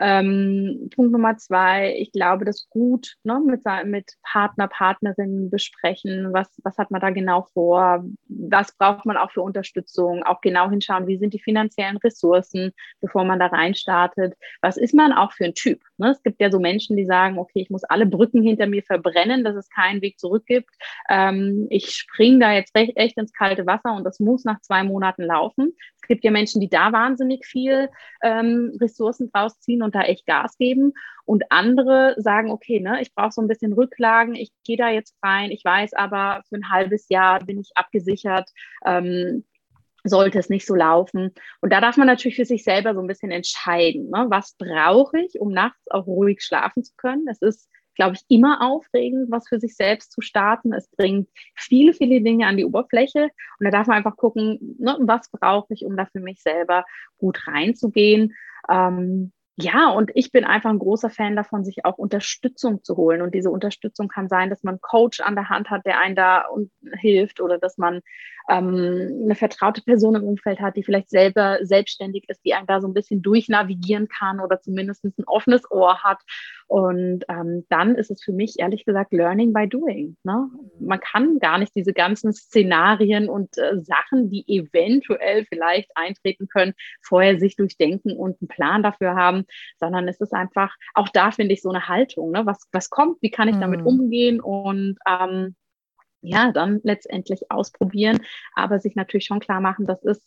Ähm, 0.00 0.90
Punkt 0.94 1.12
Nummer 1.12 1.36
zwei, 1.36 1.94
ich 1.98 2.12
glaube, 2.12 2.44
das 2.44 2.68
gut 2.70 3.16
ne, 3.24 3.40
mit, 3.44 3.62
mit 3.84 4.12
Partner, 4.22 4.68
Partnerinnen 4.68 5.50
besprechen, 5.50 6.32
was, 6.32 6.48
was 6.62 6.78
hat 6.78 6.90
man 6.90 7.00
da 7.00 7.10
genau 7.10 7.42
vor, 7.52 8.04
was 8.28 8.76
braucht 8.76 9.06
man 9.06 9.16
auch 9.16 9.30
für 9.32 9.42
Unterstützung, 9.42 10.22
auch 10.22 10.40
genau 10.40 10.70
hinschauen, 10.70 11.06
wie 11.06 11.18
sind 11.18 11.34
die 11.34 11.40
finanziellen 11.40 11.96
Ressourcen, 11.96 12.72
bevor 13.00 13.24
man 13.24 13.40
da 13.40 13.46
reinstartet, 13.46 14.34
was 14.62 14.76
ist 14.76 14.94
man 14.94 15.12
auch 15.12 15.32
für 15.32 15.46
ein 15.46 15.54
Typ. 15.54 15.80
Ne? 15.96 16.10
Es 16.10 16.22
gibt 16.22 16.40
ja 16.40 16.50
so 16.50 16.60
Menschen, 16.60 16.96
die 16.96 17.04
sagen, 17.04 17.38
okay, 17.38 17.60
ich 17.60 17.70
muss 17.70 17.84
alle 17.84 18.06
Brücken 18.06 18.42
hinter 18.42 18.66
mir 18.66 18.82
verbrennen, 18.82 19.42
dass 19.42 19.56
es 19.56 19.68
keinen 19.68 20.00
Weg 20.00 20.18
zurück 20.20 20.46
gibt. 20.46 20.70
Ähm, 21.08 21.66
ich 21.70 21.90
springe 21.90 22.38
da 22.38 22.52
jetzt 22.52 22.74
recht, 22.76 22.96
echt 22.96 23.18
ins 23.18 23.32
kalte 23.32 23.66
Wasser 23.66 23.94
und 23.94 24.04
das 24.04 24.20
muss 24.20 24.44
nach 24.44 24.60
zwei 24.60 24.84
Monaten 24.84 25.24
laufen. 25.24 25.74
Es 25.96 26.06
gibt 26.06 26.24
ja 26.24 26.30
Menschen, 26.30 26.60
die 26.60 26.70
da 26.70 26.92
wahnsinnig 26.92 27.44
viel 27.44 27.90
ähm, 28.22 28.72
Ressourcen 28.80 29.30
draus 29.30 29.58
ziehen 29.60 29.82
und 29.82 29.87
da 29.94 30.02
echt 30.02 30.26
Gas 30.26 30.56
geben. 30.58 30.92
Und 31.24 31.44
andere 31.50 32.14
sagen, 32.18 32.50
okay, 32.50 32.80
ne, 32.80 33.00
ich 33.02 33.14
brauche 33.14 33.32
so 33.32 33.42
ein 33.42 33.48
bisschen 33.48 33.72
Rücklagen, 33.72 34.34
ich 34.34 34.50
gehe 34.64 34.76
da 34.76 34.88
jetzt 34.88 35.14
rein, 35.22 35.50
ich 35.50 35.64
weiß 35.64 35.94
aber, 35.94 36.42
für 36.48 36.56
ein 36.56 36.70
halbes 36.70 37.08
Jahr 37.08 37.44
bin 37.44 37.60
ich 37.60 37.70
abgesichert. 37.74 38.50
Ähm, 38.84 39.44
sollte 40.04 40.38
es 40.38 40.48
nicht 40.48 40.66
so 40.66 40.74
laufen. 40.74 41.32
Und 41.60 41.72
da 41.72 41.80
darf 41.80 41.96
man 41.96 42.06
natürlich 42.06 42.36
für 42.36 42.44
sich 42.44 42.64
selber 42.64 42.94
so 42.94 43.00
ein 43.00 43.06
bisschen 43.06 43.30
entscheiden, 43.30 44.10
ne? 44.10 44.26
was 44.28 44.54
brauche 44.58 45.20
ich, 45.20 45.40
um 45.40 45.52
nachts 45.52 45.90
auch 45.90 46.06
ruhig 46.06 46.42
schlafen 46.42 46.82
zu 46.82 46.94
können. 46.96 47.26
Es 47.28 47.42
ist, 47.42 47.68
glaube 47.94 48.14
ich, 48.14 48.22
immer 48.28 48.62
aufregend, 48.62 49.30
was 49.30 49.48
für 49.48 49.58
sich 49.58 49.76
selbst 49.76 50.12
zu 50.12 50.20
starten. 50.20 50.72
Es 50.72 50.88
bringt 50.88 51.28
viele, 51.54 51.92
viele 51.92 52.20
Dinge 52.20 52.46
an 52.46 52.56
die 52.56 52.64
Oberfläche. 52.64 53.24
Und 53.58 53.64
da 53.64 53.70
darf 53.70 53.86
man 53.86 53.98
einfach 53.98 54.16
gucken, 54.16 54.76
ne, 54.78 54.96
was 55.00 55.30
brauche 55.30 55.74
ich, 55.74 55.84
um 55.84 55.96
da 55.96 56.06
für 56.06 56.20
mich 56.20 56.40
selber 56.42 56.84
gut 57.18 57.46
reinzugehen. 57.46 58.34
Ähm, 58.68 59.32
ja, 59.60 59.88
und 59.88 60.12
ich 60.14 60.30
bin 60.30 60.44
einfach 60.44 60.70
ein 60.70 60.78
großer 60.78 61.10
Fan 61.10 61.34
davon, 61.34 61.64
sich 61.64 61.84
auch 61.84 61.98
Unterstützung 61.98 62.84
zu 62.84 62.96
holen. 62.96 63.22
Und 63.22 63.34
diese 63.34 63.50
Unterstützung 63.50 64.06
kann 64.06 64.28
sein, 64.28 64.50
dass 64.50 64.62
man 64.62 64.74
einen 64.74 64.80
Coach 64.80 65.18
an 65.20 65.34
der 65.34 65.48
Hand 65.48 65.68
hat, 65.68 65.84
der 65.84 65.98
einen 65.98 66.14
da 66.14 66.44
hilft 66.98 67.40
oder 67.40 67.58
dass 67.58 67.76
man 67.76 68.00
ähm, 68.48 69.22
eine 69.24 69.34
vertraute 69.34 69.82
Person 69.82 70.14
im 70.14 70.22
Umfeld 70.22 70.60
hat, 70.60 70.76
die 70.76 70.84
vielleicht 70.84 71.10
selber 71.10 71.58
selbstständig 71.62 72.28
ist, 72.28 72.44
die 72.44 72.54
einen 72.54 72.68
da 72.68 72.80
so 72.80 72.86
ein 72.86 72.94
bisschen 72.94 73.20
durchnavigieren 73.20 74.06
kann 74.06 74.38
oder 74.38 74.60
zumindest 74.60 75.04
ein 75.04 75.12
offenes 75.26 75.68
Ohr 75.72 76.04
hat. 76.04 76.18
Und 76.68 77.24
ähm, 77.30 77.64
dann 77.70 77.94
ist 77.94 78.10
es 78.10 78.22
für 78.22 78.32
mich 78.32 78.56
ehrlich 78.58 78.84
gesagt 78.84 79.14
Learning 79.14 79.54
by 79.54 79.66
Doing. 79.66 80.18
Ne? 80.22 80.50
Man 80.78 81.00
kann 81.00 81.38
gar 81.38 81.58
nicht 81.58 81.74
diese 81.74 81.94
ganzen 81.94 82.34
Szenarien 82.34 83.30
und 83.30 83.56
äh, 83.56 83.80
Sachen, 83.80 84.30
die 84.30 84.44
eventuell 84.46 85.46
vielleicht 85.46 85.90
eintreten 85.96 86.46
können, 86.46 86.74
vorher 87.00 87.38
sich 87.38 87.56
durchdenken 87.56 88.14
und 88.14 88.36
einen 88.42 88.48
Plan 88.48 88.82
dafür 88.82 89.14
haben, 89.14 89.46
sondern 89.80 90.06
es 90.08 90.20
ist 90.20 90.34
einfach, 90.34 90.76
auch 90.92 91.08
da 91.08 91.30
finde 91.30 91.54
ich 91.54 91.62
so 91.62 91.70
eine 91.70 91.88
Haltung. 91.88 92.32
Ne? 92.32 92.44
Was, 92.44 92.68
was 92.70 92.90
kommt, 92.90 93.22
wie 93.22 93.30
kann 93.30 93.48
ich 93.48 93.56
damit 93.56 93.80
mhm. 93.80 93.86
umgehen 93.86 94.40
und 94.40 94.98
ähm, 95.08 95.56
ja, 96.20 96.52
dann 96.52 96.80
letztendlich 96.82 97.50
ausprobieren, 97.50 98.18
aber 98.54 98.78
sich 98.78 98.94
natürlich 98.94 99.24
schon 99.24 99.40
klar 99.40 99.60
machen, 99.60 99.86
das 99.86 100.02
ist 100.02 100.22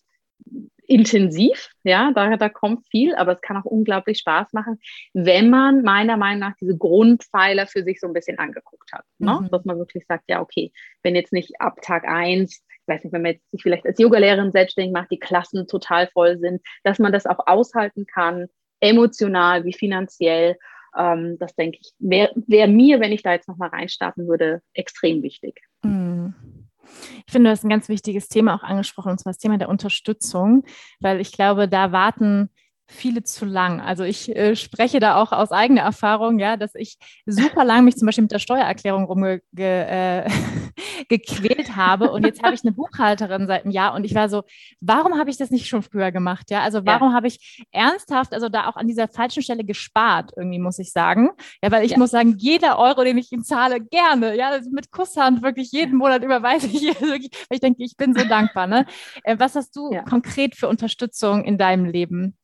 intensiv, 0.92 1.70
ja, 1.84 2.12
da, 2.14 2.36
da 2.36 2.50
kommt 2.50 2.86
viel, 2.90 3.16
aber 3.16 3.32
es 3.32 3.42
kann 3.42 3.56
auch 3.56 3.66
unglaublich 3.66 4.20
Spaß 4.20 4.52
machen, 4.52 4.80
wenn 5.14 5.50
man 5.50 5.84
meiner 5.84 6.18
Meinung 6.18 6.40
nach 6.40 6.56
diese 6.60 6.78
Grundpfeiler 6.78 7.66
für 7.66 7.84
sich 7.84 8.00
so 8.00 8.08
ein 8.08 8.14
bisschen 8.14 8.40
angeguckt 8.40 8.92
hat. 8.92 9.06
Ne? 9.18 9.40
Mhm. 9.42 9.50
Dass 9.50 9.64
man 9.64 9.78
wirklich 9.78 10.06
sagt, 10.06 10.26
ja, 10.28 10.42
okay, 10.42 10.72
wenn 11.02 11.16
jetzt 11.16 11.32
nicht 11.32 11.62
ab 11.62 11.82
Tag 11.82 12.06
eins, 12.06 12.62
ich 12.68 12.88
weiß 12.88 13.04
nicht, 13.04 13.14
wenn 13.14 13.22
man 13.22 13.34
jetzt 13.34 13.50
sich 13.52 13.62
vielleicht 13.62 13.86
als 13.86 14.00
Yogalehrerin 14.00 14.52
selbstständig 14.52 14.92
macht, 14.92 15.12
die 15.12 15.20
Klassen 15.20 15.66
total 15.66 16.08
voll 16.08 16.38
sind, 16.40 16.62
dass 16.84 17.00
man 17.00 17.14
das 17.14 17.26
auch 17.26 17.40
aushalten 17.48 18.06
kann, 18.06 18.48
emotional 18.82 19.64
wie 19.64 19.74
finanziell 19.74 20.58
ähm, 20.98 21.38
das 21.40 21.56
denke 21.56 21.78
ich, 21.82 21.94
wäre 22.00 22.34
wär 22.48 22.68
mir, 22.68 23.00
wenn 23.00 23.12
ich 23.12 23.24
da 23.24 23.32
jetzt 23.32 23.48
nochmal 23.48 23.70
reinstarten 23.70 24.28
würde, 24.28 24.62
extrem 24.74 25.24
wichtig. 25.24 25.62
Mhm. 25.84 26.34
Ich 27.26 27.32
finde, 27.32 27.50
du 27.50 27.52
hast 27.52 27.64
ein 27.64 27.70
ganz 27.70 27.90
wichtiges 27.90 28.28
Thema 28.28 28.56
auch 28.56 28.64
angesprochen, 28.64 29.12
und 29.12 29.20
zwar 29.20 29.34
das 29.34 29.40
Thema 29.40 29.58
der 29.58 29.70
Unterstützung, 29.70 30.64
weil 31.00 31.20
ich 31.20 31.32
glaube, 31.32 31.68
da 31.68 31.92
warten 31.92 32.50
viele 32.92 33.24
zu 33.24 33.46
lang. 33.46 33.80
Also 33.80 34.04
ich 34.04 34.36
äh, 34.36 34.56
spreche 34.56 35.00
da 35.00 35.16
auch 35.16 35.32
aus 35.32 35.52
eigener 35.52 35.82
Erfahrung, 35.82 36.40
ja, 36.40 36.58
dass 36.58 36.76
ich 36.76 36.98
super 37.26 37.64
lang 37.64 37.86
mich 37.86 37.96
zum 37.96 38.06
Beispiel 38.06 38.24
mit 38.24 38.32
der 38.32 38.40
Steuererklärung 38.40 39.06
rumgequält 39.06 39.46
äh, 39.56 40.30
habe 41.76 42.12
und 42.12 42.26
jetzt 42.26 42.44
habe 42.44 42.54
ich 42.54 42.64
eine 42.64 42.72
Buchhalterin 42.76 43.48
seit 43.48 43.64
einem 43.64 43.72
Jahr 43.72 43.94
und 43.94 44.04
ich 44.04 44.16
war 44.16 44.30
so, 44.30 44.44
warum 44.80 45.18
habe 45.18 45.30
ich 45.30 45.38
das 45.38 45.52
nicht 45.52 45.68
schon 45.68 45.82
früher 45.82 46.12
gemacht? 46.12 46.50
Ja, 46.50 46.62
also 46.62 46.86
warum 46.86 47.10
ja. 47.10 47.16
habe 47.16 47.28
ich 47.28 47.66
ernsthaft, 47.72 48.34
also 48.34 48.50
da 48.50 48.68
auch 48.68 48.76
an 48.76 48.88
dieser 48.88 49.08
falschen 49.08 49.44
Stelle 49.44 49.64
gespart, 49.64 50.32
irgendwie 50.36 50.60
muss 50.60 50.80
ich 50.80 50.92
sagen. 50.92 51.30
Ja, 51.64 51.72
weil 51.72 51.86
ich 51.86 51.92
ja. 51.92 51.98
muss 51.98 52.12
sagen, 52.12 52.36
jeder 52.38 52.80
Euro, 52.80 53.04
den 53.04 53.18
ich 53.18 53.32
ihm 53.32 53.44
zahle, 53.44 53.82
gerne, 53.82 54.36
ja, 54.36 54.60
mit 54.72 54.92
Kusshand 54.92 55.42
wirklich 55.42 55.72
jeden 55.72 55.98
Monat 55.98 56.24
überweise 56.24 56.68
ich, 56.68 56.82
wirklich, 57.02 57.32
weil 57.50 57.56
ich 57.56 57.60
denke, 57.60 57.84
ich 57.84 57.96
bin 57.98 58.14
so 58.14 58.24
dankbar. 58.26 58.68
Ne? 58.68 58.86
Äh, 59.24 59.38
was 59.40 59.56
hast 59.56 59.76
du 59.76 59.92
ja. 59.92 60.04
konkret 60.04 60.56
für 60.56 60.68
Unterstützung 60.68 61.44
in 61.44 61.58
deinem 61.58 61.86
Leben? 61.86 62.38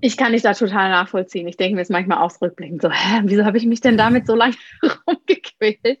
Ich 0.00 0.16
kann 0.16 0.32
dich 0.32 0.42
da 0.42 0.54
total 0.54 0.90
nachvollziehen. 0.90 1.48
Ich 1.48 1.56
denke 1.56 1.74
mir 1.74 1.80
jetzt 1.80 1.90
manchmal 1.90 2.18
auch 2.18 2.40
rückblickend 2.40 2.82
so, 2.82 2.90
hä, 2.90 3.22
wieso 3.24 3.44
habe 3.44 3.58
ich 3.58 3.66
mich 3.66 3.80
denn 3.80 3.96
damit 3.96 4.26
so 4.26 4.34
lange 4.34 4.54
rumgequält? 5.06 6.00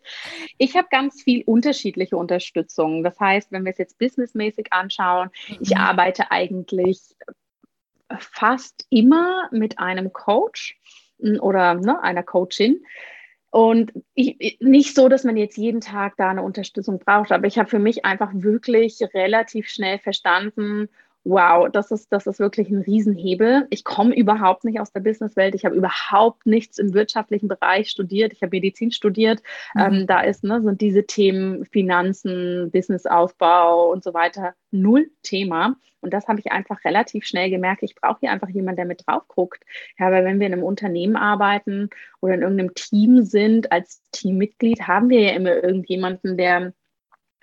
Ich 0.56 0.76
habe 0.76 0.88
ganz 0.90 1.22
viel 1.22 1.42
unterschiedliche 1.44 2.16
Unterstützung. 2.16 3.02
Das 3.02 3.18
heißt, 3.18 3.50
wenn 3.50 3.64
wir 3.64 3.72
es 3.72 3.78
jetzt 3.78 3.98
businessmäßig 3.98 4.72
anschauen, 4.72 5.30
mhm. 5.48 5.56
ich 5.60 5.76
arbeite 5.76 6.30
eigentlich 6.30 7.00
fast 8.18 8.86
immer 8.90 9.48
mit 9.50 9.78
einem 9.78 10.12
Coach 10.12 10.78
hm, 11.20 11.40
oder 11.40 11.74
ne, 11.74 12.02
einer 12.02 12.22
Coachin. 12.22 12.84
Und 13.50 13.92
ich, 14.14 14.58
nicht 14.60 14.94
so, 14.94 15.08
dass 15.08 15.24
man 15.24 15.36
jetzt 15.36 15.56
jeden 15.56 15.80
Tag 15.80 16.16
da 16.18 16.30
eine 16.30 16.42
Unterstützung 16.42 16.98
braucht, 16.98 17.32
aber 17.32 17.46
ich 17.46 17.58
habe 17.58 17.68
für 17.68 17.78
mich 17.78 18.04
einfach 18.04 18.30
wirklich 18.34 19.00
relativ 19.14 19.68
schnell 19.68 19.98
verstanden, 19.98 20.88
wow, 21.28 21.68
das 21.70 21.90
ist, 21.90 22.10
das 22.10 22.26
ist 22.26 22.38
wirklich 22.38 22.70
ein 22.70 22.80
Riesenhebel. 22.80 23.66
Ich 23.70 23.84
komme 23.84 24.16
überhaupt 24.16 24.64
nicht 24.64 24.80
aus 24.80 24.92
der 24.92 25.00
Businesswelt. 25.00 25.54
Ich 25.54 25.64
habe 25.64 25.76
überhaupt 25.76 26.46
nichts 26.46 26.78
im 26.78 26.94
wirtschaftlichen 26.94 27.48
Bereich 27.48 27.90
studiert. 27.90 28.32
Ich 28.32 28.42
habe 28.42 28.56
Medizin 28.56 28.90
studiert. 28.90 29.42
Mhm. 29.74 29.80
Ähm, 29.80 30.06
da 30.06 30.20
ist, 30.22 30.42
ne, 30.42 30.62
sind 30.62 30.80
diese 30.80 31.04
Themen 31.06 31.66
Finanzen, 31.66 32.70
Businessaufbau 32.70 33.90
und 33.92 34.02
so 34.02 34.14
weiter 34.14 34.54
null 34.70 35.10
Thema. 35.22 35.76
Und 36.00 36.14
das 36.14 36.28
habe 36.28 36.40
ich 36.40 36.52
einfach 36.52 36.82
relativ 36.84 37.24
schnell 37.26 37.50
gemerkt. 37.50 37.82
Ich 37.82 37.94
brauche 37.94 38.20
hier 38.20 38.30
einfach 38.30 38.48
jemanden, 38.48 38.76
der 38.76 38.86
mit 38.86 39.04
drauf 39.06 39.26
guckt. 39.28 39.64
Ja, 39.98 40.10
weil 40.10 40.24
wenn 40.24 40.40
wir 40.40 40.46
in 40.46 40.52
einem 40.52 40.62
Unternehmen 40.62 41.16
arbeiten 41.16 41.90
oder 42.20 42.34
in 42.34 42.42
irgendeinem 42.42 42.74
Team 42.74 43.22
sind, 43.22 43.70
als 43.72 44.02
Teammitglied, 44.12 44.82
haben 44.86 45.10
wir 45.10 45.20
ja 45.20 45.32
immer 45.32 45.56
irgendjemanden, 45.56 46.36
der 46.36 46.72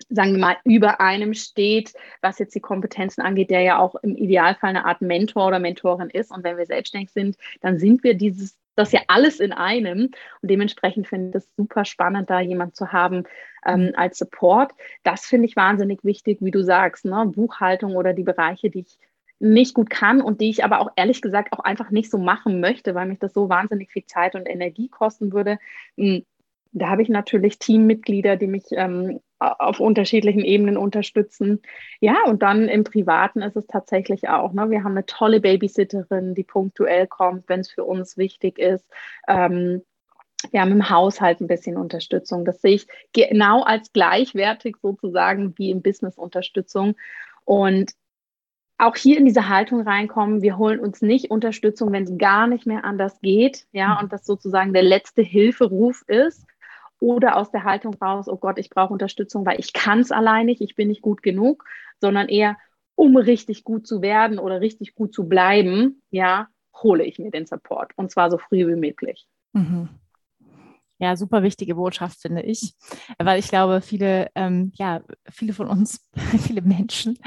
sagen 0.10 0.34
wir 0.34 0.39
mal, 0.39 0.58
über 0.63 1.01
einem 1.01 1.34
steht, 1.34 1.93
was 2.21 2.39
jetzt 2.39 2.55
die 2.55 2.62
Kompetenzen 2.62 3.21
angeht, 3.21 3.49
der 3.49 3.62
ja 3.62 3.79
auch 3.79 3.95
im 3.95 4.15
Idealfall 4.15 4.71
eine 4.71 4.86
Art 4.86 5.01
Mentor 5.01 5.47
oder 5.47 5.60
Mentorin 5.60 6.10
ist. 6.10 6.31
Und 6.31 6.43
wenn 6.43 6.58
wir 6.58 6.65
selbstständig 6.65 7.12
sind, 7.12 7.38
dann 7.62 7.79
sind 7.79 8.03
wir 8.03 8.13
dieses, 8.13 8.58
das 8.75 8.91
ja 8.91 9.01
alles 9.08 9.39
in 9.39 9.53
einem. 9.53 10.12
Und 10.41 10.51
dementsprechend 10.51 11.08
finde 11.08 11.29
ich 11.29 11.43
es 11.43 11.55
super 11.55 11.86
spannend, 11.86 12.29
da 12.29 12.39
jemand 12.39 12.75
zu 12.75 12.91
haben 12.91 13.23
ähm, 13.65 13.93
als 13.95 14.17
Support. 14.17 14.73
Das 15.03 15.25
finde 15.25 15.47
ich 15.47 15.55
wahnsinnig 15.55 16.03
wichtig, 16.03 16.39
wie 16.41 16.51
du 16.51 16.63
sagst, 16.63 17.05
ne? 17.05 17.25
Buchhaltung 17.34 17.95
oder 17.95 18.13
die 18.13 18.23
Bereiche, 18.23 18.69
die 18.69 18.81
ich 18.81 18.99
nicht 19.39 19.73
gut 19.73 19.89
kann 19.89 20.21
und 20.21 20.39
die 20.39 20.49
ich 20.49 20.63
aber 20.63 20.79
auch 20.79 20.89
ehrlich 20.95 21.21
gesagt 21.21 21.51
auch 21.53 21.60
einfach 21.60 21.91
nicht 21.91 22.10
so 22.10 22.17
machen 22.17 22.62
möchte, 22.62 22.95
weil 22.95 23.08
mich 23.08 23.19
das 23.19 23.34
so 23.34 23.49
wahnsinnig 23.49 23.91
viel 23.91 24.05
Zeit 24.05 24.36
und 24.36 24.45
Energie 24.47 24.88
kosten 24.88 25.34
würde. 25.34 25.60
Hm, 25.97 26.25
da 26.71 26.89
habe 26.89 27.01
ich 27.01 27.10
natürlich 27.10 27.58
Teammitglieder, 27.60 28.36
die 28.36 28.47
mich 28.47 28.65
ähm, 28.71 29.19
auf 29.39 29.80
unterschiedlichen 29.80 30.41
Ebenen 30.41 30.78
unterstützen. 30.78 31.62
Ja, 32.00 32.15
und 32.26 32.41
dann 32.41 32.69
im 32.69 32.84
Privaten 32.84 33.41
ist 33.41 33.56
es 33.56 33.67
tatsächlich 33.67 34.30
auch. 34.30 34.54
Ne? 34.54 34.69
Wir 34.69 34.84
haben 34.84 34.91
eine 34.91 35.06
tolle 35.06 35.41
Babysitterin, 35.41 36.36
die 36.36 36.43
punktuell 36.43 37.08
kommt, 37.08 37.50
wenn 37.50 37.60
es 37.60 37.71
für 37.71 37.84
uns 37.84 38.17
wichtig 38.17 38.58
ist. 38.60 38.86
Ähm, 39.28 39.84
wir 40.52 40.62
haben 40.62 40.71
im 40.71 40.89
Haushalt 40.89 41.41
ein 41.41 41.48
bisschen 41.48 41.78
Unterstützung. 41.78 42.45
Das 42.45 42.62
sehe 42.62 42.76
ich 42.76 42.88
genau 43.13 43.63
als 43.63 43.91
gleichwertig 43.93 44.78
sozusagen 44.82 45.54
wie 45.58 45.71
im 45.71 45.82
Business 45.82 46.17
Unterstützung. 46.17 46.95
Und 47.43 47.93
auch 48.78 48.95
hier 48.95 49.17
in 49.17 49.26
diese 49.26 49.48
Haltung 49.48 49.82
reinkommen, 49.82 50.41
wir 50.41 50.58
holen 50.58 50.80
uns 50.80 51.02
nicht 51.02 51.32
Unterstützung, 51.32 51.91
wenn 51.91 52.04
es 52.04 52.17
gar 52.17 52.48
nicht 52.48 52.65
mehr 52.65 52.84
anders 52.84 53.19
geht, 53.21 53.67
ja, 53.71 53.95
mhm. 53.95 54.04
und 54.04 54.13
das 54.13 54.26
sozusagen 54.26 54.74
der 54.74 54.84
letzte 54.84 55.21
Hilferuf 55.21 56.04
ist, 56.08 56.45
oder 57.06 57.38
aus 57.38 57.52
der 57.52 57.63
Haltung 57.63 57.94
raus, 57.96 58.28
oh 58.28 58.38
Gott, 58.38 58.58
ich 58.58 58.72
brauche 58.72 58.91
Unterstützung, 58.91 59.46
weil 59.46 59.60
ich 59.60 59.74
kann 59.74 60.00
es 60.00 60.12
allein 60.12 60.48
nicht, 60.48 60.62
ich 60.62 60.76
bin 60.76 60.88
nicht 60.88 61.04
gut 61.04 61.22
genug, 61.22 61.63
sondern 62.02 62.28
eher, 62.30 62.58
um 62.96 63.15
richtig 63.15 63.63
gut 63.63 63.86
zu 63.86 64.02
werden 64.02 64.39
oder 64.39 64.60
richtig 64.60 64.96
gut 64.96 65.13
zu 65.13 65.28
bleiben, 65.28 66.02
ja, 66.10 66.48
hole 66.82 67.04
ich 67.04 67.20
mir 67.20 67.30
den 67.30 67.46
Support 67.46 67.91
und 67.96 68.10
zwar 68.10 68.32
so 68.32 68.39
früh 68.39 68.68
wie 68.68 68.76
möglich. 68.76 69.28
Mhm. 69.54 69.89
Ja, 70.97 71.17
super 71.17 71.43
wichtige 71.43 71.75
Botschaft, 71.75 72.21
finde 72.21 72.41
ich. 72.41 72.73
Weil 73.19 73.39
ich 73.39 73.49
glaube, 73.49 73.81
viele, 73.81 74.29
ähm, 74.36 74.71
ja, 74.75 75.01
viele 75.29 75.53
von 75.53 75.67
uns, 75.67 76.10
viele 76.43 76.62
Menschen, 76.62 77.19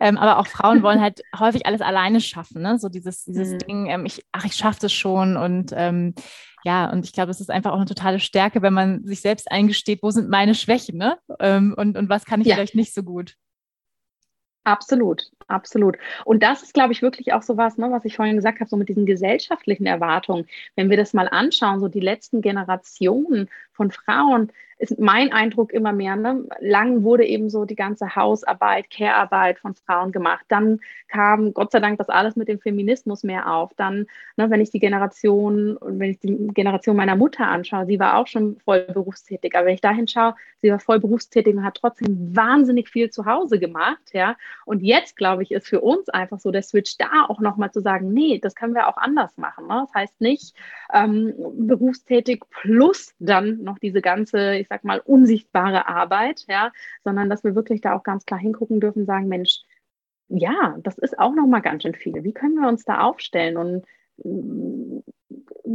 ähm, 0.00 0.16
aber 0.16 0.38
auch 0.38 0.46
Frauen 0.46 0.82
wollen 0.82 1.00
halt 1.02 1.20
häufig 1.38 1.66
alles 1.66 1.82
alleine 1.82 2.20
schaffen. 2.20 2.62
Ne? 2.62 2.78
So 2.78 2.88
dieses, 2.88 3.24
dieses 3.24 3.52
mhm. 3.52 3.58
Ding, 3.58 3.86
ähm, 3.86 4.06
ich, 4.06 4.24
ach, 4.32 4.46
ich 4.46 4.54
schaffe 4.54 4.80
das 4.80 4.92
schon. 4.92 5.36
Und 5.36 5.72
ähm, 5.76 6.14
ja, 6.64 6.90
und 6.90 7.04
ich 7.04 7.12
glaube, 7.12 7.30
es 7.30 7.40
ist 7.40 7.50
einfach 7.50 7.72
auch 7.72 7.76
eine 7.76 7.86
totale 7.86 8.20
Stärke, 8.20 8.62
wenn 8.62 8.74
man 8.74 9.04
sich 9.04 9.20
selbst 9.20 9.50
eingesteht, 9.50 10.02
wo 10.02 10.10
sind 10.10 10.28
meine 10.28 10.54
Schwächen, 10.54 10.98
ne? 10.98 11.18
Ähm, 11.38 11.74
und, 11.76 11.96
und 11.96 12.08
was 12.08 12.24
kann 12.24 12.40
ich 12.40 12.46
ja. 12.46 12.54
vielleicht 12.54 12.74
nicht 12.74 12.94
so 12.94 13.02
gut. 13.02 13.34
Absolut, 14.70 15.32
absolut. 15.48 15.98
Und 16.24 16.44
das 16.44 16.62
ist, 16.62 16.74
glaube 16.74 16.92
ich, 16.92 17.02
wirklich 17.02 17.32
auch 17.32 17.42
so 17.42 17.56
was, 17.56 17.76
ne, 17.76 17.90
was 17.90 18.04
ich 18.04 18.14
vorhin 18.14 18.36
gesagt 18.36 18.60
habe, 18.60 18.70
so 18.70 18.76
mit 18.76 18.88
diesen 18.88 19.04
gesellschaftlichen 19.04 19.84
Erwartungen. 19.84 20.46
Wenn 20.76 20.90
wir 20.90 20.96
das 20.96 21.12
mal 21.12 21.26
anschauen, 21.28 21.80
so 21.80 21.88
die 21.88 21.98
letzten 21.98 22.40
Generationen 22.40 23.48
von 23.72 23.90
Frauen, 23.90 24.52
ist 24.80 24.98
mein 24.98 25.30
Eindruck 25.30 25.74
immer 25.74 25.92
mehr. 25.92 26.16
Ne? 26.16 26.46
Lang 26.60 27.02
wurde 27.02 27.26
eben 27.26 27.50
so 27.50 27.66
die 27.66 27.76
ganze 27.76 28.16
Hausarbeit, 28.16 28.88
Care-Arbeit 28.88 29.58
von 29.58 29.74
Frauen 29.74 30.10
gemacht. 30.10 30.46
Dann 30.48 30.80
kam 31.08 31.52
Gott 31.52 31.70
sei 31.70 31.80
Dank 31.80 31.98
das 31.98 32.08
alles 32.08 32.34
mit 32.34 32.48
dem 32.48 32.60
Feminismus 32.60 33.22
mehr 33.22 33.52
auf. 33.52 33.74
Dann, 33.76 34.06
ne, 34.36 34.48
wenn 34.48 34.62
ich 34.62 34.70
die 34.70 34.78
Generation, 34.78 35.76
wenn 35.82 36.12
ich 36.12 36.20
die 36.20 36.48
Generation 36.54 36.96
meiner 36.96 37.14
Mutter 37.14 37.46
anschaue, 37.46 37.84
sie 37.84 38.00
war 38.00 38.16
auch 38.16 38.26
schon 38.26 38.58
voll 38.64 38.80
berufstätig. 38.80 39.54
Aber 39.54 39.66
wenn 39.66 39.74
ich 39.74 39.82
dahin 39.82 40.08
schaue, 40.08 40.34
sie 40.62 40.70
war 40.70 40.78
voll 40.78 40.98
berufstätig 40.98 41.54
und 41.54 41.62
hat 41.62 41.76
trotzdem 41.78 42.34
wahnsinnig 42.34 42.88
viel 42.88 43.10
zu 43.10 43.26
Hause 43.26 43.58
gemacht. 43.58 44.14
Ja? 44.14 44.36
Und 44.64 44.82
jetzt, 44.82 45.14
glaube 45.14 45.42
ich, 45.42 45.50
ist 45.50 45.68
für 45.68 45.82
uns 45.82 46.08
einfach 46.08 46.40
so 46.40 46.50
der 46.50 46.62
Switch 46.62 46.96
da, 46.96 47.26
auch 47.28 47.40
nochmal 47.40 47.70
zu 47.70 47.82
sagen, 47.82 48.14
nee, 48.14 48.38
das 48.38 48.54
können 48.54 48.74
wir 48.74 48.88
auch 48.88 48.96
anders 48.96 49.36
machen. 49.36 49.66
Ne? 49.66 49.84
Das 49.86 49.94
heißt 49.94 50.20
nicht 50.22 50.54
ähm, 50.94 51.34
berufstätig 51.52 52.44
plus 52.48 53.14
dann 53.18 53.62
noch 53.62 53.78
diese 53.78 54.00
ganze, 54.00 54.54
ich 54.54 54.69
sag 54.70 54.84
mal, 54.84 55.00
unsichtbare 55.00 55.86
Arbeit, 55.88 56.46
ja, 56.48 56.72
sondern 57.04 57.28
dass 57.28 57.44
wir 57.44 57.54
wirklich 57.54 57.82
da 57.82 57.94
auch 57.94 58.04
ganz 58.04 58.24
klar 58.24 58.40
hingucken 58.40 58.80
dürfen, 58.80 59.04
sagen, 59.04 59.28
Mensch, 59.28 59.60
ja, 60.28 60.76
das 60.82 60.96
ist 60.96 61.18
auch 61.18 61.34
nochmal 61.34 61.60
ganz 61.60 61.82
schön 61.82 61.94
viel. 61.94 62.22
Wie 62.24 62.32
können 62.32 62.54
wir 62.54 62.68
uns 62.68 62.84
da 62.84 63.00
aufstellen? 63.00 63.56
Und 63.56 63.84
mm, 64.24 65.00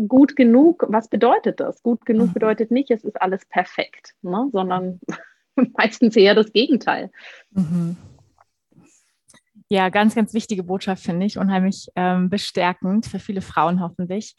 gut 0.07 0.35
genug, 0.35 0.85
was 0.87 1.09
bedeutet 1.09 1.59
das? 1.59 1.83
Gut 1.83 2.05
genug 2.05 2.29
mhm. 2.29 2.33
bedeutet 2.33 2.71
nicht, 2.71 2.89
es 2.89 3.03
ist 3.03 3.21
alles 3.21 3.45
perfekt, 3.45 4.15
ne? 4.21 4.49
sondern 4.51 5.01
meistens 5.77 6.15
eher 6.15 6.35
das 6.35 6.51
Gegenteil. 6.53 7.11
Mhm. 7.51 7.97
Ja, 9.67 9.89
ganz, 9.89 10.15
ganz 10.15 10.33
wichtige 10.33 10.63
Botschaft 10.63 11.03
finde 11.03 11.25
ich, 11.25 11.37
unheimlich 11.37 11.87
ähm, 11.95 12.29
bestärkend 12.29 13.07
für 13.07 13.19
viele 13.19 13.41
Frauen 13.41 13.81
hoffentlich. 13.81 14.35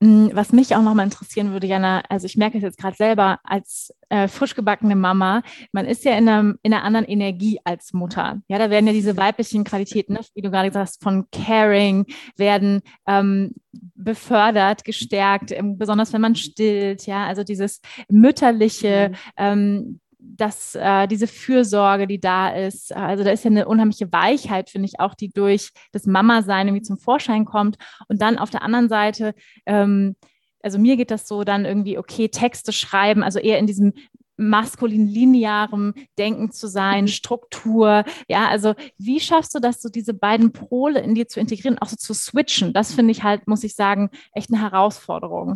Hm, 0.00 0.30
was 0.32 0.52
mich 0.52 0.76
auch 0.76 0.82
nochmal 0.82 1.06
interessieren 1.06 1.50
würde, 1.50 1.66
Jana, 1.66 2.02
also 2.08 2.26
ich 2.26 2.36
merke 2.36 2.58
es 2.58 2.62
jetzt 2.62 2.78
gerade 2.78 2.96
selber 2.96 3.40
als 3.42 3.92
äh, 4.10 4.28
frisch 4.28 4.54
gebackene 4.54 4.94
Mama, 4.94 5.42
man 5.72 5.86
ist 5.86 6.04
ja 6.04 6.16
in, 6.16 6.28
einem, 6.28 6.58
in 6.62 6.72
einer 6.72 6.84
anderen 6.84 7.06
Energie 7.06 7.58
als 7.64 7.92
Mutter. 7.92 8.40
Ja, 8.46 8.58
da 8.58 8.70
werden 8.70 8.86
ja 8.86 8.92
diese 8.92 9.16
weiblichen 9.16 9.64
Qualitäten, 9.64 10.12
ne, 10.12 10.20
wie 10.34 10.42
du 10.42 10.52
gerade 10.52 10.68
gesagt 10.68 10.88
hast, 10.88 11.02
von 11.02 11.26
Caring, 11.32 12.06
werden 12.36 12.82
ähm, 13.08 13.54
befördert, 13.72 14.84
gestärkt, 14.84 15.50
ähm, 15.50 15.78
besonders 15.78 16.12
wenn 16.12 16.20
man 16.20 16.36
stillt, 16.36 17.06
ja, 17.06 17.26
also 17.26 17.42
dieses 17.42 17.80
mütterliche, 18.08 19.10
mhm. 19.10 19.16
ähm, 19.36 20.00
dass 20.36 20.74
äh, 20.74 21.06
diese 21.06 21.26
Fürsorge, 21.26 22.06
die 22.06 22.20
da 22.20 22.50
ist, 22.50 22.94
also 22.94 23.24
da 23.24 23.30
ist 23.30 23.44
ja 23.44 23.50
eine 23.50 23.66
unheimliche 23.66 24.12
Weichheit, 24.12 24.70
finde 24.70 24.86
ich, 24.86 25.00
auch 25.00 25.14
die 25.14 25.30
durch 25.30 25.70
das 25.92 26.06
Mama-Sein 26.06 26.68
irgendwie 26.68 26.82
zum 26.82 26.98
Vorschein 26.98 27.44
kommt. 27.44 27.76
Und 28.08 28.20
dann 28.20 28.38
auf 28.38 28.50
der 28.50 28.62
anderen 28.62 28.88
Seite, 28.88 29.34
ähm, 29.66 30.16
also 30.62 30.78
mir 30.78 30.96
geht 30.96 31.10
das 31.10 31.26
so 31.26 31.44
dann 31.44 31.64
irgendwie, 31.64 31.98
okay, 31.98 32.28
Texte 32.28 32.72
schreiben, 32.72 33.22
also 33.22 33.38
eher 33.38 33.58
in 33.58 33.66
diesem 33.66 33.92
maskulin 34.36 35.06
linearem 35.06 35.94
Denken 36.16 36.52
zu 36.52 36.68
sein, 36.68 37.04
mhm. 37.04 37.08
Struktur. 37.08 38.04
Ja, 38.28 38.48
also 38.48 38.74
wie 38.96 39.20
schaffst 39.20 39.54
du 39.54 39.58
das, 39.58 39.82
so 39.82 39.88
diese 39.88 40.14
beiden 40.14 40.52
Pole 40.52 41.00
in 41.00 41.14
dir 41.14 41.28
zu 41.28 41.40
integrieren, 41.40 41.78
auch 41.78 41.88
so 41.88 41.96
zu 41.96 42.14
switchen? 42.14 42.72
Das 42.72 42.92
finde 42.94 43.12
ich 43.12 43.22
halt, 43.22 43.46
muss 43.48 43.64
ich 43.64 43.74
sagen, 43.74 44.10
echt 44.32 44.52
eine 44.52 44.62
Herausforderung. 44.62 45.54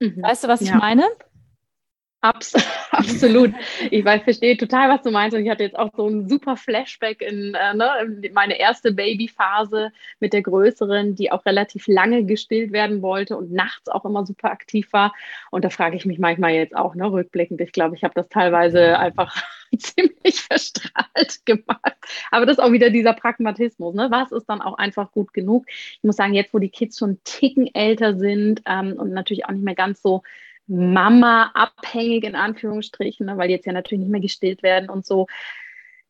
Mhm. 0.00 0.22
Weißt 0.22 0.44
du, 0.44 0.48
was 0.48 0.60
ja. 0.60 0.66
ich 0.66 0.74
meine? 0.74 1.04
Abs 2.22 2.54
absolut. 2.90 3.54
Ich 3.90 4.04
weiß, 4.04 4.22
verstehe 4.24 4.56
total, 4.56 4.90
was 4.90 5.02
du 5.02 5.10
meinst. 5.10 5.34
Und 5.34 5.44
ich 5.44 5.50
hatte 5.50 5.62
jetzt 5.62 5.78
auch 5.78 5.90
so 5.96 6.06
ein 6.06 6.28
super 6.28 6.56
Flashback 6.56 7.22
in, 7.22 7.54
äh, 7.54 7.74
ne, 7.74 7.90
in 8.22 8.32
meine 8.34 8.58
erste 8.58 8.92
Babyphase 8.92 9.90
mit 10.18 10.32
der 10.32 10.42
größeren, 10.42 11.14
die 11.14 11.32
auch 11.32 11.46
relativ 11.46 11.86
lange 11.86 12.24
gestillt 12.24 12.72
werden 12.72 13.00
wollte 13.00 13.36
und 13.36 13.52
nachts 13.52 13.88
auch 13.88 14.04
immer 14.04 14.26
super 14.26 14.50
aktiv 14.50 14.92
war. 14.92 15.14
Und 15.50 15.64
da 15.64 15.70
frage 15.70 15.96
ich 15.96 16.04
mich 16.04 16.18
manchmal 16.18 16.52
jetzt 16.52 16.76
auch, 16.76 16.94
ne, 16.94 17.10
rückblickend. 17.10 17.60
Ich 17.62 17.72
glaube, 17.72 17.96
ich 17.96 18.04
habe 18.04 18.14
das 18.14 18.28
teilweise 18.28 18.98
einfach 18.98 19.42
ziemlich 19.78 20.42
verstrahlt 20.42 21.46
gemacht. 21.46 21.96
Aber 22.30 22.44
das 22.44 22.58
ist 22.58 22.62
auch 22.62 22.72
wieder 22.72 22.90
dieser 22.90 23.14
Pragmatismus. 23.14 23.94
Ne? 23.94 24.08
Was 24.10 24.30
ist 24.32 24.46
dann 24.46 24.60
auch 24.60 24.76
einfach 24.76 25.10
gut 25.12 25.32
genug? 25.32 25.64
Ich 25.68 26.00
muss 26.02 26.16
sagen, 26.16 26.34
jetzt, 26.34 26.52
wo 26.52 26.58
die 26.58 26.68
Kids 26.68 26.98
schon 26.98 27.10
einen 27.10 27.24
Ticken 27.24 27.74
älter 27.74 28.16
sind 28.16 28.62
ähm, 28.66 28.92
und 28.94 29.12
natürlich 29.12 29.46
auch 29.46 29.52
nicht 29.52 29.64
mehr 29.64 29.74
ganz 29.74 30.02
so 30.02 30.22
Mama 30.70 31.50
abhängig 31.54 32.24
in 32.24 32.36
Anführungsstrichen, 32.36 33.26
ne, 33.26 33.36
weil 33.36 33.48
die 33.48 33.54
jetzt 33.54 33.66
ja 33.66 33.72
natürlich 33.72 34.00
nicht 34.00 34.12
mehr 34.12 34.20
gestillt 34.20 34.62
werden 34.62 34.88
und 34.88 35.04
so. 35.04 35.26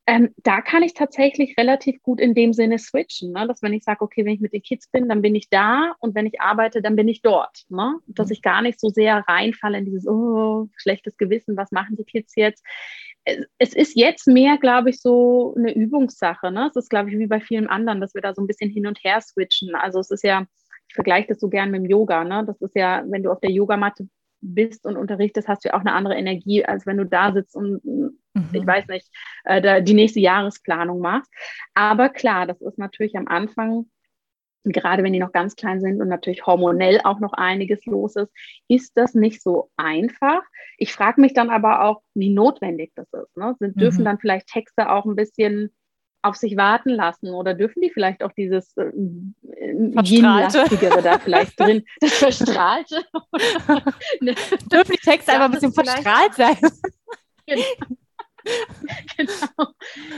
Ähm, 0.07 0.35
da 0.39 0.61
kann 0.61 0.83
ich 0.83 0.95
tatsächlich 0.95 1.57
relativ 1.57 2.03
gut 2.03 2.21
in 2.21 2.35
dem 2.35 2.53
Sinne 2.53 2.79
switchen, 2.79 3.33
ne? 3.33 3.47
dass 3.47 3.63
wenn 3.63 3.73
ich 3.73 3.85
sage, 3.85 4.03
okay, 4.03 4.25
wenn 4.25 4.33
ich 4.33 4.41
mit 4.41 4.53
den 4.53 4.63
Kids 4.63 4.89
bin, 4.89 5.09
dann 5.09 5.23
bin 5.23 5.35
ich 5.37 5.49
da 5.51 5.95
und 6.01 6.15
wenn 6.15 6.27
ich 6.27 6.41
arbeite, 6.41 6.83
dann 6.83 6.97
bin 6.97 7.07
ich 7.07 7.23
dort. 7.23 7.65
Ne? 7.69 7.97
Dass 8.07 8.27
mhm. 8.27 8.33
ich 8.33 8.43
gar 8.43 8.61
nicht 8.61 8.81
so 8.81 8.89
sehr 8.89 9.25
reinfalle 9.29 9.79
in 9.79 9.85
dieses, 9.85 10.09
oh, 10.09 10.69
schlechtes 10.77 11.17
Gewissen, 11.17 11.57
was 11.57 11.71
machen 11.71 11.97
die 11.97 12.05
Kids 12.05 12.35
jetzt? 12.35 12.65
Es 13.59 13.73
ist 13.75 13.95
jetzt 13.95 14.27
mehr, 14.27 14.59
glaube 14.59 14.91
ich, 14.91 15.01
so 15.01 15.55
eine 15.57 15.73
Übungssache. 15.75 16.51
Ne? 16.51 16.69
Es 16.69 16.77
ist, 16.77 16.91
glaube 16.91 17.11
ich, 17.11 17.19
wie 17.19 17.29
bei 17.29 17.41
vielen 17.41 17.69
anderen, 17.69 18.01
dass 18.01 18.15
wir 18.15 18.23
da 18.23 18.35
so 18.35 18.43
ein 18.43 18.49
bisschen 18.49 18.71
hin 18.71 18.89
und 18.89 18.99
her 19.05 19.21
switchen. 19.21 19.75
Also 19.77 20.01
es 20.01 20.11
ist 20.11 20.25
ja, 20.25 20.45
ich 20.89 20.95
vergleiche 20.95 21.29
das 21.29 21.39
so 21.39 21.49
gern 21.49 21.71
mit 21.71 21.83
dem 21.83 21.91
Yoga. 21.91 22.25
Ne? 22.25 22.43
Das 22.47 22.61
ist 22.63 22.75
ja, 22.75 23.05
wenn 23.07 23.23
du 23.23 23.31
auf 23.31 23.41
der 23.41 23.51
Yogamatte 23.51 24.09
bist 24.41 24.87
und 24.87 24.97
unterrichtest, 24.97 25.49
hast 25.49 25.65
du 25.65 25.69
ja 25.69 25.75
auch 25.75 25.81
eine 25.81 25.93
andere 25.93 26.17
Energie, 26.17 26.65
als 26.65 26.87
wenn 26.87 26.97
du 26.97 27.05
da 27.05 27.33
sitzt 27.33 27.55
und 27.55 27.85
mhm. 27.85 28.19
ich 28.53 28.67
weiß 28.67 28.87
nicht, 28.89 29.09
äh, 29.45 29.83
die 29.83 29.95
nächste 29.95 30.21
Jahresplanung 30.21 31.01
machst. 31.01 31.31
Aber 31.75 32.09
klar, 32.09 32.47
das 32.47 32.61
ist 32.61 32.79
natürlich 32.79 33.17
am 33.17 33.29
Anfang, 33.29 33.87
gerade 34.65 35.03
wenn 35.03 35.13
die 35.13 35.19
noch 35.19 35.33
ganz 35.33 35.57
klein 35.57 35.81
sind 35.81 36.01
und 36.01 36.09
natürlich 36.09 36.47
hormonell 36.47 37.01
auch 37.05 37.21
noch 37.21 37.33
einiges 37.33 37.85
los 37.87 38.17
ist, 38.17 38.33
ist 38.69 38.97
das 38.97 39.15
nicht 39.15 39.43
so 39.43 39.71
einfach. 39.77 40.43
Ich 40.77 40.93
frage 40.93 41.21
mich 41.21 41.35
dann 41.35 41.51
aber 41.51 41.85
auch, 41.85 42.03
wie 42.15 42.31
notwendig 42.31 42.93
das 42.95 43.09
ist. 43.13 43.37
Ne? 43.37 43.55
Sind, 43.59 43.81
dürfen 43.81 44.01
mhm. 44.01 44.05
dann 44.05 44.19
vielleicht 44.19 44.49
Texte 44.49 44.91
auch 44.91 45.07
ein 45.07 45.17
bisschen 45.17 45.75
auf 46.23 46.37
sich 46.37 46.57
warten 46.57 46.91
lassen 46.91 47.31
oder 47.31 47.55
dürfen 47.55 47.81
die 47.81 47.91
vielleicht 47.91 48.23
auch 48.23 48.33
dieses 48.33 48.77
äh, 48.77 48.91
da 51.03 51.19
vielleicht 51.19 51.59
drin, 51.59 51.85
das 52.01 52.13
Verstrahlte? 52.15 53.03
dürfen 54.21 54.93
die 54.93 54.99
Texte 55.03 55.33
einfach 55.33 55.47
ein 55.47 55.53
bisschen 55.53 55.73
verstrahlt 55.73 56.35
sein? 56.35 56.57
genau. 57.47 57.65
genau. 59.17 59.69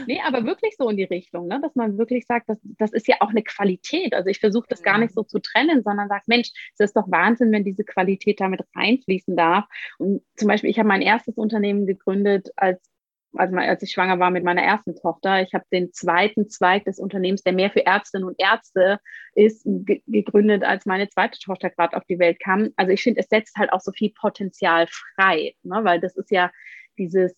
Nee, 0.07 0.21
aber 0.25 0.45
wirklich 0.45 0.75
so 0.77 0.89
in 0.89 0.97
die 0.97 1.05
Richtung, 1.05 1.49
ne? 1.49 1.61
dass 1.61 1.75
man 1.75 1.99
wirklich 1.99 2.27
sagt, 2.27 2.49
das, 2.49 2.59
das 2.63 2.93
ist 2.93 3.09
ja 3.09 3.17
auch 3.21 3.31
eine 3.31 3.43
Qualität. 3.43 4.15
Also 4.15 4.29
ich 4.29 4.41
versuche 4.41 4.67
das 4.69 4.83
gar 4.83 4.99
nicht 4.99 5.15
so 5.15 5.23
zu 5.23 5.41
trennen, 5.41 5.83
sondern 5.83 6.09
sage, 6.09 6.25
Mensch, 6.27 6.51
es 6.75 6.81
ist 6.81 6.97
doch 6.97 7.11
Wahnsinn, 7.11 7.53
wenn 7.53 7.65
diese 7.65 7.85
Qualität 7.85 8.41
damit 8.41 8.63
reinfließen 8.75 9.37
darf. 9.37 9.67
Und 9.99 10.23
zum 10.37 10.49
Beispiel, 10.49 10.71
ich 10.71 10.79
habe 10.79 10.89
mein 10.89 11.03
erstes 11.03 11.37
Unternehmen 11.37 11.87
gegründet 11.87 12.51
als 12.57 12.92
also 13.35 13.57
als 13.57 13.83
ich 13.83 13.93
schwanger 13.93 14.19
war 14.19 14.31
mit 14.31 14.45
meiner 14.45 14.63
ersten 14.63 14.95
Tochter, 14.95 15.43
ich 15.43 15.55
habe 15.55 15.65
den 15.73 15.93
zweiten 15.93 16.49
Zweig 16.49 16.85
des 16.85 16.99
Unternehmens, 16.99 17.43
der 17.43 17.53
mehr 17.53 17.71
für 17.71 17.85
Ärztinnen 17.85 18.27
und 18.27 18.39
Ärzte 18.39 18.99
ist, 19.35 19.67
gegründet, 20.07 20.65
als 20.65 20.87
meine 20.87 21.09
zweite 21.09 21.39
Tochter 21.39 21.71
gerade 21.71 21.97
auf 21.97 22.05
die 22.05 22.19
Welt 22.19 22.39
kam. 22.41 22.71
Also 22.77 22.93
ich 22.93 23.03
finde, 23.03 23.21
es 23.21 23.29
setzt 23.29 23.57
halt 23.57 23.73
auch 23.73 23.81
so 23.81 23.93
viel 23.93 24.13
Potenzial 24.19 24.87
frei, 24.89 25.55
ne? 25.63 25.81
weil 25.83 26.01
das 26.01 26.17
ist 26.17 26.31
ja 26.31 26.51
dieses 26.99 27.35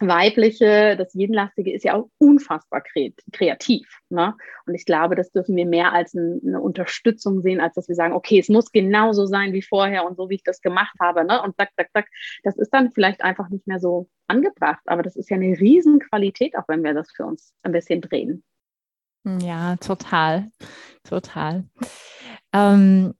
Weibliche, 0.00 0.96
das 0.96 1.14
Jenlastige 1.14 1.72
ist 1.72 1.84
ja 1.84 1.94
auch 1.94 2.08
unfassbar 2.18 2.82
kreativ. 3.32 3.86
Ne? 4.08 4.34
Und 4.66 4.74
ich 4.74 4.84
glaube, 4.84 5.14
das 5.14 5.30
dürfen 5.30 5.56
wir 5.56 5.66
mehr 5.66 5.92
als 5.92 6.14
eine 6.14 6.60
Unterstützung 6.60 7.42
sehen, 7.42 7.60
als 7.60 7.74
dass 7.74 7.88
wir 7.88 7.94
sagen, 7.94 8.14
okay, 8.14 8.38
es 8.38 8.48
muss 8.48 8.72
genauso 8.72 9.26
sein 9.26 9.52
wie 9.52 9.62
vorher 9.62 10.06
und 10.06 10.16
so, 10.16 10.28
wie 10.30 10.36
ich 10.36 10.42
das 10.42 10.60
gemacht 10.60 10.94
habe. 11.00 11.24
Ne? 11.24 11.42
Und 11.42 11.56
zack, 11.56 11.70
zack, 11.76 11.90
zack. 11.92 12.08
Das 12.42 12.56
ist 12.56 12.70
dann 12.70 12.92
vielleicht 12.92 13.22
einfach 13.22 13.48
nicht 13.48 13.66
mehr 13.66 13.80
so 13.80 14.08
angebracht. 14.28 14.82
Aber 14.86 15.02
das 15.02 15.16
ist 15.16 15.30
ja 15.30 15.36
eine 15.36 15.58
Riesenqualität, 15.58 16.56
auch 16.56 16.68
wenn 16.68 16.82
wir 16.82 16.94
das 16.94 17.10
für 17.10 17.24
uns 17.24 17.52
ein 17.62 17.72
bisschen 17.72 18.00
drehen. 18.00 18.42
Ja, 19.24 19.76
total. 19.76 20.50
Total. 21.02 21.64
Ähm, 22.52 23.14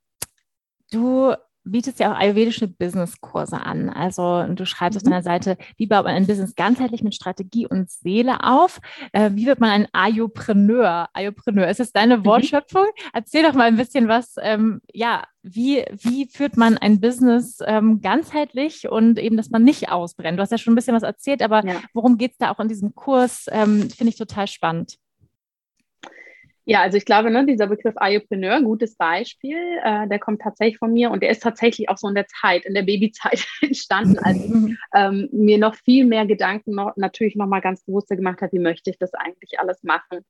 du 0.91 1.35
bietest 1.65 1.99
ja 1.99 2.13
auch 2.13 2.19
ayurvedische 2.19 2.69
Business-Kurse 2.69 3.61
an. 3.61 3.89
Also 3.89 4.45
du 4.45 4.67
schreibst 4.67 4.95
mhm. 4.95 4.99
auf 4.99 5.11
deiner 5.11 5.23
Seite, 5.23 5.57
wie 5.77 5.87
baut 5.87 6.05
man 6.05 6.15
ein 6.15 6.27
Business 6.27 6.55
ganzheitlich 6.55 7.03
mit 7.03 7.15
Strategie 7.15 7.67
und 7.67 7.91
Seele 7.91 8.45
auf? 8.45 8.81
Äh, 9.13 9.31
wie 9.35 9.47
wird 9.47 9.61
man 9.61 9.71
ein 9.71 9.89
Ayopreneur? 9.93 11.09
Ayopreneur, 11.13 11.69
ist 11.69 11.81
das 11.81 11.93
deine 11.93 12.19
mhm. 12.19 12.27
Wortschöpfung? 12.27 12.85
Mhm. 12.85 13.11
Erzähl 13.13 13.43
doch 13.43 13.55
mal 13.55 13.65
ein 13.65 13.77
bisschen 13.77 14.09
was, 14.09 14.35
ähm, 14.41 14.81
ja, 14.93 15.25
wie, 15.43 15.85
wie 15.93 16.27
führt 16.27 16.57
man 16.57 16.79
ein 16.79 17.01
Business 17.01 17.59
ähm, 17.67 18.01
ganzheitlich 18.01 18.89
und 18.89 19.19
eben, 19.19 19.37
dass 19.37 19.51
man 19.51 19.63
nicht 19.63 19.91
ausbrennt? 19.91 20.39
Du 20.39 20.43
hast 20.43 20.51
ja 20.51 20.59
schon 20.59 20.73
ein 20.73 20.77
bisschen 20.77 20.97
was 20.97 21.03
erzählt, 21.03 21.43
aber 21.43 21.65
ja. 21.67 21.77
worum 21.93 22.17
geht 22.17 22.33
es 22.33 22.39
da 22.39 22.51
auch 22.51 22.61
in 22.61 22.69
diesem 22.69 22.95
Kurs? 22.95 23.47
Ähm, 23.51 23.91
Finde 23.91 24.11
ich 24.11 24.17
total 24.17 24.47
spannend. 24.47 24.97
Ja, 26.67 26.81
also 26.81 26.97
ich 26.97 27.05
glaube, 27.05 27.31
ne, 27.31 27.45
dieser 27.45 27.67
Begriff 27.67 27.95
Ayopreneur, 27.97 28.63
gutes 28.63 28.97
Beispiel, 28.97 29.59
äh, 29.85 30.09
der 30.09 30.19
kommt 30.19 30.41
tatsächlich 30.41 30.79
von 30.79 30.95
mir 30.95 31.11
und 31.11 31.23
der 31.23 31.29
ist 31.29 31.43
tatsächlich 31.43 31.91
auch 31.91 31.99
so 31.99 32.09
in 32.09 32.15
der 32.15 32.27
Zeit, 32.27 32.65
in 32.65 32.73
der 32.73 32.83
Babyzeit 32.83 33.47
entstanden, 33.61 34.19
als 34.19 34.39
ich 34.39 34.51
ähm, 34.95 35.29
mir 35.31 35.59
noch 35.59 35.75
viel 35.75 36.07
mehr 36.07 36.25
Gedanken 36.25 36.75
noch, 36.75 36.97
natürlich 36.97 37.37
nochmal 37.37 37.61
ganz 37.61 37.85
bewusster 37.85 38.17
gemacht 38.17 38.41
habe, 38.41 38.53
wie 38.53 38.61
möchte 38.61 38.89
ich 38.89 38.99
das 38.99 39.13
eigentlich 39.13 39.61
alles 39.61 39.83
machen. 39.83 40.25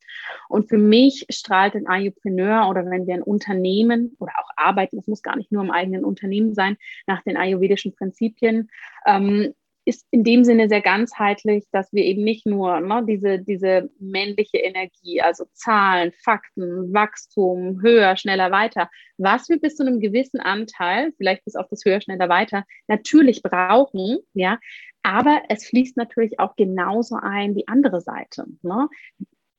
Und 0.49 0.69
für 0.69 0.79
mich 0.79 1.25
strahlt 1.31 1.77
ein 1.77 1.87
Ayopreneur 1.87 2.69
oder 2.69 2.85
wenn 2.85 3.07
wir 3.07 3.15
ein 3.15 3.23
Unternehmen 3.23 4.17
oder 4.19 4.33
auch 4.43 4.51
arbeiten, 4.57 4.97
das 4.97 5.07
muss 5.07 5.23
gar 5.23 5.37
nicht 5.37 5.53
nur 5.53 5.63
im 5.63 5.71
eigenen 5.71 6.05
Unternehmen 6.05 6.53
sein, 6.53 6.77
nach 7.07 7.23
den 7.23 7.37
ayurvedischen 7.37 7.95
Prinzipien, 7.95 8.71
ähm, 9.07 9.55
ist 9.85 10.07
in 10.11 10.25
dem 10.25 10.45
Sinne 10.45 10.69
sehr 10.69 10.81
ganzheitlich, 10.81 11.65
dass 11.71 11.93
wir 11.93 12.05
eben 12.05 12.25
nicht 12.25 12.47
nur 12.47 12.81
ne, 12.81 13.05
diese, 13.07 13.39
diese 13.39 13.91
männliche 13.99 14.59
Energie, 14.59 15.21
also 15.21 15.45
Zahlen, 15.53 16.13
Fakten, 16.13 16.93
Wachstum, 16.93 17.83
höher, 17.83 18.17
schneller, 18.17 18.51
weiter, 18.51 18.91
was 19.19 19.49
wir 19.49 19.61
bis 19.61 19.77
zu 19.77 19.87
einem 19.87 20.01
gewissen 20.01 20.41
Anteil, 20.41 21.13
vielleicht 21.17 21.45
bis 21.45 21.57
auf 21.57 21.67
das 21.69 21.85
höher, 21.85 22.01
schneller, 22.01 22.29
weiter, 22.29 22.65
natürlich 22.89 23.43
brauchen, 23.43 24.19
ja, 24.33 24.59
aber 25.03 25.43
es 25.51 25.67
fließt 25.67 25.99
natürlich 25.99 26.41
auch 26.41 26.57
genauso 26.57 27.17
ein 27.17 27.55
die 27.55 27.69
andere 27.69 28.01
Seite. 28.01 28.47
Ne? 28.63 28.89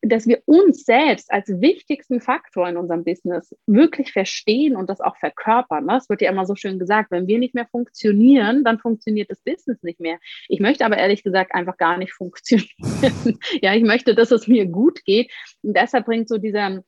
Dass 0.10 0.28
wir 0.28 0.42
uns 0.46 0.84
selbst 0.84 1.32
als 1.32 1.50
wichtigsten 1.62 2.22
Faktor 2.22 2.68
in 2.68 2.78
unserem 2.78 3.04
Business 3.04 3.56
wirklich 3.66 4.12
verstehen 4.12 4.76
und 4.76 4.90
das 4.90 5.02
auch 5.02 5.18
verkörpern. 5.18 5.86
Ne? 5.86 5.98
Es 5.98 6.10
wird 6.10 6.22
ja 6.22 6.32
immer 6.32 6.46
so 6.46 6.56
schön 6.56 6.80
gesagt, 6.80 7.12
wenn 7.12 7.28
wir 7.28 7.40
nicht 7.40 7.56
mehr 7.56 7.68
funktionieren, 7.68 8.64
dann 8.64 8.80
funktioniert 8.80 9.30
das 9.30 9.40
Business 9.42 9.82
nicht 9.84 10.00
mehr. 10.00 10.20
Ich 10.48 10.60
möchte 10.60 10.86
aber 10.86 10.98
ehrlich 10.98 11.24
gesagt 11.24 11.54
einfach 11.54 11.78
gar 11.78 11.98
nicht 11.98 12.14
funktionieren. 12.18 13.40
ja, 13.62 13.74
ich 13.74 13.84
möchte, 13.84 14.16
dass 14.16 14.32
es 14.32 14.48
mir 14.48 14.66
gut 14.66 15.04
geht. 15.06 15.32
Und 15.62 15.76
deshalb 15.76 16.06
bringt 16.06 16.30
so 16.30 16.38
dieser 16.38 16.84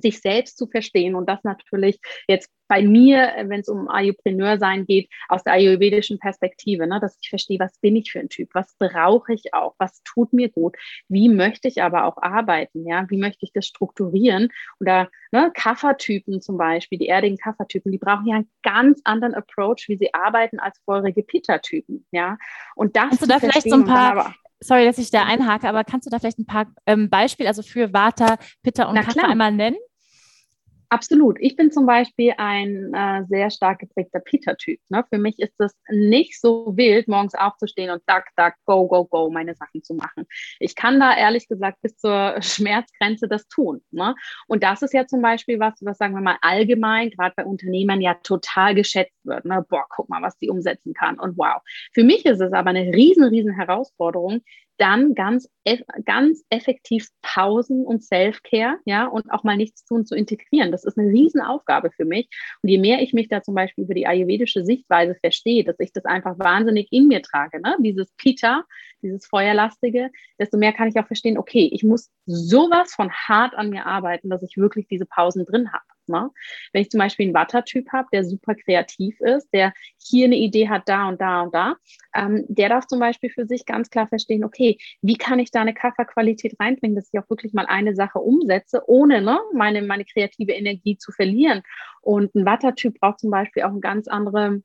sich 0.00 0.20
selbst 0.20 0.58
zu 0.58 0.66
verstehen 0.66 1.14
und 1.14 1.28
das 1.28 1.42
natürlich 1.44 1.98
jetzt 2.28 2.50
bei 2.68 2.82
mir, 2.82 3.32
wenn 3.46 3.60
es 3.60 3.68
um 3.68 3.88
Ayurpreneur 3.88 4.58
sein 4.58 4.86
geht, 4.86 5.10
aus 5.28 5.42
der 5.44 5.54
ayurvedischen 5.54 6.18
Perspektive, 6.18 6.86
ne, 6.86 6.98
dass 7.00 7.18
ich 7.20 7.28
verstehe, 7.28 7.58
was 7.58 7.78
bin 7.78 7.96
ich 7.96 8.10
für 8.10 8.20
ein 8.20 8.28
Typ, 8.28 8.48
was 8.54 8.74
brauche 8.78 9.34
ich 9.34 9.52
auch, 9.52 9.74
was 9.78 10.02
tut 10.02 10.32
mir 10.32 10.48
gut, 10.48 10.76
wie 11.08 11.28
möchte 11.28 11.68
ich 11.68 11.82
aber 11.82 12.06
auch 12.06 12.16
arbeiten, 12.16 12.86
ja, 12.86 13.06
wie 13.10 13.18
möchte 13.18 13.44
ich 13.44 13.52
das 13.52 13.66
strukturieren? 13.66 14.48
Oder 14.80 15.10
ne, 15.30 15.50
Kaffertypen 15.54 16.40
zum 16.40 16.56
Beispiel, 16.56 16.98
die 16.98 17.08
erdigen 17.08 17.36
Kaffertypen, 17.36 17.92
die 17.92 17.98
brauchen 17.98 18.26
ja 18.26 18.36
einen 18.36 18.50
ganz 18.62 19.00
anderen 19.04 19.34
Approach, 19.34 19.84
wie 19.88 19.96
sie 19.96 20.14
arbeiten 20.14 20.58
als 20.58 20.78
feurige 20.84 21.22
Pitta-Typen, 21.22 22.06
ja, 22.12 22.38
und 22.74 22.96
das 22.96 23.08
Kannst 23.08 23.22
du 23.22 23.26
da 23.26 23.38
vielleicht 23.38 23.68
so 23.68 23.76
ein 23.76 23.84
paar 23.84 24.34
sorry, 24.60 24.84
dass 24.84 24.98
ich 24.98 25.10
da 25.10 25.24
einhake, 25.24 25.68
aber 25.68 25.84
kannst 25.84 26.06
du 26.06 26.10
da 26.10 26.18
vielleicht 26.18 26.38
ein 26.38 26.46
paar 26.46 26.66
ähm, 26.86 27.10
Beispiele, 27.10 27.48
also 27.48 27.62
für 27.62 27.92
Vata, 27.92 28.36
Pitta 28.62 28.84
und 28.84 28.96
Kapha 28.96 29.28
einmal 29.28 29.52
nennen? 29.52 29.76
Absolut. 30.88 31.36
Ich 31.40 31.56
bin 31.56 31.70
zum 31.70 31.86
Beispiel 31.86 32.34
ein 32.36 32.92
äh, 32.94 33.24
sehr 33.28 33.50
stark 33.50 33.80
geprägter 33.80 34.20
Peter-Typ. 34.20 34.78
Ne? 34.88 35.04
Für 35.08 35.18
mich 35.18 35.38
ist 35.38 35.54
es 35.58 35.74
nicht 35.88 36.40
so 36.40 36.72
wild, 36.76 37.08
morgens 37.08 37.34
aufzustehen 37.34 37.90
und 37.90 38.02
dack, 38.06 38.28
dack, 38.36 38.56
go, 38.64 38.86
go, 38.86 39.04
go, 39.04 39.30
meine 39.30 39.54
Sachen 39.54 39.82
zu 39.82 39.94
machen. 39.94 40.26
Ich 40.58 40.74
kann 40.74 41.00
da 41.00 41.16
ehrlich 41.16 41.48
gesagt 41.48 41.80
bis 41.82 41.96
zur 41.96 42.36
Schmerzgrenze 42.40 43.28
das 43.28 43.46
tun. 43.48 43.82
Ne? 43.90 44.14
Und 44.46 44.62
das 44.62 44.82
ist 44.82 44.94
ja 44.94 45.06
zum 45.06 45.22
Beispiel 45.22 45.58
was, 45.58 45.74
was 45.80 45.98
sagen 45.98 46.14
wir 46.14 46.20
mal 46.20 46.38
allgemein, 46.42 47.10
gerade 47.10 47.34
bei 47.36 47.44
Unternehmern 47.44 48.00
ja 48.00 48.14
total 48.22 48.74
geschätzt 48.74 49.18
wird. 49.24 49.44
Ne? 49.44 49.64
Boah, 49.68 49.86
guck 49.88 50.08
mal, 50.08 50.22
was 50.22 50.38
die 50.38 50.50
umsetzen 50.50 50.94
kann 50.94 51.18
und 51.18 51.36
wow. 51.38 51.62
Für 51.92 52.04
mich 52.04 52.24
ist 52.26 52.40
es 52.40 52.52
aber 52.52 52.70
eine 52.70 52.92
riesen, 52.92 53.24
riesen 53.24 53.52
Herausforderung, 53.52 54.42
dann 54.78 55.14
ganz, 55.14 55.48
ganz 56.04 56.44
effektiv 56.50 57.08
Pausen 57.22 57.84
und 57.84 58.02
Self-Care, 58.02 58.78
ja, 58.84 59.06
und 59.06 59.30
auch 59.30 59.44
mal 59.44 59.56
nichts 59.56 59.84
tun 59.84 60.04
zu 60.04 60.14
integrieren. 60.14 60.72
Das 60.72 60.84
ist 60.84 60.98
eine 60.98 61.10
Riesenaufgabe 61.10 61.90
für 61.90 62.04
mich. 62.04 62.28
Und 62.62 62.68
je 62.68 62.78
mehr 62.78 63.00
ich 63.02 63.12
mich 63.12 63.28
da 63.28 63.42
zum 63.42 63.54
Beispiel 63.54 63.84
über 63.84 63.94
die 63.94 64.06
ayurvedische 64.06 64.64
Sichtweise 64.64 65.14
verstehe, 65.20 65.64
dass 65.64 65.78
ich 65.78 65.92
das 65.92 66.04
einfach 66.04 66.38
wahnsinnig 66.38 66.88
in 66.90 67.08
mir 67.08 67.22
trage, 67.22 67.60
ne, 67.60 67.76
dieses 67.80 68.12
Pita, 68.16 68.64
dieses 69.02 69.26
Feuerlastige, 69.26 70.10
desto 70.38 70.58
mehr 70.58 70.72
kann 70.72 70.88
ich 70.88 70.98
auch 70.98 71.06
verstehen, 71.06 71.38
okay, 71.38 71.68
ich 71.72 71.84
muss 71.84 72.10
sowas 72.26 72.94
von 72.94 73.12
hart 73.12 73.54
an 73.54 73.70
mir 73.70 73.86
arbeiten, 73.86 74.30
dass 74.30 74.42
ich 74.42 74.56
wirklich 74.56 74.88
diese 74.88 75.06
Pausen 75.06 75.44
drin 75.46 75.72
habe. 75.72 75.84
Ne? 76.08 76.30
Wenn 76.72 76.82
ich 76.82 76.90
zum 76.90 76.98
Beispiel 76.98 77.26
einen 77.26 77.34
Watter-Typ 77.34 77.92
habe, 77.92 78.08
der 78.12 78.24
super 78.24 78.54
kreativ 78.54 79.20
ist, 79.20 79.48
der 79.52 79.72
hier 79.98 80.26
eine 80.26 80.36
Idee 80.36 80.68
hat, 80.68 80.88
da 80.88 81.08
und 81.08 81.20
da 81.20 81.42
und 81.42 81.54
da, 81.54 81.76
ähm, 82.14 82.44
der 82.48 82.68
darf 82.68 82.86
zum 82.86 83.00
Beispiel 83.00 83.30
für 83.30 83.46
sich 83.46 83.66
ganz 83.66 83.90
klar 83.90 84.06
verstehen, 84.08 84.44
okay, 84.44 84.78
wie 85.02 85.16
kann 85.16 85.38
ich 85.38 85.50
da 85.50 85.60
eine 85.60 85.74
Kafferqualität 85.74 86.56
reinbringen, 86.60 86.96
dass 86.96 87.10
ich 87.12 87.18
auch 87.18 87.28
wirklich 87.30 87.52
mal 87.52 87.66
eine 87.66 87.94
Sache 87.94 88.18
umsetze, 88.18 88.82
ohne 88.86 89.22
ne, 89.22 89.38
meine, 89.52 89.82
meine 89.82 90.04
kreative 90.04 90.52
Energie 90.52 90.96
zu 90.96 91.12
verlieren. 91.12 91.62
Und 92.00 92.34
ein 92.34 92.46
Watter-Typ 92.46 93.00
braucht 93.00 93.20
zum 93.20 93.30
Beispiel 93.30 93.62
auch 93.62 93.70
eine 93.70 93.80
ganz 93.80 94.08
andere 94.08 94.62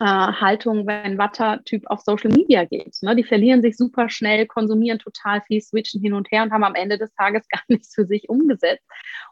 äh, 0.00 0.04
Haltung, 0.04 0.86
wenn 0.86 1.18
Watter-Typ 1.18 1.86
auf 1.86 2.00
Social 2.00 2.30
Media 2.30 2.64
geht. 2.64 2.96
Ne? 3.02 3.14
Die 3.16 3.24
verlieren 3.24 3.62
sich 3.62 3.76
super 3.76 4.08
schnell, 4.08 4.46
konsumieren 4.46 4.98
total 4.98 5.42
viel, 5.42 5.60
switchen 5.60 6.00
hin 6.00 6.14
und 6.14 6.30
her 6.30 6.42
und 6.42 6.52
haben 6.52 6.64
am 6.64 6.74
Ende 6.74 6.98
des 6.98 7.12
Tages 7.14 7.46
gar 7.50 7.62
nichts 7.68 7.94
für 7.94 8.06
sich 8.06 8.28
umgesetzt. 8.28 8.84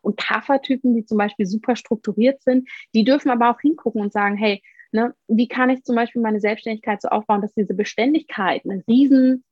Und 0.03 0.17
Kaffer-Typen, 0.17 0.95
die 0.95 1.05
zum 1.05 1.19
Beispiel 1.19 1.47
super 1.47 1.77
strukturiert 1.77 2.43
sind, 2.43 2.69
die 2.95 3.05
dürfen 3.05 3.31
aber 3.31 3.51
auch 3.51 3.61
hingucken 3.61 4.01
und 4.01 4.13
sagen, 4.13 4.37
hey, 4.37 4.63
ne, 4.93 5.15
wie 5.29 5.49
kann 5.49 5.71
ich 5.71 5.83
zum 5.83 5.97
Beispiel 5.97 6.23
meine 6.23 6.41
Selbstständigkeit 6.41 7.03
so 7.03 7.09
aufbauen, 7.09 7.43
dass 7.43 7.55
diese 7.55 7.75
Beständigkeit 7.75 8.63
eine 8.65 8.83
riesen 8.89 9.45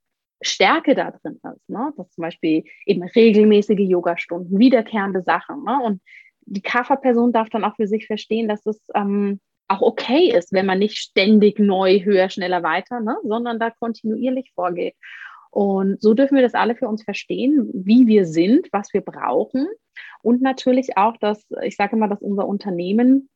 Stärke 0.42 0.94
da 0.94 1.10
drin 1.10 1.40
ist. 1.54 1.68
Ne? 1.68 1.92
Dass 1.96 2.10
zum 2.10 2.22
Beispiel 2.22 2.64
eben 2.86 3.02
regelmäßige 3.02 3.78
Yogastunden, 3.78 4.58
wiederkehrende 4.58 5.22
Sachen. 5.22 5.64
Ne? 5.64 5.80
Und 5.82 6.02
die 6.44 6.62
Kafferperson 6.62 7.32
darf 7.32 7.48
dann 7.48 7.64
auch 7.64 7.76
für 7.76 7.86
sich 7.86 8.06
verstehen, 8.06 8.48
dass 8.48 8.66
es 8.66 8.80
ähm, 8.94 9.40
auch 9.72 9.82
okay 9.82 10.32
ist, 10.36 10.52
wenn 10.52 10.66
man 10.66 10.78
nicht 10.78 10.98
ständig 10.98 11.58
neu, 11.58 12.00
höher, 12.00 12.28
schneller, 12.30 12.62
weiter, 12.62 13.00
ne, 13.00 13.16
sondern 13.24 13.58
da 13.58 13.70
kontinuierlich 13.70 14.52
vorgeht. 14.54 14.94
Und 15.50 16.00
so 16.00 16.14
dürfen 16.14 16.36
wir 16.36 16.42
das 16.42 16.54
alle 16.54 16.74
für 16.74 16.88
uns 16.88 17.02
verstehen, 17.02 17.70
wie 17.74 18.06
wir 18.06 18.24
sind, 18.24 18.68
was 18.72 18.92
wir 18.94 19.02
brauchen. 19.02 19.68
Und 20.22 20.40
natürlich 20.40 20.96
auch, 20.96 21.16
dass, 21.18 21.44
ich 21.62 21.76
sage 21.76 21.96
immer, 21.96 22.08
dass 22.08 22.22
unser 22.22 22.46
Unternehmen 22.46 23.28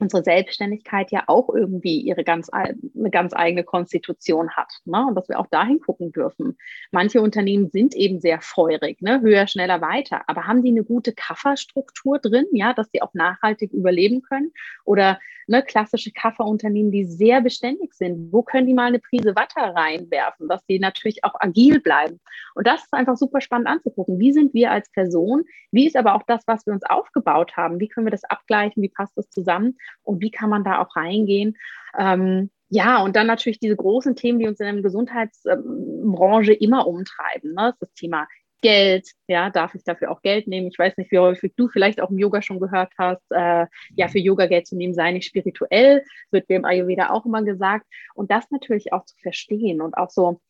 unsere 0.00 0.24
Selbstständigkeit 0.24 1.10
ja 1.12 1.24
auch 1.26 1.48
irgendwie 1.54 2.00
ihre 2.00 2.24
ganz, 2.24 2.48
eine 2.50 2.76
ganz 3.10 3.32
eigene 3.34 3.64
Konstitution 3.64 4.50
hat. 4.50 4.72
Ne? 4.84 5.06
Und 5.06 5.14
dass 5.14 5.28
wir 5.28 5.38
auch 5.38 5.46
dahin 5.46 5.80
gucken 5.80 6.12
dürfen. 6.12 6.56
Manche 6.90 7.20
Unternehmen 7.20 7.70
sind 7.70 7.94
eben 7.94 8.20
sehr 8.20 8.40
feurig, 8.40 9.00
ne? 9.02 9.20
höher, 9.20 9.46
schneller, 9.46 9.80
weiter. 9.80 10.22
Aber 10.28 10.46
haben 10.46 10.62
die 10.62 10.70
eine 10.70 10.84
gute 10.84 11.12
Kafferstruktur 11.12 12.18
drin, 12.18 12.46
ja, 12.52 12.72
dass 12.72 12.90
sie 12.90 13.02
auch 13.02 13.14
nachhaltig 13.14 13.72
überleben 13.72 14.22
können? 14.22 14.52
Oder 14.84 15.18
ne, 15.46 15.62
klassische 15.62 16.12
Kafferunternehmen, 16.12 16.90
die 16.90 17.04
sehr 17.04 17.40
beständig 17.40 17.94
sind, 17.94 18.32
wo 18.32 18.42
können 18.42 18.66
die 18.66 18.74
mal 18.74 18.86
eine 18.86 18.98
Prise 18.98 19.36
Watter 19.36 19.74
reinwerfen, 19.74 20.48
dass 20.48 20.64
die 20.66 20.78
natürlich 20.78 21.24
auch 21.24 21.34
agil 21.38 21.80
bleiben? 21.80 22.20
Und 22.54 22.66
das 22.66 22.84
ist 22.84 22.92
einfach 22.92 23.16
super 23.16 23.40
spannend 23.40 23.68
anzugucken. 23.68 24.18
Wie 24.18 24.32
sind 24.32 24.54
wir 24.54 24.70
als 24.70 24.90
Person? 24.90 25.44
Wie 25.70 25.86
ist 25.86 25.96
aber 25.96 26.14
auch 26.14 26.22
das, 26.26 26.42
was 26.46 26.66
wir 26.66 26.72
uns 26.72 26.84
aufgebaut 26.84 27.56
haben? 27.56 27.80
Wie 27.80 27.88
können 27.88 28.06
wir 28.06 28.12
das 28.12 28.24
abgleichen? 28.24 28.82
Wie 28.82 28.88
passt 28.88 29.16
das 29.16 29.28
zusammen? 29.30 29.76
Und 30.02 30.20
wie 30.20 30.30
kann 30.30 30.50
man 30.50 30.64
da 30.64 30.80
auch 30.80 30.96
reingehen. 30.96 31.56
Ähm, 31.98 32.50
ja, 32.68 33.02
und 33.02 33.14
dann 33.14 33.26
natürlich 33.26 33.60
diese 33.60 33.76
großen 33.76 34.16
Themen, 34.16 34.38
die 34.38 34.48
uns 34.48 34.58
in 34.58 34.66
der 34.66 34.82
Gesundheitsbranche 34.82 36.52
immer 36.52 36.86
umtreiben. 36.86 37.54
Ne? 37.54 37.74
Das 37.78 37.92
Thema 37.94 38.26
Geld, 38.62 39.10
ja, 39.28 39.50
darf 39.50 39.74
ich 39.74 39.84
dafür 39.84 40.10
auch 40.10 40.22
Geld 40.22 40.48
nehmen? 40.48 40.68
Ich 40.68 40.78
weiß 40.78 40.96
nicht, 40.96 41.12
wie 41.12 41.18
häufig 41.18 41.52
du 41.54 41.68
vielleicht 41.68 42.00
auch 42.00 42.10
im 42.10 42.18
Yoga 42.18 42.40
schon 42.40 42.60
gehört 42.60 42.92
hast, 42.96 43.22
äh, 43.30 43.66
ja, 43.94 44.08
für 44.08 44.18
Yoga 44.18 44.46
Geld 44.46 44.66
zu 44.66 44.74
nehmen 44.74 44.94
sei 44.94 45.12
nicht 45.12 45.26
spirituell, 45.26 46.02
wird 46.30 46.48
mir 46.48 46.56
im 46.56 46.64
Ayurveda 46.64 47.10
auch 47.10 47.26
immer 47.26 47.42
gesagt. 47.42 47.86
Und 48.14 48.30
das 48.30 48.50
natürlich 48.50 48.92
auch 48.94 49.04
zu 49.04 49.16
verstehen 49.18 49.82
und 49.82 49.98
auch 49.98 50.08
so, 50.08 50.40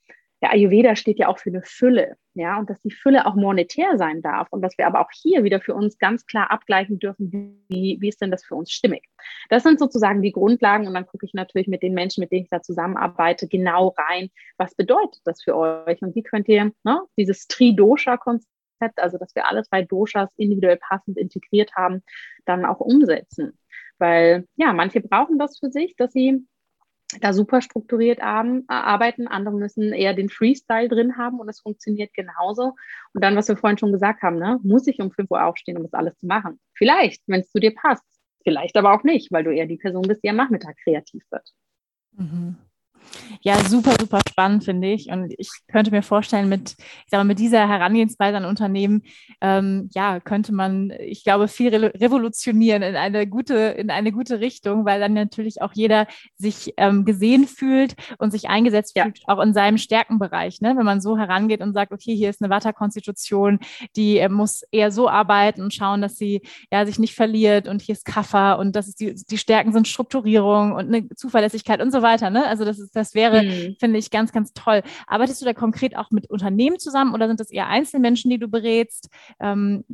der 0.44 0.52
Ayurveda 0.52 0.94
steht 0.94 1.18
ja 1.18 1.28
auch 1.28 1.38
für 1.38 1.48
eine 1.48 1.62
Fülle, 1.62 2.18
ja, 2.34 2.58
und 2.58 2.68
dass 2.68 2.78
die 2.82 2.90
Fülle 2.90 3.24
auch 3.24 3.34
monetär 3.34 3.96
sein 3.96 4.20
darf 4.20 4.46
und 4.50 4.60
dass 4.60 4.76
wir 4.76 4.86
aber 4.86 5.00
auch 5.00 5.08
hier 5.10 5.42
wieder 5.42 5.58
für 5.58 5.74
uns 5.74 5.96
ganz 5.96 6.26
klar 6.26 6.50
abgleichen 6.50 6.98
dürfen, 6.98 7.64
wie, 7.70 7.96
wie 7.98 8.08
ist 8.10 8.20
denn 8.20 8.30
das 8.30 8.44
für 8.44 8.54
uns 8.54 8.70
stimmig. 8.70 9.08
Das 9.48 9.62
sind 9.62 9.78
sozusagen 9.78 10.20
die 10.20 10.32
Grundlagen 10.32 10.86
und 10.86 10.92
dann 10.92 11.06
gucke 11.06 11.24
ich 11.24 11.32
natürlich 11.32 11.66
mit 11.66 11.82
den 11.82 11.94
Menschen, 11.94 12.20
mit 12.20 12.30
denen 12.30 12.42
ich 12.42 12.50
da 12.50 12.60
zusammenarbeite, 12.60 13.48
genau 13.48 13.94
rein, 13.96 14.28
was 14.58 14.74
bedeutet 14.74 15.22
das 15.24 15.42
für 15.42 15.56
euch 15.56 16.02
und 16.02 16.14
wie 16.14 16.22
könnt 16.22 16.46
ihr 16.48 16.72
ne, 16.82 17.00
dieses 17.16 17.46
Tri-Dosha-Konzept 17.46 18.44
also 18.96 19.16
dass 19.16 19.34
wir 19.34 19.48
alle 19.48 19.62
drei 19.62 19.80
Doshas 19.80 20.30
individuell 20.36 20.76
passend 20.76 21.16
integriert 21.16 21.72
haben, 21.74 22.02
dann 22.44 22.66
auch 22.66 22.80
umsetzen. 22.80 23.58
Weil 23.96 24.46
ja, 24.56 24.74
manche 24.74 25.00
brauchen 25.00 25.38
das 25.38 25.58
für 25.58 25.70
sich, 25.70 25.96
dass 25.96 26.12
sie 26.12 26.46
da 27.20 27.32
super 27.32 27.60
strukturiert 27.60 28.20
arbeiten. 28.20 29.28
Andere 29.28 29.54
müssen 29.56 29.92
eher 29.92 30.14
den 30.14 30.28
Freestyle 30.28 30.88
drin 30.88 31.16
haben 31.16 31.38
und 31.38 31.48
es 31.48 31.60
funktioniert 31.60 32.12
genauso. 32.14 32.74
Und 33.12 33.22
dann, 33.22 33.36
was 33.36 33.48
wir 33.48 33.56
vorhin 33.56 33.78
schon 33.78 33.92
gesagt 33.92 34.22
haben, 34.22 34.38
ne, 34.38 34.58
muss 34.62 34.86
ich 34.86 34.98
um 35.00 35.12
5 35.12 35.30
Uhr 35.30 35.44
aufstehen, 35.44 35.76
um 35.76 35.84
das 35.84 35.92
alles 35.92 36.16
zu 36.18 36.26
machen? 36.26 36.58
Vielleicht, 36.74 37.22
wenn 37.26 37.40
es 37.40 37.50
zu 37.50 37.60
dir 37.60 37.74
passt. 37.74 38.04
Vielleicht 38.42 38.76
aber 38.76 38.92
auch 38.92 39.04
nicht, 39.04 39.32
weil 39.32 39.44
du 39.44 39.54
eher 39.54 39.66
die 39.66 39.78
Person 39.78 40.02
bist, 40.02 40.22
die 40.22 40.28
am 40.28 40.36
Nachmittag 40.36 40.76
kreativ 40.82 41.24
wird. 41.30 41.48
Mhm. 42.12 42.56
Ja, 43.42 43.62
super, 43.64 43.94
super 44.00 44.20
spannend, 44.28 44.64
finde 44.64 44.92
ich. 44.92 45.08
Und 45.08 45.34
ich 45.36 45.50
könnte 45.68 45.90
mir 45.90 46.02
vorstellen, 46.02 46.48
mit, 46.48 46.76
ich 46.78 47.04
sag 47.08 47.18
mal, 47.18 47.24
mit 47.24 47.38
dieser 47.38 47.68
Herangehensweise 47.68 48.36
an 48.36 48.44
Unternehmen, 48.44 49.02
ähm, 49.40 49.90
ja, 49.92 50.20
könnte 50.20 50.54
man, 50.54 50.92
ich 50.98 51.24
glaube, 51.24 51.48
viel 51.48 51.74
re 51.74 51.92
revolutionieren 51.94 52.82
in 52.82 52.96
eine 52.96 53.26
gute, 53.26 53.54
in 53.54 53.90
eine 53.90 54.12
gute 54.12 54.40
Richtung, 54.40 54.84
weil 54.84 55.00
dann 55.00 55.12
natürlich 55.12 55.62
auch 55.62 55.72
jeder 55.74 56.06
sich 56.36 56.74
ähm, 56.76 57.04
gesehen 57.04 57.46
fühlt 57.46 57.94
und 58.18 58.30
sich 58.30 58.48
eingesetzt 58.48 58.96
ja. 58.96 59.04
fühlt, 59.04 59.20
auch 59.26 59.40
in 59.40 59.52
seinem 59.54 59.78
Stärkenbereich. 59.78 60.60
Ne? 60.60 60.74
Wenn 60.76 60.86
man 60.86 61.00
so 61.00 61.18
herangeht 61.18 61.60
und 61.60 61.74
sagt, 61.74 61.92
okay, 61.92 62.14
hier 62.14 62.30
ist 62.30 62.42
eine 62.42 62.50
Vata-Konstitution, 62.50 63.58
die 63.96 64.18
äh, 64.18 64.28
muss 64.28 64.62
eher 64.70 64.90
so 64.90 65.08
arbeiten 65.08 65.62
und 65.62 65.74
schauen, 65.74 66.00
dass 66.00 66.16
sie 66.16 66.42
ja, 66.72 66.86
sich 66.86 66.98
nicht 66.98 67.14
verliert 67.14 67.68
und 67.68 67.82
hier 67.82 67.94
ist 67.94 68.04
Kaffer 68.04 68.58
und 68.58 68.74
das 68.76 68.88
ist 68.88 69.00
die, 69.00 69.14
die 69.14 69.38
Stärken 69.38 69.72
sind 69.72 69.88
Strukturierung 69.88 70.72
und 70.72 70.86
eine 70.86 71.08
Zuverlässigkeit 71.10 71.82
und 71.82 71.90
so 71.90 72.02
weiter. 72.02 72.30
Ne? 72.30 72.46
Also 72.46 72.64
das 72.64 72.78
ist 72.78 72.93
das 72.94 73.14
wäre, 73.14 73.42
mhm. 73.42 73.76
finde 73.78 73.98
ich, 73.98 74.10
ganz, 74.10 74.32
ganz 74.32 74.52
toll. 74.52 74.82
Arbeitest 75.06 75.40
du 75.40 75.44
da 75.44 75.52
konkret 75.52 75.96
auch 75.96 76.10
mit 76.10 76.30
Unternehmen 76.30 76.78
zusammen 76.78 77.14
oder 77.14 77.28
sind 77.28 77.40
das 77.40 77.50
eher 77.50 77.68
Einzelmenschen, 77.68 78.30
die 78.30 78.38
du 78.38 78.48
berätst? 78.48 79.08
Ähm, 79.40 79.84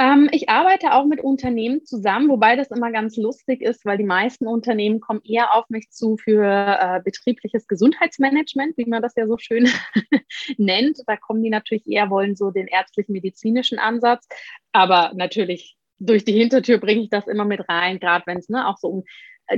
ähm, 0.00 0.30
ich 0.32 0.48
arbeite 0.48 0.94
auch 0.94 1.04
mit 1.04 1.20
Unternehmen 1.20 1.84
zusammen, 1.84 2.30
wobei 2.30 2.56
das 2.56 2.70
immer 2.70 2.90
ganz 2.90 3.18
lustig 3.18 3.60
ist, 3.60 3.84
weil 3.84 3.98
die 3.98 4.04
meisten 4.04 4.46
Unternehmen 4.46 5.00
kommen 5.00 5.20
eher 5.24 5.54
auf 5.54 5.68
mich 5.68 5.90
zu 5.90 6.16
für 6.16 6.42
äh, 6.42 7.00
betriebliches 7.04 7.66
Gesundheitsmanagement, 7.66 8.78
wie 8.78 8.86
man 8.86 9.02
das 9.02 9.12
ja 9.16 9.26
so 9.26 9.36
schön 9.36 9.68
nennt. 10.56 11.00
Da 11.06 11.16
kommen 11.16 11.42
die 11.42 11.50
natürlich 11.50 11.86
eher, 11.86 12.08
wollen 12.08 12.34
so 12.34 12.50
den 12.50 12.66
ärztlich-medizinischen 12.66 13.78
Ansatz. 13.78 14.26
Aber 14.72 15.12
natürlich 15.14 15.76
durch 15.98 16.24
die 16.24 16.32
Hintertür 16.32 16.78
bringe 16.78 17.02
ich 17.02 17.10
das 17.10 17.26
immer 17.26 17.44
mit 17.44 17.68
rein, 17.68 18.00
gerade 18.00 18.26
wenn 18.26 18.38
es 18.38 18.48
ne, 18.48 18.66
auch 18.66 18.78
so 18.78 18.88
um 18.88 19.04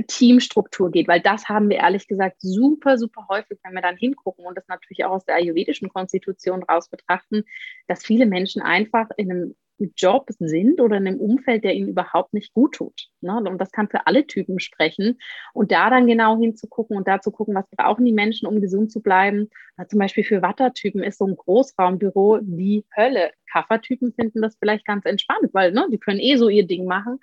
Teamstruktur 0.07 0.91
geht, 0.91 1.07
weil 1.07 1.21
das 1.21 1.49
haben 1.49 1.69
wir 1.69 1.77
ehrlich 1.77 2.07
gesagt 2.07 2.37
super, 2.39 2.97
super 2.97 3.27
häufig, 3.29 3.59
wenn 3.63 3.73
wir 3.73 3.81
dann 3.81 3.97
hingucken 3.97 4.45
und 4.45 4.57
das 4.57 4.67
natürlich 4.67 5.05
auch 5.05 5.11
aus 5.11 5.25
der 5.25 5.35
ayurvedischen 5.35 5.89
Konstitution 5.89 6.63
raus 6.63 6.89
betrachten, 6.89 7.43
dass 7.87 8.03
viele 8.03 8.25
Menschen 8.25 8.61
einfach 8.61 9.09
in 9.17 9.31
einem 9.31 9.55
Job 9.79 10.27
sind 10.39 10.79
oder 10.79 10.97
in 10.97 11.07
einem 11.07 11.19
Umfeld, 11.19 11.63
der 11.63 11.73
ihnen 11.73 11.89
überhaupt 11.89 12.33
nicht 12.33 12.53
gut 12.53 12.75
tut. 12.75 13.07
Ne? 13.21 13.35
Und 13.35 13.59
das 13.59 13.71
kann 13.71 13.89
für 13.89 14.07
alle 14.07 14.25
Typen 14.27 14.59
sprechen. 14.59 15.19
Und 15.53 15.71
da 15.71 15.89
dann 15.89 16.07
genau 16.07 16.37
hinzugucken 16.39 16.97
und 16.97 17.07
da 17.07 17.21
zu 17.21 17.31
gucken, 17.31 17.55
was 17.55 17.65
brauchen 17.71 18.05
die 18.05 18.13
Menschen, 18.13 18.47
um 18.47 18.61
gesund 18.61 18.91
zu 18.91 19.01
bleiben. 19.01 19.49
Na, 19.77 19.87
zum 19.87 19.99
Beispiel 19.99 20.23
für 20.23 20.41
Wattertypen 20.41 21.03
ist 21.03 21.17
so 21.17 21.25
ein 21.25 21.35
Großraumbüro 21.35 22.39
die 22.41 22.85
Hölle. 22.95 23.31
Kaffertypen 23.51 24.13
finden 24.13 24.41
das 24.41 24.55
vielleicht 24.57 24.85
ganz 24.85 25.05
entspannt, 25.05 25.49
weil 25.53 25.71
ne, 25.71 25.87
die 25.91 25.99
können 25.99 26.19
eh 26.19 26.37
so 26.37 26.49
ihr 26.49 26.65
Ding 26.65 26.85
machen 26.85 27.19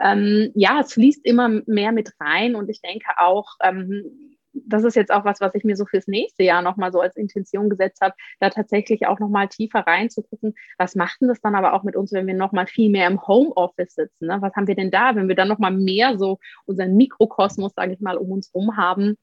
ähm, 0.00 0.50
ja, 0.54 0.80
es 0.80 0.94
fließt 0.94 1.24
immer 1.26 1.48
mehr 1.66 1.92
mit 1.92 2.12
rein 2.18 2.54
und 2.54 2.70
ich 2.70 2.80
denke 2.80 3.06
auch, 3.18 3.56
ähm, 3.62 4.38
das 4.52 4.84
ist 4.84 4.96
jetzt 4.96 5.12
auch 5.12 5.24
was, 5.24 5.40
was 5.40 5.54
ich 5.54 5.64
mir 5.64 5.76
so 5.76 5.86
fürs 5.86 6.06
nächste 6.06 6.42
Jahr 6.42 6.62
nochmal 6.62 6.92
so 6.92 7.00
als 7.00 7.16
Intention 7.16 7.68
gesetzt 7.70 8.00
habe, 8.00 8.14
da 8.40 8.50
tatsächlich 8.50 9.06
auch 9.06 9.18
nochmal 9.18 9.48
tiefer 9.48 9.80
reinzugucken, 9.80 10.54
was 10.78 10.94
macht 10.94 11.20
denn 11.20 11.28
das 11.28 11.40
dann 11.40 11.54
aber 11.54 11.74
auch 11.74 11.82
mit 11.82 11.96
uns, 11.96 12.12
wenn 12.12 12.26
wir 12.26 12.34
nochmal 12.34 12.66
viel 12.66 12.90
mehr 12.90 13.06
im 13.06 13.26
Homeoffice 13.26 13.94
sitzen? 13.94 14.26
Ne? 14.26 14.38
Was 14.40 14.54
haben 14.54 14.66
wir 14.66 14.74
denn 14.74 14.90
da, 14.90 15.14
wenn 15.14 15.28
wir 15.28 15.36
dann 15.36 15.48
nochmal 15.48 15.72
mehr 15.72 16.18
so 16.18 16.38
unseren 16.66 16.96
Mikrokosmos, 16.96 17.72
sage 17.74 17.92
ich 17.92 18.00
mal, 18.00 18.16
um 18.16 18.30
uns 18.32 18.52
rum 18.54 18.76
haben? 18.76 19.16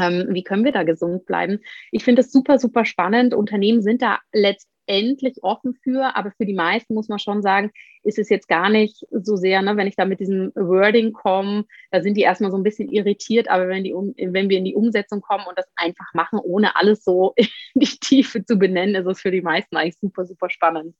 Ähm, 0.00 0.28
wie 0.30 0.44
können 0.44 0.64
wir 0.64 0.72
da 0.72 0.84
gesund 0.84 1.26
bleiben? 1.26 1.60
Ich 1.90 2.04
finde 2.04 2.22
es 2.22 2.30
super, 2.30 2.58
super 2.58 2.84
spannend. 2.84 3.34
Unternehmen 3.34 3.82
sind 3.82 4.02
da 4.02 4.18
letztendlich 4.32 4.69
endlich 4.86 5.42
offen 5.42 5.74
für, 5.82 6.16
aber 6.16 6.32
für 6.32 6.46
die 6.46 6.54
meisten 6.54 6.94
muss 6.94 7.08
man 7.08 7.18
schon 7.18 7.42
sagen, 7.42 7.70
ist 8.02 8.18
es 8.18 8.28
jetzt 8.28 8.48
gar 8.48 8.68
nicht 8.70 9.06
so 9.10 9.36
sehr, 9.36 9.62
ne, 9.62 9.76
wenn 9.76 9.86
ich 9.86 9.96
da 9.96 10.04
mit 10.04 10.20
diesem 10.20 10.52
Wording 10.54 11.12
komme, 11.12 11.64
da 11.90 12.02
sind 12.02 12.16
die 12.16 12.22
erstmal 12.22 12.50
so 12.50 12.56
ein 12.56 12.62
bisschen 12.62 12.88
irritiert, 12.88 13.48
aber 13.48 13.68
wenn, 13.68 13.84
die, 13.84 13.92
wenn 13.92 14.48
wir 14.48 14.58
in 14.58 14.64
die 14.64 14.74
Umsetzung 14.74 15.20
kommen 15.20 15.44
und 15.46 15.58
das 15.58 15.66
einfach 15.76 16.12
machen, 16.14 16.38
ohne 16.42 16.76
alles 16.76 17.04
so 17.04 17.34
in 17.36 17.46
die 17.74 17.86
Tiefe 17.86 18.44
zu 18.44 18.56
benennen, 18.56 18.94
ist 18.94 19.06
es 19.06 19.20
für 19.20 19.30
die 19.30 19.42
meisten 19.42 19.76
eigentlich 19.76 19.98
super, 19.98 20.24
super 20.24 20.50
spannend. 20.50 20.94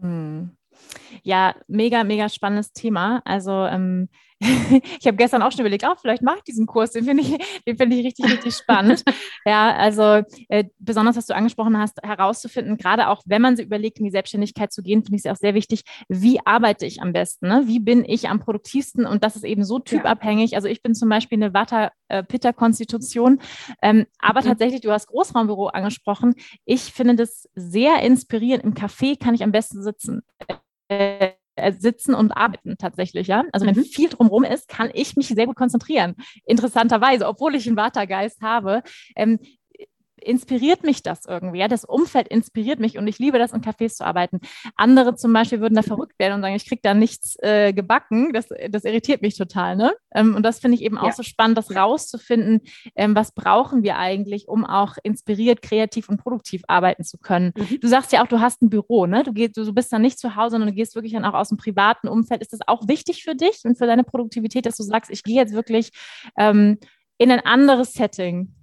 Hm. 0.00 0.50
Ja, 1.22 1.54
mega, 1.68 2.04
mega 2.04 2.28
spannendes 2.28 2.72
Thema. 2.72 3.20
Also 3.24 3.52
ähm, 3.66 4.08
ich 4.98 5.06
habe 5.06 5.16
gestern 5.16 5.42
auch 5.42 5.52
schon 5.52 5.60
überlegt, 5.60 5.84
oh, 5.86 5.94
vielleicht 6.00 6.22
mache 6.22 6.38
ich 6.38 6.44
diesen 6.44 6.66
Kurs, 6.66 6.92
den 6.92 7.04
finde 7.04 7.22
ich, 7.22 7.36
den 7.66 7.76
finde 7.76 7.96
ich 7.96 8.06
richtig, 8.06 8.24
richtig 8.24 8.54
spannend. 8.54 9.04
ja, 9.44 9.76
also 9.76 10.22
äh, 10.48 10.64
besonders, 10.78 11.16
was 11.16 11.26
du 11.26 11.34
angesprochen 11.34 11.76
hast, 11.78 12.02
herauszufinden, 12.02 12.78
gerade 12.78 13.08
auch 13.08 13.22
wenn 13.26 13.42
man 13.42 13.56
sich 13.56 13.66
überlegt, 13.66 13.98
in 13.98 14.04
die 14.04 14.10
Selbstständigkeit 14.10 14.72
zu 14.72 14.82
gehen, 14.82 15.02
finde 15.02 15.16
ich 15.16 15.26
es 15.26 15.30
auch 15.30 15.36
sehr 15.36 15.54
wichtig, 15.54 15.82
wie 16.08 16.40
arbeite 16.46 16.86
ich 16.86 17.02
am 17.02 17.12
besten? 17.12 17.48
Ne? 17.48 17.64
Wie 17.66 17.80
bin 17.80 18.02
ich 18.06 18.30
am 18.30 18.40
produktivsten? 18.40 19.04
Und 19.04 19.24
das 19.24 19.36
ist 19.36 19.44
eben 19.44 19.64
so 19.64 19.78
typabhängig. 19.78 20.56
Also 20.56 20.68
ich 20.68 20.82
bin 20.82 20.94
zum 20.94 21.10
Beispiel 21.10 21.36
eine 21.36 21.52
Vata-Pitta-Konstitution, 21.52 23.40
ähm, 23.82 24.06
aber 24.20 24.40
mhm. 24.40 24.46
tatsächlich, 24.46 24.80
du 24.80 24.90
hast 24.90 25.08
Großraumbüro 25.08 25.66
angesprochen. 25.66 26.34
Ich 26.64 26.92
finde 26.92 27.16
das 27.16 27.46
sehr 27.54 28.02
inspirierend. 28.02 28.64
Im 28.64 28.72
Café 28.74 29.18
kann 29.18 29.34
ich 29.34 29.42
am 29.42 29.52
besten 29.52 29.82
sitzen. 29.82 30.22
Äh, 30.48 30.54
äh, 30.90 31.32
sitzen 31.78 32.14
und 32.14 32.32
arbeiten 32.32 32.76
tatsächlich, 32.78 33.26
ja. 33.26 33.44
Also 33.52 33.66
wenn 33.66 33.76
mhm. 33.76 33.84
viel 33.84 34.08
drumherum 34.08 34.44
ist, 34.44 34.68
kann 34.68 34.90
ich 34.92 35.16
mich 35.16 35.28
sehr 35.28 35.46
gut 35.46 35.56
konzentrieren. 35.56 36.14
Interessanterweise, 36.44 37.26
obwohl 37.26 37.54
ich 37.54 37.66
einen 37.66 37.76
Watergeist 37.76 38.42
habe. 38.42 38.82
Ähm, 39.16 39.38
inspiriert 40.22 40.84
mich 40.84 41.02
das 41.02 41.26
irgendwie. 41.26 41.58
Ja? 41.58 41.68
Das 41.68 41.84
Umfeld 41.84 42.28
inspiriert 42.28 42.80
mich 42.80 42.98
und 42.98 43.06
ich 43.06 43.18
liebe 43.18 43.38
das, 43.38 43.52
in 43.52 43.60
Cafés 43.60 43.94
zu 43.94 44.06
arbeiten. 44.06 44.40
Andere 44.76 45.14
zum 45.14 45.32
Beispiel 45.32 45.60
würden 45.60 45.74
da 45.74 45.82
verrückt 45.82 46.18
werden 46.18 46.34
und 46.34 46.42
sagen, 46.42 46.54
ich 46.54 46.66
kriege 46.66 46.80
da 46.82 46.94
nichts 46.94 47.36
äh, 47.40 47.72
gebacken. 47.72 48.32
Das, 48.32 48.48
das 48.70 48.84
irritiert 48.84 49.22
mich 49.22 49.36
total. 49.36 49.76
Ne? 49.76 49.92
Ähm, 50.14 50.34
und 50.34 50.42
das 50.42 50.60
finde 50.60 50.76
ich 50.76 50.82
eben 50.82 50.98
auch 50.98 51.06
ja. 51.06 51.12
so 51.12 51.22
spannend, 51.22 51.58
das 51.58 51.74
rauszufinden, 51.74 52.60
ähm, 52.96 53.14
was 53.14 53.32
brauchen 53.32 53.82
wir 53.82 53.96
eigentlich, 53.96 54.48
um 54.48 54.64
auch 54.64 54.96
inspiriert, 55.02 55.62
kreativ 55.62 56.08
und 56.08 56.18
produktiv 56.18 56.62
arbeiten 56.68 57.04
zu 57.04 57.18
können. 57.18 57.52
Mhm. 57.56 57.80
Du 57.80 57.88
sagst 57.88 58.12
ja 58.12 58.22
auch, 58.22 58.28
du 58.28 58.40
hast 58.40 58.62
ein 58.62 58.70
Büro, 58.70 59.06
ne? 59.06 59.22
Du, 59.22 59.32
gehst, 59.32 59.56
du 59.56 59.72
bist 59.72 59.92
dann 59.92 60.02
nicht 60.02 60.18
zu 60.18 60.36
Hause, 60.36 60.52
sondern 60.52 60.70
du 60.70 60.74
gehst 60.74 60.94
wirklich 60.94 61.12
dann 61.12 61.24
auch 61.24 61.34
aus 61.34 61.48
dem 61.48 61.58
privaten 61.58 62.08
Umfeld. 62.08 62.42
Ist 62.42 62.52
das 62.52 62.60
auch 62.66 62.88
wichtig 62.88 63.24
für 63.24 63.34
dich 63.34 63.60
und 63.64 63.78
für 63.78 63.86
deine 63.86 64.04
Produktivität, 64.04 64.66
dass 64.66 64.76
du 64.76 64.82
sagst, 64.82 65.10
ich 65.10 65.22
gehe 65.22 65.36
jetzt 65.36 65.54
wirklich 65.54 65.90
ähm, 66.38 66.78
in 67.18 67.30
ein 67.30 67.40
anderes 67.40 67.92
Setting? 67.92 68.54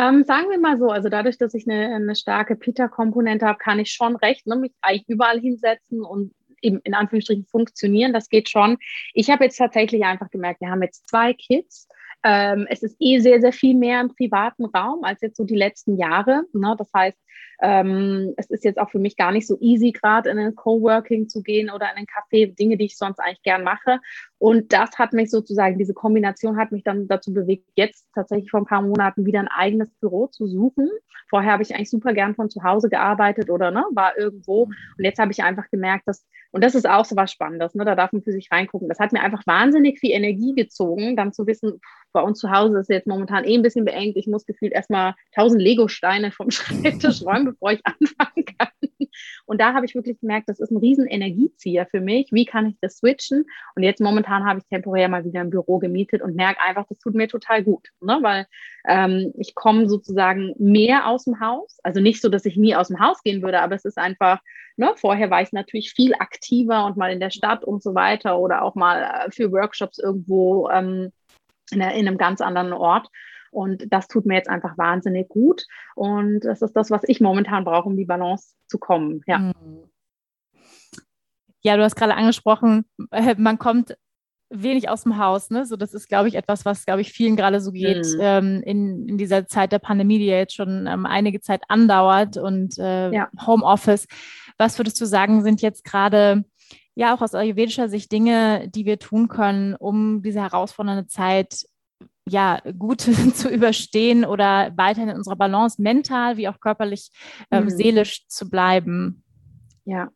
Ähm, 0.00 0.24
sagen 0.24 0.48
wir 0.48 0.58
mal 0.58 0.78
so, 0.78 0.88
also 0.88 1.10
dadurch, 1.10 1.36
dass 1.36 1.52
ich 1.52 1.68
eine, 1.68 1.94
eine 1.94 2.16
starke 2.16 2.56
Pita-Komponente 2.56 3.46
habe, 3.46 3.58
kann 3.58 3.78
ich 3.78 3.92
schon 3.92 4.16
recht, 4.16 4.46
ne, 4.46 4.56
mich 4.56 4.72
eigentlich 4.80 5.06
überall 5.08 5.38
hinsetzen 5.38 6.02
und 6.02 6.32
eben 6.62 6.80
in 6.84 6.94
Anführungsstrichen 6.94 7.44
funktionieren. 7.44 8.14
Das 8.14 8.30
geht 8.30 8.48
schon. 8.48 8.78
Ich 9.12 9.28
habe 9.28 9.44
jetzt 9.44 9.56
tatsächlich 9.56 10.02
einfach 10.04 10.30
gemerkt, 10.30 10.62
wir 10.62 10.70
haben 10.70 10.82
jetzt 10.82 11.06
zwei 11.06 11.34
Kids. 11.34 11.86
Ähm, 12.22 12.66
es 12.70 12.82
ist 12.82 12.96
eh 12.98 13.18
sehr, 13.18 13.42
sehr 13.42 13.52
viel 13.52 13.74
mehr 13.74 14.00
im 14.00 14.14
privaten 14.14 14.64
Raum 14.64 15.04
als 15.04 15.20
jetzt 15.20 15.36
so 15.36 15.44
die 15.44 15.56
letzten 15.56 15.98
Jahre. 15.98 16.44
Ne? 16.54 16.74
Das 16.78 16.90
heißt, 16.94 17.18
ähm, 17.62 18.34
es 18.36 18.50
ist 18.50 18.64
jetzt 18.64 18.78
auch 18.78 18.90
für 18.90 18.98
mich 18.98 19.16
gar 19.16 19.32
nicht 19.32 19.46
so 19.46 19.58
easy, 19.60 19.92
gerade 19.92 20.30
in 20.30 20.38
ein 20.38 20.54
Coworking 20.54 21.28
zu 21.28 21.42
gehen 21.42 21.70
oder 21.70 21.90
in 21.90 21.98
ein 21.98 22.06
Café, 22.06 22.54
Dinge, 22.54 22.76
die 22.76 22.86
ich 22.86 22.96
sonst 22.96 23.18
eigentlich 23.18 23.42
gern 23.42 23.64
mache. 23.64 24.00
Und 24.38 24.72
das 24.72 24.98
hat 24.98 25.12
mich 25.12 25.30
sozusagen, 25.30 25.78
diese 25.78 25.92
Kombination 25.92 26.56
hat 26.56 26.72
mich 26.72 26.82
dann 26.82 27.08
dazu 27.08 27.32
bewegt, 27.34 27.68
jetzt 27.74 28.06
tatsächlich 28.14 28.50
vor 28.50 28.60
ein 28.60 28.66
paar 28.66 28.82
Monaten 28.82 29.26
wieder 29.26 29.40
ein 29.40 29.48
eigenes 29.48 29.90
Büro 30.00 30.28
zu 30.28 30.46
suchen. 30.46 30.88
Vorher 31.28 31.52
habe 31.52 31.62
ich 31.62 31.74
eigentlich 31.74 31.90
super 31.90 32.12
gern 32.14 32.34
von 32.34 32.50
zu 32.50 32.62
Hause 32.62 32.88
gearbeitet 32.88 33.50
oder 33.50 33.70
ne, 33.70 33.84
war 33.92 34.18
irgendwo. 34.18 34.62
Und 34.62 35.04
jetzt 35.04 35.18
habe 35.18 35.30
ich 35.30 35.42
einfach 35.42 35.68
gemerkt, 35.70 36.08
dass, 36.08 36.26
und 36.52 36.64
das 36.64 36.74
ist 36.74 36.88
auch 36.88 37.04
so 37.04 37.16
was 37.16 37.30
Spannendes, 37.30 37.74
ne, 37.74 37.84
da 37.84 37.94
darf 37.94 38.12
man 38.12 38.22
für 38.22 38.32
sich 38.32 38.50
reingucken. 38.50 38.88
Das 38.88 38.98
hat 38.98 39.12
mir 39.12 39.20
einfach 39.20 39.46
wahnsinnig 39.46 40.00
viel 40.00 40.10
Energie 40.10 40.54
gezogen, 40.54 41.16
dann 41.16 41.32
zu 41.32 41.46
wissen, 41.46 41.80
bei 42.12 42.22
uns 42.22 42.38
zu 42.38 42.50
Hause 42.50 42.78
ist 42.78 42.90
jetzt 42.90 43.06
momentan 43.06 43.44
eh 43.44 43.54
ein 43.54 43.62
bisschen 43.62 43.84
beengt. 43.84 44.16
Ich 44.16 44.26
muss 44.26 44.46
gefühlt 44.46 44.72
erstmal 44.72 45.14
tausend 45.34 45.62
Lego-Steine 45.62 46.32
vom 46.32 46.50
Schreibtisch 46.50 47.22
räumen, 47.22 47.46
bevor 47.46 47.72
ich 47.72 47.80
anfangen 47.84 48.44
kann. 48.58 48.68
Und 49.46 49.60
da 49.60 49.74
habe 49.74 49.84
ich 49.86 49.94
wirklich 49.94 50.20
gemerkt, 50.20 50.48
das 50.48 50.60
ist 50.60 50.70
ein 50.70 50.76
riesen 50.76 51.06
Energiezieher 51.06 51.86
für 51.86 52.00
mich. 52.00 52.28
Wie 52.30 52.44
kann 52.44 52.66
ich 52.66 52.76
das 52.80 52.98
switchen? 52.98 53.46
Und 53.74 53.82
jetzt 53.82 54.00
momentan 54.00 54.44
habe 54.44 54.60
ich 54.60 54.66
temporär 54.66 55.08
mal 55.08 55.24
wieder 55.24 55.40
ein 55.40 55.50
Büro 55.50 55.78
gemietet 55.78 56.22
und 56.22 56.36
merke 56.36 56.60
einfach, 56.60 56.86
das 56.88 56.98
tut 56.98 57.14
mir 57.14 57.28
total 57.28 57.64
gut, 57.64 57.88
ne? 58.00 58.18
weil 58.22 58.46
ähm, 58.86 59.32
ich 59.38 59.54
komme 59.54 59.88
sozusagen 59.88 60.54
mehr 60.58 61.08
aus 61.08 61.24
dem 61.24 61.40
Haus. 61.40 61.78
Also 61.82 62.00
nicht 62.00 62.20
so, 62.20 62.28
dass 62.28 62.44
ich 62.44 62.56
nie 62.56 62.74
aus 62.74 62.88
dem 62.88 63.00
Haus 63.00 63.22
gehen 63.22 63.42
würde, 63.42 63.60
aber 63.60 63.74
es 63.74 63.84
ist 63.84 63.98
einfach, 63.98 64.40
ne? 64.76 64.92
vorher 64.96 65.30
war 65.30 65.42
ich 65.42 65.52
natürlich 65.52 65.92
viel 65.92 66.14
aktiver 66.14 66.86
und 66.86 66.96
mal 66.96 67.12
in 67.12 67.20
der 67.20 67.30
Stadt 67.30 67.64
und 67.64 67.82
so 67.82 67.94
weiter 67.94 68.38
oder 68.38 68.62
auch 68.62 68.74
mal 68.74 69.02
äh, 69.02 69.30
für 69.30 69.52
Workshops 69.52 69.98
irgendwo 69.98 70.68
ähm, 70.70 71.12
in, 71.72 71.82
einem 71.82 72.18
ganz 72.18 72.40
anderen 72.40 72.72
Ort. 72.72 73.08
Und 73.50 73.92
das 73.92 74.06
tut 74.06 74.26
mir 74.26 74.34
jetzt 74.34 74.48
einfach 74.48 74.78
wahnsinnig 74.78 75.28
gut. 75.28 75.66
Und 75.96 76.40
das 76.40 76.62
ist 76.62 76.74
das, 76.74 76.90
was 76.90 77.02
ich 77.04 77.20
momentan 77.20 77.64
brauche, 77.64 77.88
um 77.88 77.96
die 77.96 78.04
Balance 78.04 78.54
zu 78.68 78.78
kommen. 78.78 79.22
Ja. 79.26 79.38
Mhm. 79.38 79.90
ja, 81.62 81.76
du 81.76 81.82
hast 81.82 81.96
gerade 81.96 82.14
angesprochen, 82.14 82.84
äh, 83.10 83.34
man 83.36 83.58
kommt 83.58 83.96
wenig 84.50 84.88
aus 84.88 85.04
dem 85.04 85.16
Haus. 85.16 85.50
Ne? 85.50 85.64
So, 85.64 85.76
das 85.76 85.94
ist, 85.94 86.08
glaube 86.08 86.28
ich, 86.28 86.34
etwas, 86.34 86.64
was, 86.64 86.84
glaube 86.84 87.00
ich, 87.00 87.12
vielen 87.12 87.36
gerade 87.36 87.60
so 87.60 87.70
geht 87.72 88.04
mhm. 88.04 88.20
ähm, 88.20 88.62
in, 88.64 89.08
in 89.08 89.18
dieser 89.18 89.46
Zeit 89.46 89.72
der 89.72 89.78
Pandemie, 89.78 90.18
die 90.18 90.26
ja 90.26 90.36
jetzt 90.36 90.54
schon 90.54 90.86
ähm, 90.86 91.06
einige 91.06 91.40
Zeit 91.40 91.62
andauert 91.68 92.36
und 92.36 92.78
äh, 92.78 93.10
ja. 93.12 93.28
Homeoffice. 93.46 94.06
Was 94.58 94.78
würdest 94.78 95.00
du 95.00 95.06
sagen, 95.06 95.42
sind 95.42 95.62
jetzt 95.62 95.84
gerade 95.84 96.44
ja 97.00 97.14
auch 97.14 97.22
aus 97.22 97.34
ayurvedischer 97.34 97.88
Sicht 97.88 98.12
Dinge, 98.12 98.68
die 98.68 98.84
wir 98.84 98.98
tun 98.98 99.28
können, 99.28 99.74
um 99.74 100.22
diese 100.22 100.42
herausfordernde 100.42 101.06
Zeit 101.06 101.66
ja, 102.28 102.60
gut 102.78 103.00
zu 103.34 103.48
überstehen 103.48 104.26
oder 104.26 104.72
weiterhin 104.76 105.08
in 105.08 105.16
unserer 105.16 105.36
Balance 105.36 105.80
mental 105.80 106.36
wie 106.36 106.46
auch 106.46 106.60
körperlich, 106.60 107.10
ähm, 107.50 107.64
mhm. 107.64 107.70
seelisch 107.70 108.26
zu 108.28 108.50
bleiben? 108.50 109.24
Ja, 109.86 110.10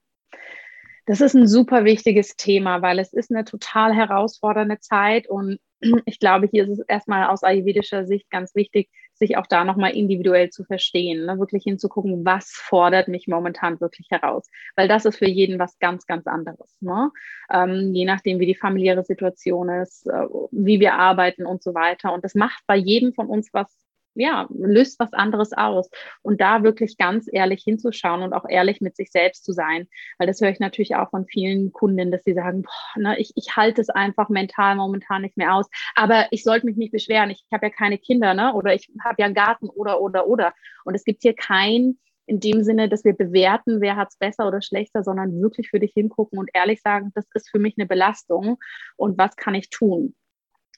das 1.06 1.22
ist 1.22 1.34
ein 1.34 1.48
super 1.48 1.84
wichtiges 1.84 2.36
Thema, 2.36 2.82
weil 2.82 2.98
es 2.98 3.14
ist 3.14 3.30
eine 3.30 3.46
total 3.46 3.94
herausfordernde 3.94 4.78
Zeit 4.80 5.26
und 5.26 5.58
ich 6.04 6.18
glaube, 6.18 6.48
hier 6.50 6.64
ist 6.64 6.78
es 6.78 6.86
erstmal 6.86 7.28
aus 7.28 7.42
ayurvedischer 7.42 8.06
Sicht 8.06 8.28
ganz 8.30 8.54
wichtig, 8.54 8.90
sich 9.14 9.36
auch 9.36 9.46
da 9.46 9.64
nochmal 9.64 9.94
individuell 9.96 10.50
zu 10.50 10.64
verstehen, 10.64 11.26
ne? 11.26 11.38
wirklich 11.38 11.64
hinzugucken, 11.64 12.24
was 12.24 12.50
fordert 12.50 13.08
mich 13.08 13.28
momentan 13.28 13.80
wirklich 13.80 14.08
heraus. 14.10 14.48
Weil 14.76 14.88
das 14.88 15.04
ist 15.04 15.18
für 15.18 15.28
jeden 15.28 15.58
was 15.58 15.78
ganz, 15.78 16.06
ganz 16.06 16.26
anderes. 16.26 16.76
Ne? 16.80 17.10
Ähm, 17.52 17.94
je 17.94 18.04
nachdem, 18.04 18.40
wie 18.40 18.46
die 18.46 18.54
familiäre 18.54 19.04
Situation 19.04 19.68
ist, 19.68 20.06
äh, 20.06 20.26
wie 20.50 20.80
wir 20.80 20.94
arbeiten 20.94 21.46
und 21.46 21.62
so 21.62 21.74
weiter. 21.74 22.12
Und 22.12 22.24
das 22.24 22.34
macht 22.34 22.62
bei 22.66 22.76
jedem 22.76 23.12
von 23.12 23.28
uns 23.28 23.50
was 23.52 23.68
ja, 24.14 24.46
löst 24.50 24.98
was 24.98 25.12
anderes 25.12 25.52
aus. 25.52 25.90
Und 26.22 26.40
da 26.40 26.62
wirklich 26.62 26.96
ganz 26.96 27.28
ehrlich 27.30 27.62
hinzuschauen 27.64 28.22
und 28.22 28.32
auch 28.32 28.44
ehrlich 28.48 28.80
mit 28.80 28.96
sich 28.96 29.10
selbst 29.10 29.44
zu 29.44 29.52
sein. 29.52 29.88
Weil 30.18 30.26
das 30.26 30.40
höre 30.40 30.50
ich 30.50 30.60
natürlich 30.60 30.96
auch 30.96 31.10
von 31.10 31.26
vielen 31.26 31.72
Kunden, 31.72 32.10
dass 32.10 32.24
sie 32.24 32.34
sagen, 32.34 32.62
boah, 32.62 33.00
ne, 33.00 33.18
ich, 33.18 33.32
ich 33.34 33.56
halte 33.56 33.80
es 33.80 33.90
einfach 33.90 34.28
mental 34.28 34.76
momentan 34.76 35.22
nicht 35.22 35.36
mehr 35.36 35.54
aus. 35.54 35.68
Aber 35.94 36.26
ich 36.30 36.44
sollte 36.44 36.66
mich 36.66 36.76
nicht 36.76 36.92
beschweren. 36.92 37.30
Ich 37.30 37.44
habe 37.52 37.66
ja 37.66 37.70
keine 37.70 37.98
Kinder, 37.98 38.34
ne? 38.34 38.54
Oder 38.54 38.74
ich 38.74 38.90
habe 39.02 39.16
ja 39.18 39.26
einen 39.26 39.34
Garten 39.34 39.68
oder, 39.68 40.00
oder, 40.00 40.26
oder. 40.26 40.54
Und 40.84 40.94
es 40.94 41.04
gibt 41.04 41.22
hier 41.22 41.34
kein, 41.34 41.98
in 42.26 42.40
dem 42.40 42.64
Sinne, 42.64 42.88
dass 42.88 43.04
wir 43.04 43.12
bewerten, 43.12 43.80
wer 43.80 43.96
hat 43.96 44.08
es 44.08 44.16
besser 44.16 44.48
oder 44.48 44.62
schlechter, 44.62 45.02
sondern 45.02 45.40
wirklich 45.40 45.70
für 45.70 45.80
dich 45.80 45.92
hingucken 45.92 46.38
und 46.38 46.50
ehrlich 46.54 46.80
sagen, 46.80 47.12
das 47.14 47.26
ist 47.34 47.50
für 47.50 47.58
mich 47.58 47.74
eine 47.78 47.86
Belastung 47.86 48.58
und 48.96 49.18
was 49.18 49.36
kann 49.36 49.54
ich 49.54 49.70
tun? 49.70 50.14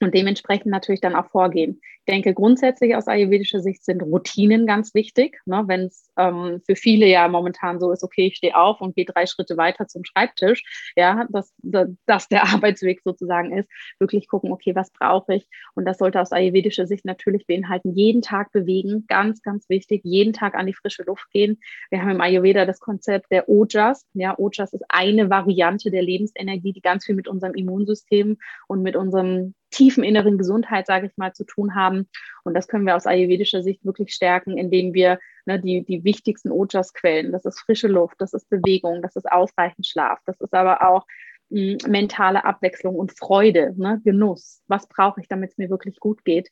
Und 0.01 0.13
dementsprechend 0.13 0.67
natürlich 0.67 1.01
dann 1.01 1.15
auch 1.15 1.27
vorgehen. 1.27 1.81
Ich 1.81 2.13
denke, 2.13 2.33
grundsätzlich 2.33 2.95
aus 2.95 3.07
ayurvedischer 3.07 3.59
Sicht 3.59 3.83
sind 3.83 4.01
Routinen 4.01 4.65
ganz 4.65 4.93
wichtig. 4.93 5.39
Ne? 5.45 5.63
Wenn 5.67 5.81
es 5.81 6.09
ähm, 6.17 6.61
für 6.65 6.75
viele 6.75 7.07
ja 7.07 7.27
momentan 7.27 7.79
so 7.79 7.91
ist, 7.91 8.03
okay, 8.03 8.27
ich 8.27 8.37
stehe 8.37 8.55
auf 8.55 8.79
und 8.79 8.95
gehe 8.95 9.05
drei 9.05 9.25
Schritte 9.25 9.57
weiter 9.57 9.87
zum 9.87 10.03
Schreibtisch, 10.05 10.63
ja, 10.95 11.27
dass, 11.29 11.53
dass 11.61 12.27
der 12.29 12.43
Arbeitsweg 12.53 13.01
sozusagen 13.03 13.57
ist, 13.57 13.69
wirklich 13.99 14.27
gucken, 14.27 14.51
okay, 14.51 14.75
was 14.75 14.91
brauche 14.91 15.35
ich? 15.35 15.47
Und 15.75 15.85
das 15.85 15.97
sollte 15.97 16.21
aus 16.21 16.31
ayurvedischer 16.31 16.87
Sicht 16.87 17.05
natürlich 17.05 17.47
beinhalten, 17.47 17.93
jeden 17.93 18.21
Tag 18.21 18.51
bewegen, 18.51 19.05
ganz, 19.07 19.41
ganz 19.41 19.67
wichtig, 19.69 20.01
jeden 20.03 20.33
Tag 20.33 20.55
an 20.55 20.67
die 20.67 20.73
frische 20.73 21.03
Luft 21.03 21.29
gehen. 21.31 21.59
Wir 21.89 22.01
haben 22.01 22.11
im 22.11 22.21
Ayurveda 22.21 22.65
das 22.65 22.79
Konzept 22.79 23.31
der 23.31 23.49
Ojas. 23.49 24.05
Ja, 24.13 24.37
Ojas 24.37 24.73
ist 24.73 24.85
eine 24.89 25.29
Variante 25.29 25.91
der 25.91 26.03
Lebensenergie, 26.03 26.73
die 26.73 26.81
ganz 26.81 27.05
viel 27.05 27.15
mit 27.15 27.27
unserem 27.27 27.53
Immunsystem 27.53 28.37
und 28.67 28.83
mit 28.83 28.95
unserem 28.95 29.55
tiefen 29.77 30.03
inneren 30.03 30.37
Gesundheit, 30.37 30.87
sage 30.87 31.07
ich 31.07 31.17
mal, 31.17 31.33
zu 31.33 31.45
tun 31.45 31.75
haben. 31.75 32.09
Und 32.43 32.55
das 32.55 32.67
können 32.67 32.85
wir 32.85 32.95
aus 32.95 33.05
ayurvedischer 33.05 33.61
Sicht 33.61 33.85
wirklich 33.85 34.13
stärken, 34.13 34.57
indem 34.57 34.93
wir 34.93 35.19
ne, 35.45 35.59
die, 35.59 35.85
die 35.85 36.03
wichtigsten 36.03 36.51
Ojas-Quellen, 36.51 37.31
das 37.31 37.45
ist 37.45 37.59
frische 37.59 37.87
Luft, 37.87 38.15
das 38.19 38.33
ist 38.33 38.49
Bewegung, 38.49 39.01
das 39.01 39.15
ist 39.15 39.31
ausreichend 39.31 39.85
Schlaf, 39.85 40.19
das 40.25 40.41
ist 40.41 40.53
aber 40.53 40.87
auch 40.87 41.05
mh, 41.49 41.77
hm, 41.83 41.91
mentale 41.91 42.43
Abwechslung 42.43 42.95
und 42.95 43.17
Freude, 43.17 43.75
ne, 43.77 44.01
Genuss. 44.03 44.63
Was 44.67 44.87
brauche 44.87 45.21
ich, 45.21 45.27
damit 45.27 45.51
es 45.51 45.57
mir 45.57 45.69
wirklich 45.69 45.99
gut 45.99 46.25
geht? 46.25 46.49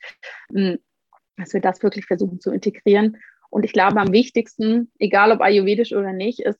Mh, 0.51 0.73
hm, 0.73 0.79
dass 1.37 1.53
wir 1.53 1.61
das 1.61 1.83
wirklich 1.83 2.05
versuchen 2.05 2.39
zu 2.39 2.51
integrieren. 2.51 3.17
Und 3.49 3.65
ich 3.65 3.73
glaube, 3.73 3.99
am 3.99 4.11
wichtigsten, 4.11 4.91
egal 4.99 5.31
ob 5.31 5.41
ayurvedisch 5.41 5.93
oder 5.93 6.13
nicht, 6.13 6.39
ist 6.39 6.59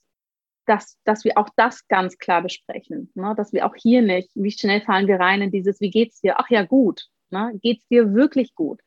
dass, 0.66 0.97
dass 1.03 1.24
wir 1.24 1.38
auch 1.38 1.49
das 1.55 1.88
ganz 1.88 2.18
klar 2.18 2.41
besprechen. 2.41 3.11
Ne? 3.16 3.34
Dass 3.38 3.53
wir 3.53 3.66
auch 3.66 3.76
hier 3.76 4.01
nicht, 4.01 4.32
wie 4.36 4.51
schnell 4.51 4.82
fallen 4.82 5.07
wir 5.07 5.20
rein 5.20 5.41
in 5.41 5.51
dieses, 5.51 5.80
wie 5.82 5.91
geht's 5.91 6.22
dir? 6.22 6.36
Ach 6.39 6.49
ja, 6.49 6.63
gut. 6.63 7.07
Ne? 7.30 7.57
Geht's 7.61 7.88
dir 7.88 8.13
wirklich 8.13 8.55
gut? 8.55 8.82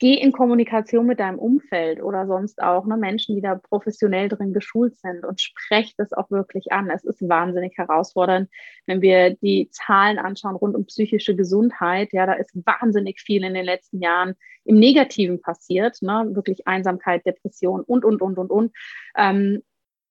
Geh 0.00 0.14
in 0.14 0.32
Kommunikation 0.32 1.06
mit 1.06 1.20
deinem 1.20 1.38
Umfeld 1.38 2.02
oder 2.02 2.26
sonst 2.26 2.60
auch 2.60 2.84
ne, 2.84 2.96
Menschen, 2.96 3.36
die 3.36 3.40
da 3.40 3.54
professionell 3.54 4.28
drin 4.28 4.52
geschult 4.52 4.98
sind 4.98 5.24
und 5.24 5.40
sprecht 5.40 5.94
das 5.98 6.12
auch 6.12 6.30
wirklich 6.30 6.72
an. 6.72 6.90
Es 6.90 7.04
ist 7.04 7.26
wahnsinnig 7.26 7.78
herausfordernd, 7.78 8.50
wenn 8.86 9.00
wir 9.02 9.36
die 9.36 9.70
Zahlen 9.70 10.18
anschauen 10.18 10.56
rund 10.56 10.74
um 10.74 10.84
psychische 10.86 11.36
Gesundheit. 11.36 12.12
Ja, 12.12 12.26
da 12.26 12.32
ist 12.32 12.50
wahnsinnig 12.66 13.20
viel 13.20 13.44
in 13.44 13.54
den 13.54 13.64
letzten 13.64 14.02
Jahren 14.02 14.34
im 14.64 14.78
Negativen 14.80 15.40
passiert. 15.40 16.02
Ne? 16.02 16.28
Wirklich 16.32 16.66
Einsamkeit, 16.66 17.24
Depression 17.24 17.82
und, 17.82 18.04
und, 18.04 18.20
und, 18.20 18.36
und, 18.36 18.50
und. 18.50 18.72
Ähm, 19.16 19.62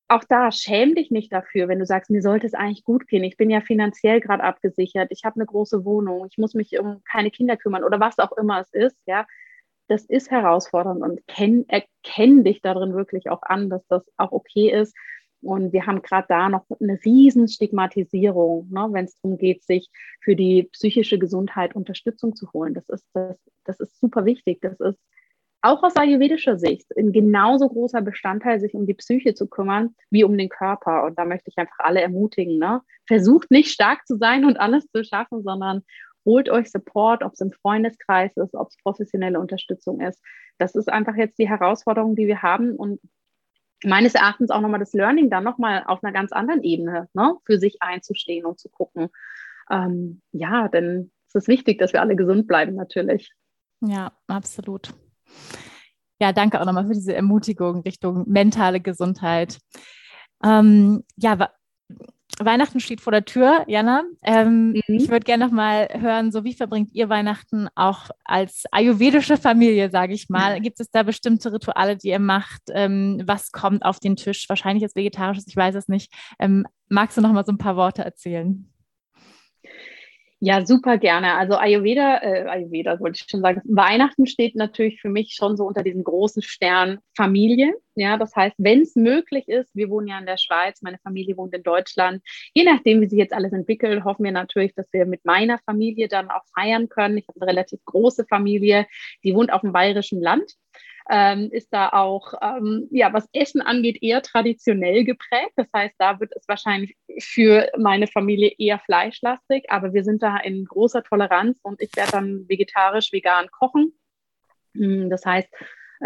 auch 0.08 0.24
da 0.24 0.52
schäm 0.52 0.96
dich 0.96 1.12
nicht 1.12 1.32
dafür, 1.32 1.68
wenn 1.68 1.80
du 1.80 1.86
sagst, 1.86 2.12
mir 2.12 2.22
sollte 2.22 2.46
es 2.46 2.54
eigentlich 2.54 2.84
gut 2.84 3.08
gehen. 3.08 3.24
Ich 3.24 3.38
bin 3.38 3.50
ja 3.50 3.62
finanziell 3.62 4.20
gerade 4.20 4.44
abgesichert, 4.44 5.10
ich 5.12 5.24
habe 5.24 5.38
eine 5.38 5.46
große 5.46 5.86
Wohnung, 5.86 6.28
ich 6.30 6.38
muss 6.38 6.54
mich 6.54 6.78
um 6.80 7.02
keine 7.10 7.32
Kinder 7.32 7.58
kümmern 7.58 7.84
oder 7.84 8.00
was 8.00 8.20
auch 8.20 8.32
immer 8.38 8.62
es 8.62 8.72
ist, 8.74 8.98
ja. 9.06 9.26
Das 9.88 10.06
ist 10.06 10.32
herausfordernd 10.32 11.02
und 11.02 11.28
kenn, 11.28 11.66
erkenn 11.68 12.44
dich 12.46 12.62
darin 12.62 12.96
wirklich 12.96 13.30
auch 13.30 13.42
an, 13.44 13.70
dass 13.70 13.86
das 13.88 14.04
auch 14.18 14.32
okay 14.32 14.72
ist. 14.72 14.96
Und 15.42 15.74
wir 15.74 15.86
haben 15.86 16.02
gerade 16.02 16.26
da 16.30 16.48
noch 16.48 16.66
eine 16.80 16.98
riesen 17.04 17.50
Stigmatisierung, 17.50 18.70
ne, 18.72 18.88
wenn 18.92 19.06
es 19.06 19.20
darum 19.20 19.38
geht, 19.38 19.64
sich 19.64 19.90
für 20.22 20.38
die 20.38 20.70
psychische 20.72 21.20
Gesundheit 21.20 21.76
Unterstützung 21.76 22.34
zu 22.34 22.52
holen. 22.54 22.74
Das 22.74 22.88
ist, 22.88 23.06
das, 23.14 23.38
das 23.66 23.80
ist 23.82 24.00
super 24.00 24.24
wichtig. 24.24 24.60
Das 24.62 24.80
ist 24.80 25.00
auch 25.64 25.82
aus 25.82 25.96
ayurvedischer 25.96 26.60
Sicht 26.60 26.86
ein 26.98 27.14
genauso 27.14 27.70
großer 27.70 28.02
Bestandteil, 28.02 28.60
sich 28.60 28.74
um 28.74 28.86
die 28.86 28.94
Psyche 28.94 29.34
zu 29.34 29.48
kümmern, 29.48 29.96
wie 30.10 30.26
um 30.26 30.38
den 30.38 30.50
Körper. 30.50 31.06
Und 31.06 31.18
da 31.18 31.24
möchte 31.24 31.50
ich 31.50 31.58
einfach 31.58 31.80
alle 31.80 32.02
ermutigen. 32.02 32.60
Ne? 32.60 32.82
Versucht 33.08 33.50
nicht 33.50 33.72
stark 33.72 34.06
zu 34.06 34.18
sein 34.18 34.44
und 34.44 34.58
alles 34.58 34.86
zu 34.92 35.06
schaffen, 35.06 35.42
sondern 35.42 35.84
holt 36.26 36.50
euch 36.50 36.70
Support, 36.70 37.24
ob 37.24 37.34
es 37.34 37.40
im 37.40 37.54
Freundeskreis 37.54 38.36
ist, 38.36 38.54
ob 38.56 38.70
es 38.70 38.78
professionelle 38.84 39.40
Unterstützung 39.40 40.02
ist. 40.02 40.22
Das 40.58 40.76
ist 40.76 40.90
einfach 40.92 41.16
jetzt 41.16 41.40
die 41.40 41.48
Herausforderung, 41.48 42.18
die 42.18 42.28
wir 42.28 42.42
haben. 42.42 42.76
Und 42.76 43.00
meines 43.86 44.16
Erachtens 44.16 44.52
auch 44.52 44.62
nochmal 44.62 44.82
das 44.82 44.94
Learning 44.94 45.30
dann 45.30 45.46
nochmal 45.46 45.86
auf 45.88 46.04
einer 46.04 46.14
ganz 46.14 46.34
anderen 46.34 46.62
Ebene 46.64 47.08
ne? 47.14 47.38
für 47.46 47.58
sich 47.58 47.82
einzustehen 47.82 48.46
und 48.46 48.60
zu 48.60 48.68
gucken. 48.68 49.08
Ähm, 49.72 50.22
ja, 50.34 50.68
denn 50.68 51.10
es 51.30 51.36
ist 51.36 51.48
wichtig, 51.48 51.80
dass 51.80 51.94
wir 51.94 52.02
alle 52.02 52.18
gesund 52.18 52.48
bleiben, 52.48 52.76
natürlich. 52.76 53.32
Ja, 53.80 54.12
absolut. 54.28 54.94
Ja, 56.20 56.32
danke 56.32 56.62
auch 56.62 56.66
nochmal 56.66 56.88
für 56.88 56.94
diese 56.94 57.14
Ermutigung 57.14 57.82
Richtung 57.82 58.24
mentale 58.28 58.80
Gesundheit. 58.80 59.60
Ähm, 60.44 61.04
ja, 61.18 61.50
Weihnachten 62.40 62.80
steht 62.80 63.02
vor 63.02 63.12
der 63.12 63.26
Tür, 63.26 63.64
Jana. 63.68 64.04
Ähm, 64.24 64.70
mhm. 64.70 64.82
Ich 64.88 65.10
würde 65.10 65.26
gerne 65.26 65.46
nochmal 65.46 65.88
hören, 65.94 66.32
so 66.32 66.44
wie 66.44 66.54
verbringt 66.54 66.92
ihr 66.94 67.10
Weihnachten 67.10 67.68
auch 67.76 68.10
als 68.24 68.64
ayurvedische 68.72 69.38
Familie, 69.38 69.90
sage 69.90 70.14
ich 70.14 70.30
mal? 70.30 70.60
Gibt 70.60 70.80
es 70.80 70.90
da 70.90 71.04
bestimmte 71.04 71.54
Rituale, 71.54 71.96
die 71.96 72.10
ihr 72.10 72.20
macht? 72.20 72.64
Ähm, 72.72 73.22
was 73.26 73.52
kommt 73.52 73.86
auf 73.86 74.00
den 74.00 74.16
Tisch? 74.16 74.50
Wahrscheinlich 74.50 74.84
ist 74.84 74.96
vegetarisches, 74.96 75.48
ich 75.48 75.56
weiß 75.56 75.76
es 75.76 75.88
nicht. 75.88 76.12
Ähm, 76.40 76.66
magst 76.90 77.18
du 77.18 77.22
nochmal 77.22 77.46
so 77.46 77.52
ein 77.52 77.58
paar 77.58 77.76
Worte 77.76 78.04
erzählen? 78.04 78.68
Ja, 80.46 80.66
super 80.66 80.98
gerne. 80.98 81.36
Also 81.36 81.56
Ayurveda, 81.56 82.18
äh, 82.22 82.46
Ayurveda 82.50 83.00
wollte 83.00 83.22
ich 83.22 83.30
schon 83.32 83.40
sagen, 83.40 83.62
Weihnachten 83.64 84.28
steht 84.28 84.58
natürlich 84.58 85.00
für 85.00 85.08
mich 85.08 85.36
schon 85.36 85.56
so 85.56 85.64
unter 85.66 85.84
diesem 85.84 86.04
großen 86.04 86.42
Stern 86.42 87.00
Familie. 87.16 87.74
Ja, 87.96 88.18
das 88.18 88.36
heißt, 88.36 88.58
wenn 88.58 88.82
es 88.82 88.98
möglich 88.98 89.48
ist, 89.48 89.74
wir 89.74 89.90
wohnen 89.90 90.08
ja 90.08 90.20
in 90.20 90.26
der 90.26 90.36
Schweiz, 90.36 90.82
meine 90.82 90.98
Familie 90.98 91.38
wohnt 91.38 91.54
in 91.54 91.64
Deutschland. 91.64 92.22
Je 92.54 92.66
nachdem, 92.66 93.00
wie 93.00 93.08
sich 93.08 93.20
jetzt 93.20 93.32
alles 93.32 93.54
entwickelt, 93.54 94.04
hoffen 94.04 94.26
wir 94.26 94.34
natürlich, 94.34 94.76
dass 94.76 94.92
wir 94.92 95.06
mit 95.06 95.24
meiner 95.24 95.60
Familie 95.60 96.10
dann 96.10 96.30
auch 96.30 96.44
feiern 96.54 96.90
können. 96.90 97.18
Ich 97.20 97.28
habe 97.30 97.40
eine 97.40 97.50
relativ 97.50 97.80
große 97.86 98.26
Familie, 98.26 98.86
die 99.24 99.34
wohnt 99.34 99.54
auf 99.54 99.62
dem 99.62 99.72
bayerischen 99.72 100.20
Land 100.20 100.58
ähm, 101.10 101.50
ist 101.52 101.74
da 101.74 101.90
auch, 101.90 102.34
ähm, 102.42 102.88
ja, 102.92 103.12
was 103.14 103.28
Essen 103.34 103.62
angeht, 103.62 104.02
eher 104.02 104.22
traditionell 104.22 105.04
geprägt. 105.04 105.54
Das 105.56 105.68
heißt, 105.76 105.96
da 105.98 106.20
wird 106.20 106.32
es 106.36 106.48
wahrscheinlich 106.48 106.96
für 107.20 107.70
meine 107.78 108.08
Familie 108.08 108.54
eher 108.58 108.80
fleischlastig, 108.80 109.66
aber 109.70 109.94
wir 109.94 110.04
sind 110.04 110.24
da 110.24 110.38
in 110.38 110.66
großer 110.66 111.04
Toleranz 111.04 111.60
und 111.62 111.82
ich 111.82 111.96
werde 111.96 112.12
dann 112.12 112.46
vegetarisch, 112.48 113.12
vegan 113.12 113.48
kochen. 113.52 113.94
Hm, 114.76 115.10
das 115.10 115.26
heißt, 115.26 115.50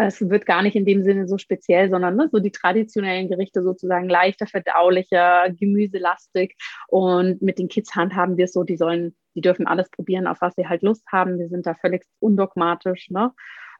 es 0.00 0.20
wird 0.28 0.46
gar 0.46 0.62
nicht 0.62 0.76
in 0.76 0.84
dem 0.84 1.02
Sinne 1.02 1.26
so 1.26 1.38
speziell, 1.38 1.90
sondern 1.90 2.14
ne, 2.14 2.28
so 2.30 2.38
die 2.38 2.52
traditionellen 2.52 3.28
Gerichte 3.28 3.64
sozusagen 3.64 4.08
leichter, 4.08 4.46
verdaulicher, 4.46 5.50
gemüselastig. 5.50 6.56
Und 6.86 7.42
mit 7.42 7.58
den 7.58 7.68
Kids 7.68 7.96
handhaben 7.96 8.36
wir 8.36 8.44
es 8.44 8.52
so, 8.52 8.62
die 8.62 8.76
sollen, 8.76 9.16
die 9.34 9.40
dürfen 9.40 9.66
alles 9.66 9.90
probieren, 9.90 10.28
auf 10.28 10.40
was 10.40 10.54
sie 10.54 10.68
halt 10.68 10.82
Lust 10.82 11.04
haben. 11.10 11.38
Wir 11.38 11.48
sind 11.48 11.66
da 11.66 11.74
völlig 11.74 12.04
undogmatisch. 12.20 13.10
Ne? 13.10 13.32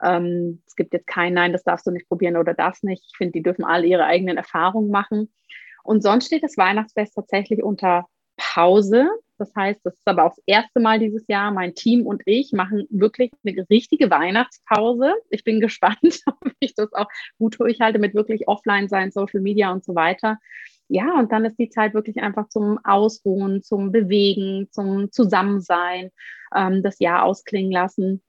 Ähm, 0.03 0.63
es 0.67 0.77
gibt 0.77 0.93
jetzt 0.93 1.07
kein 1.07 1.35
Nein, 1.35 1.53
das 1.53 1.65
darfst 1.65 1.87
du 1.87 1.91
nicht 1.91 2.09
probieren 2.09 2.37
oder 2.37 2.55
das 2.55 2.83
nicht. 2.83 3.05
Ich 3.07 3.17
finde, 3.17 3.33
die 3.33 3.43
dürfen 3.43 3.65
alle 3.65 3.87
ihre 3.87 4.05
eigenen 4.05 4.37
Erfahrungen 4.37 4.91
machen. 4.91 5.33
Und 5.83 6.03
sonst 6.03 6.27
steht 6.27 6.43
das 6.43 6.57
Weihnachtsfest 6.57 7.15
tatsächlich 7.15 7.63
unter 7.63 8.07
Pause. 8.37 9.09
Das 9.39 9.55
heißt, 9.55 9.81
das 9.85 9.95
ist 9.95 10.07
aber 10.07 10.25
auch 10.25 10.35
das 10.35 10.43
erste 10.47 10.81
Mal 10.81 10.99
dieses 10.99 11.27
Jahr. 11.29 11.51
Mein 11.53 11.75
Team 11.75 12.07
und 12.07 12.23
ich 12.27 12.53
machen 12.53 12.87
wirklich 12.91 13.31
eine 13.45 13.67
richtige 13.71 14.11
Weihnachtspause. 14.11 15.15
Ich 15.31 15.45
bin 15.45 15.61
gespannt, 15.61 16.23
ob 16.27 16.53
ich 16.61 16.75
das 16.75 16.93
auch 16.93 17.09
gut 17.39 17.61
durchhalte 17.61 17.99
mit 17.99 18.15
wirklich 18.15 18.49
Offline 18.49 18.89
sein, 18.89 19.11
Social 19.11 19.41
Media 19.41 19.73
und 19.73 19.85
so 19.85 19.95
weiter. 19.95 20.39
Ja, 20.89 21.19
und 21.19 21.31
dann 21.33 21.45
ist 21.45 21.59
die 21.59 21.69
Zeit 21.69 21.93
wirklich 21.93 22.19
einfach 22.19 22.49
zum 22.49 22.79
Ausruhen, 22.83 23.63
zum 23.63 23.93
Bewegen, 23.93 24.69
zum 24.71 25.13
Zusammensein, 25.13 26.11
ähm, 26.55 26.83
das 26.83 26.99
Jahr 26.99 27.25
ausklingen 27.25 27.71
lassen. 27.71 28.23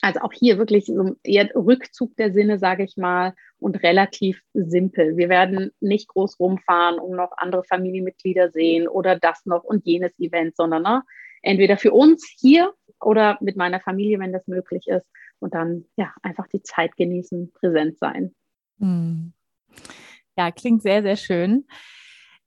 Also 0.00 0.20
auch 0.20 0.32
hier 0.32 0.58
wirklich 0.58 0.86
so 0.86 1.16
eher 1.22 1.48
Rückzug 1.54 2.16
der 2.16 2.32
Sinne, 2.32 2.58
sage 2.58 2.84
ich 2.84 2.96
mal, 2.96 3.34
und 3.58 3.82
relativ 3.82 4.42
simpel. 4.52 5.16
Wir 5.16 5.28
werden 5.28 5.70
nicht 5.80 6.08
groß 6.08 6.38
rumfahren, 6.38 6.98
um 6.98 7.16
noch 7.16 7.32
andere 7.36 7.64
Familienmitglieder 7.64 8.50
sehen 8.50 8.86
oder 8.88 9.18
das 9.18 9.46
noch 9.46 9.64
und 9.64 9.86
jenes 9.86 10.18
Event, 10.18 10.56
sondern 10.56 10.82
ne, 10.82 11.02
entweder 11.42 11.78
für 11.78 11.92
uns 11.92 12.26
hier 12.38 12.74
oder 13.00 13.38
mit 13.40 13.56
meiner 13.56 13.80
Familie, 13.80 14.18
wenn 14.18 14.32
das 14.32 14.46
möglich 14.46 14.86
ist. 14.88 15.06
Und 15.38 15.54
dann 15.54 15.84
ja 15.96 16.12
einfach 16.22 16.46
die 16.48 16.62
Zeit 16.62 16.96
genießen, 16.96 17.52
präsent 17.52 17.98
sein. 17.98 18.34
Hm. 18.78 19.32
Ja, 20.36 20.50
klingt 20.50 20.82
sehr, 20.82 21.02
sehr 21.02 21.16
schön. 21.16 21.66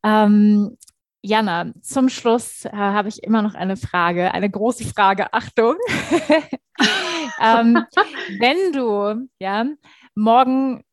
Ähm, 0.04 0.78
Jana, 1.22 1.74
zum 1.82 2.10
Schluss 2.10 2.66
äh, 2.66 2.72
habe 2.72 3.10
ich 3.10 3.24
immer 3.24 3.42
noch 3.42 3.56
eine 3.56 3.78
Frage, 3.78 4.34
eine 4.34 4.50
große 4.50 4.86
Frage. 4.86 5.34
Achtung. 5.34 5.76
ähm, 7.42 7.86
wenn 8.40 8.74
du 8.74 9.28
ja 9.40 9.66
morgen 10.16 10.84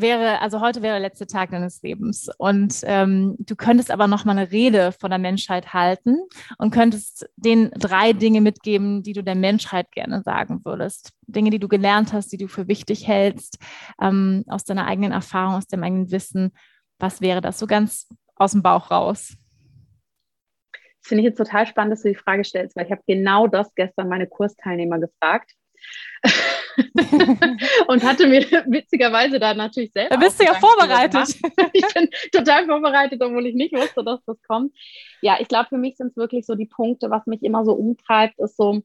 wäre, 0.00 0.40
also 0.40 0.60
heute 0.60 0.82
wäre 0.82 0.94
der 0.94 1.08
letzte 1.08 1.26
Tag 1.26 1.50
deines 1.50 1.82
Lebens 1.82 2.28
und 2.38 2.80
ähm, 2.84 3.36
du 3.38 3.56
könntest 3.56 3.90
aber 3.90 4.06
noch 4.06 4.24
mal 4.24 4.36
eine 4.36 4.50
Rede 4.50 4.92
von 4.92 5.10
der 5.10 5.18
Menschheit 5.18 5.72
halten 5.72 6.16
und 6.58 6.72
könntest 6.72 7.28
den 7.36 7.70
drei 7.72 8.12
Dinge 8.12 8.40
mitgeben, 8.40 9.02
die 9.02 9.12
du 9.12 9.22
der 9.22 9.34
Menschheit 9.34 9.90
gerne 9.92 10.22
sagen 10.22 10.60
würdest. 10.64 11.10
Dinge, 11.26 11.50
die 11.50 11.58
du 11.58 11.68
gelernt 11.68 12.12
hast, 12.12 12.32
die 12.32 12.38
du 12.38 12.48
für 12.48 12.68
wichtig 12.68 13.06
hältst, 13.06 13.58
ähm, 14.00 14.44
aus 14.48 14.64
deiner 14.64 14.86
eigenen 14.86 15.12
Erfahrung, 15.12 15.54
aus 15.54 15.66
deinem 15.66 15.84
eigenen 15.84 16.10
Wissen. 16.10 16.52
Was 16.98 17.20
wäre 17.20 17.40
das 17.40 17.58
so 17.58 17.66
ganz 17.66 18.08
aus 18.36 18.52
dem 18.52 18.62
Bauch 18.62 18.90
raus? 18.90 19.36
Das 20.72 21.08
finde 21.08 21.22
ich 21.22 21.26
jetzt 21.26 21.38
total 21.38 21.66
spannend, 21.66 21.92
dass 21.92 22.02
du 22.02 22.08
die 22.08 22.14
Frage 22.14 22.44
stellst, 22.44 22.76
weil 22.76 22.86
ich 22.86 22.92
habe 22.92 23.02
genau 23.06 23.46
das 23.46 23.74
gestern 23.74 24.08
meine 24.08 24.26
Kursteilnehmer 24.26 24.98
gefragt. 24.98 25.52
und 27.88 28.02
hatte 28.02 28.26
mir 28.26 28.42
witzigerweise 28.66 29.38
da 29.38 29.54
natürlich 29.54 29.92
selber. 29.92 30.16
Da 30.16 30.16
bist 30.16 30.40
du 30.40 30.44
ja 30.44 30.54
vorbereitet. 30.54 31.36
ich 31.72 31.94
bin 31.94 32.08
total 32.32 32.66
vorbereitet, 32.66 33.22
obwohl 33.22 33.46
ich 33.46 33.54
nicht 33.54 33.74
wusste, 33.74 34.02
dass 34.04 34.24
das 34.24 34.40
kommt. 34.42 34.74
Ja, 35.20 35.36
ich 35.40 35.48
glaube, 35.48 35.68
für 35.68 35.78
mich 35.78 35.96
sind 35.96 36.08
es 36.08 36.16
wirklich 36.16 36.46
so 36.46 36.54
die 36.54 36.66
Punkte, 36.66 37.10
was 37.10 37.26
mich 37.26 37.42
immer 37.42 37.64
so 37.64 37.72
umtreibt, 37.72 38.38
ist 38.38 38.56
so, 38.56 38.82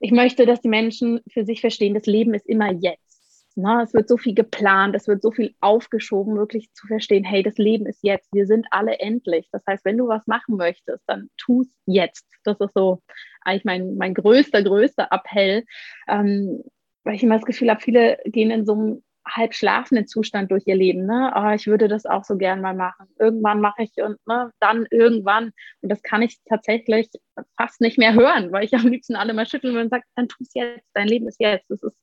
ich 0.00 0.10
möchte, 0.10 0.46
dass 0.46 0.60
die 0.60 0.68
Menschen 0.68 1.20
für 1.28 1.44
sich 1.44 1.60
verstehen, 1.60 1.94
das 1.94 2.06
Leben 2.06 2.34
ist 2.34 2.46
immer 2.46 2.72
jetzt. 2.72 3.09
Ne? 3.56 3.82
Es 3.82 3.94
wird 3.94 4.08
so 4.08 4.16
viel 4.16 4.34
geplant, 4.34 4.94
es 4.94 5.08
wird 5.08 5.22
so 5.22 5.30
viel 5.30 5.54
aufgeschoben, 5.60 6.36
wirklich 6.36 6.72
zu 6.72 6.86
verstehen, 6.86 7.24
hey, 7.24 7.42
das 7.42 7.58
Leben 7.58 7.86
ist 7.86 8.02
jetzt, 8.02 8.28
wir 8.32 8.46
sind 8.46 8.66
alle 8.70 8.98
endlich. 8.98 9.48
Das 9.52 9.62
heißt, 9.66 9.84
wenn 9.84 9.98
du 9.98 10.08
was 10.08 10.26
machen 10.26 10.56
möchtest, 10.56 11.02
dann 11.06 11.30
tu 11.36 11.62
es 11.62 11.68
jetzt. 11.86 12.26
Das 12.44 12.60
ist 12.60 12.74
so 12.74 13.02
eigentlich 13.42 13.64
mein, 13.64 13.96
mein 13.96 14.14
größter, 14.14 14.62
größter 14.62 15.08
Appell, 15.10 15.64
ähm, 16.08 16.62
weil 17.04 17.14
ich 17.14 17.22
immer 17.22 17.36
das 17.36 17.46
Gefühl 17.46 17.70
habe, 17.70 17.80
viele 17.80 18.18
gehen 18.24 18.50
in 18.50 18.66
so 18.66 18.72
einem 18.74 19.02
halb 19.26 19.54
schlafenden 19.54 20.06
Zustand 20.06 20.50
durch 20.50 20.66
ihr 20.66 20.74
Leben. 20.76 21.06
Ne? 21.06 21.32
Oh, 21.34 21.50
ich 21.54 21.66
würde 21.66 21.88
das 21.88 22.06
auch 22.06 22.24
so 22.24 22.36
gern 22.36 22.60
mal 22.60 22.74
machen. 22.74 23.06
Irgendwann 23.18 23.60
mache 23.60 23.82
ich 23.82 23.92
und 24.02 24.16
ne, 24.26 24.50
dann 24.60 24.86
irgendwann. 24.90 25.52
Und 25.82 25.88
das 25.90 26.02
kann 26.02 26.22
ich 26.22 26.38
tatsächlich 26.48 27.08
fast 27.56 27.80
nicht 27.80 27.98
mehr 27.98 28.14
hören, 28.14 28.52
weil 28.52 28.64
ich 28.64 28.74
am 28.74 28.86
liebsten 28.86 29.16
alle 29.16 29.34
mal 29.34 29.46
schütteln 29.46 29.74
würde 29.74 29.84
und 29.84 29.90
sage, 29.90 30.04
dann 30.16 30.28
tu 30.28 30.42
es 30.42 30.54
jetzt, 30.54 30.88
dein 30.94 31.08
Leben 31.08 31.28
ist 31.28 31.40
jetzt. 31.40 31.70
Das 31.70 31.82
ist 31.82 31.96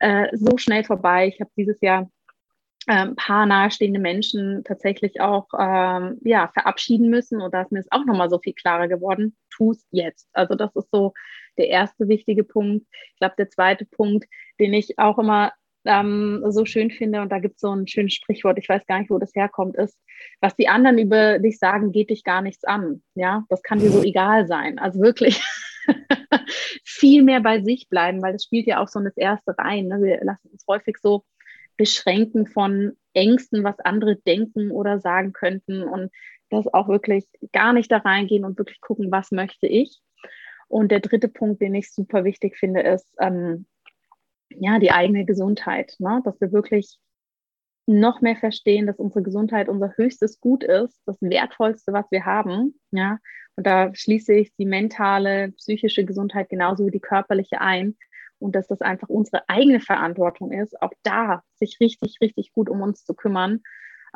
äh, 0.00 0.28
so 0.36 0.58
schnell 0.58 0.84
vorbei. 0.84 1.28
Ich 1.28 1.40
habe 1.40 1.50
dieses 1.56 1.80
Jahr 1.80 2.10
ein 2.86 3.08
ähm, 3.08 3.16
paar 3.16 3.46
nahestehende 3.46 3.98
Menschen 3.98 4.62
tatsächlich 4.64 5.20
auch 5.20 5.48
ähm, 5.58 6.18
ja, 6.22 6.48
verabschieden 6.48 7.10
müssen. 7.10 7.40
Und 7.40 7.52
da 7.52 7.62
ist 7.62 7.72
mir 7.72 7.80
es 7.80 7.90
auch 7.90 8.04
nochmal 8.04 8.30
so 8.30 8.38
viel 8.38 8.54
klarer 8.54 8.86
geworden, 8.86 9.36
tu 9.50 9.72
es 9.72 9.86
jetzt. 9.90 10.28
Also 10.32 10.54
das 10.54 10.74
ist 10.76 10.90
so 10.92 11.12
der 11.58 11.68
erste 11.68 12.08
wichtige 12.08 12.44
Punkt. 12.44 12.86
Ich 13.12 13.18
glaube, 13.18 13.34
der 13.38 13.50
zweite 13.50 13.86
Punkt, 13.86 14.26
den 14.60 14.72
ich 14.72 14.98
auch 14.98 15.18
immer 15.18 15.52
ähm, 15.84 16.44
so 16.48 16.64
schön 16.64 16.90
finde, 16.90 17.22
und 17.22 17.30
da 17.30 17.38
gibt 17.38 17.56
es 17.56 17.60
so 17.60 17.74
ein 17.74 17.88
schönes 17.88 18.14
Sprichwort, 18.14 18.58
ich 18.58 18.68
weiß 18.68 18.86
gar 18.86 19.00
nicht, 19.00 19.10
wo 19.10 19.18
das 19.18 19.34
herkommt, 19.34 19.76
ist, 19.76 19.98
was 20.40 20.54
die 20.54 20.68
anderen 20.68 20.98
über 20.98 21.38
dich 21.38 21.58
sagen, 21.58 21.92
geht 21.92 22.10
dich 22.10 22.24
gar 22.24 22.42
nichts 22.42 22.64
an. 22.64 23.02
Ja, 23.14 23.44
das 23.48 23.62
kann 23.62 23.80
dir 23.80 23.90
so 23.90 24.02
egal 24.02 24.46
sein. 24.46 24.78
Also 24.78 25.00
wirklich 25.00 25.42
viel 26.84 27.22
mehr 27.22 27.40
bei 27.40 27.62
sich 27.62 27.88
bleiben, 27.88 28.22
weil 28.22 28.32
das 28.32 28.44
spielt 28.44 28.66
ja 28.66 28.82
auch 28.82 28.88
so 28.88 29.00
das 29.00 29.16
Erste 29.16 29.56
rein. 29.58 29.88
Ne? 29.88 30.02
Wir 30.02 30.24
lassen 30.24 30.48
uns 30.48 30.64
häufig 30.68 30.96
so 31.00 31.24
beschränken 31.76 32.46
von 32.46 32.96
Ängsten, 33.12 33.64
was 33.64 33.78
andere 33.80 34.16
denken 34.16 34.70
oder 34.70 35.00
sagen 35.00 35.32
könnten 35.32 35.82
und 35.82 36.10
das 36.50 36.66
auch 36.72 36.88
wirklich 36.88 37.26
gar 37.52 37.72
nicht 37.72 37.90
da 37.90 37.98
reingehen 37.98 38.44
und 38.44 38.58
wirklich 38.58 38.80
gucken, 38.80 39.10
was 39.10 39.30
möchte 39.30 39.66
ich. 39.66 40.00
Und 40.68 40.90
der 40.90 41.00
dritte 41.00 41.28
Punkt, 41.28 41.60
den 41.60 41.74
ich 41.74 41.92
super 41.92 42.24
wichtig 42.24 42.56
finde, 42.56 42.80
ist 42.80 43.06
ähm, 43.20 43.66
ja 44.50 44.78
die 44.78 44.90
eigene 44.90 45.24
Gesundheit, 45.24 45.94
ne? 45.98 46.20
dass 46.24 46.40
wir 46.40 46.52
wirklich 46.52 46.98
noch 47.86 48.20
mehr 48.20 48.36
verstehen, 48.36 48.86
dass 48.86 48.98
unsere 48.98 49.22
Gesundheit 49.22 49.68
unser 49.68 49.96
höchstes 49.96 50.40
Gut 50.40 50.64
ist, 50.64 51.00
das 51.06 51.16
wertvollste, 51.20 51.92
was 51.92 52.06
wir 52.10 52.24
haben, 52.24 52.78
ja. 52.90 53.18
Und 53.56 53.66
da 53.66 53.94
schließe 53.94 54.34
ich 54.34 54.54
die 54.56 54.66
mentale, 54.66 55.52
psychische 55.52 56.04
Gesundheit 56.04 56.48
genauso 56.48 56.86
wie 56.86 56.90
die 56.90 57.00
körperliche 57.00 57.60
ein 57.60 57.96
und 58.38 58.54
dass 58.54 58.66
das 58.66 58.82
einfach 58.82 59.08
unsere 59.08 59.48
eigene 59.48 59.80
Verantwortung 59.80 60.52
ist, 60.52 60.80
auch 60.80 60.92
da 61.02 61.42
sich 61.54 61.78
richtig, 61.80 62.18
richtig 62.20 62.52
gut 62.52 62.68
um 62.68 62.82
uns 62.82 63.04
zu 63.04 63.14
kümmern, 63.14 63.62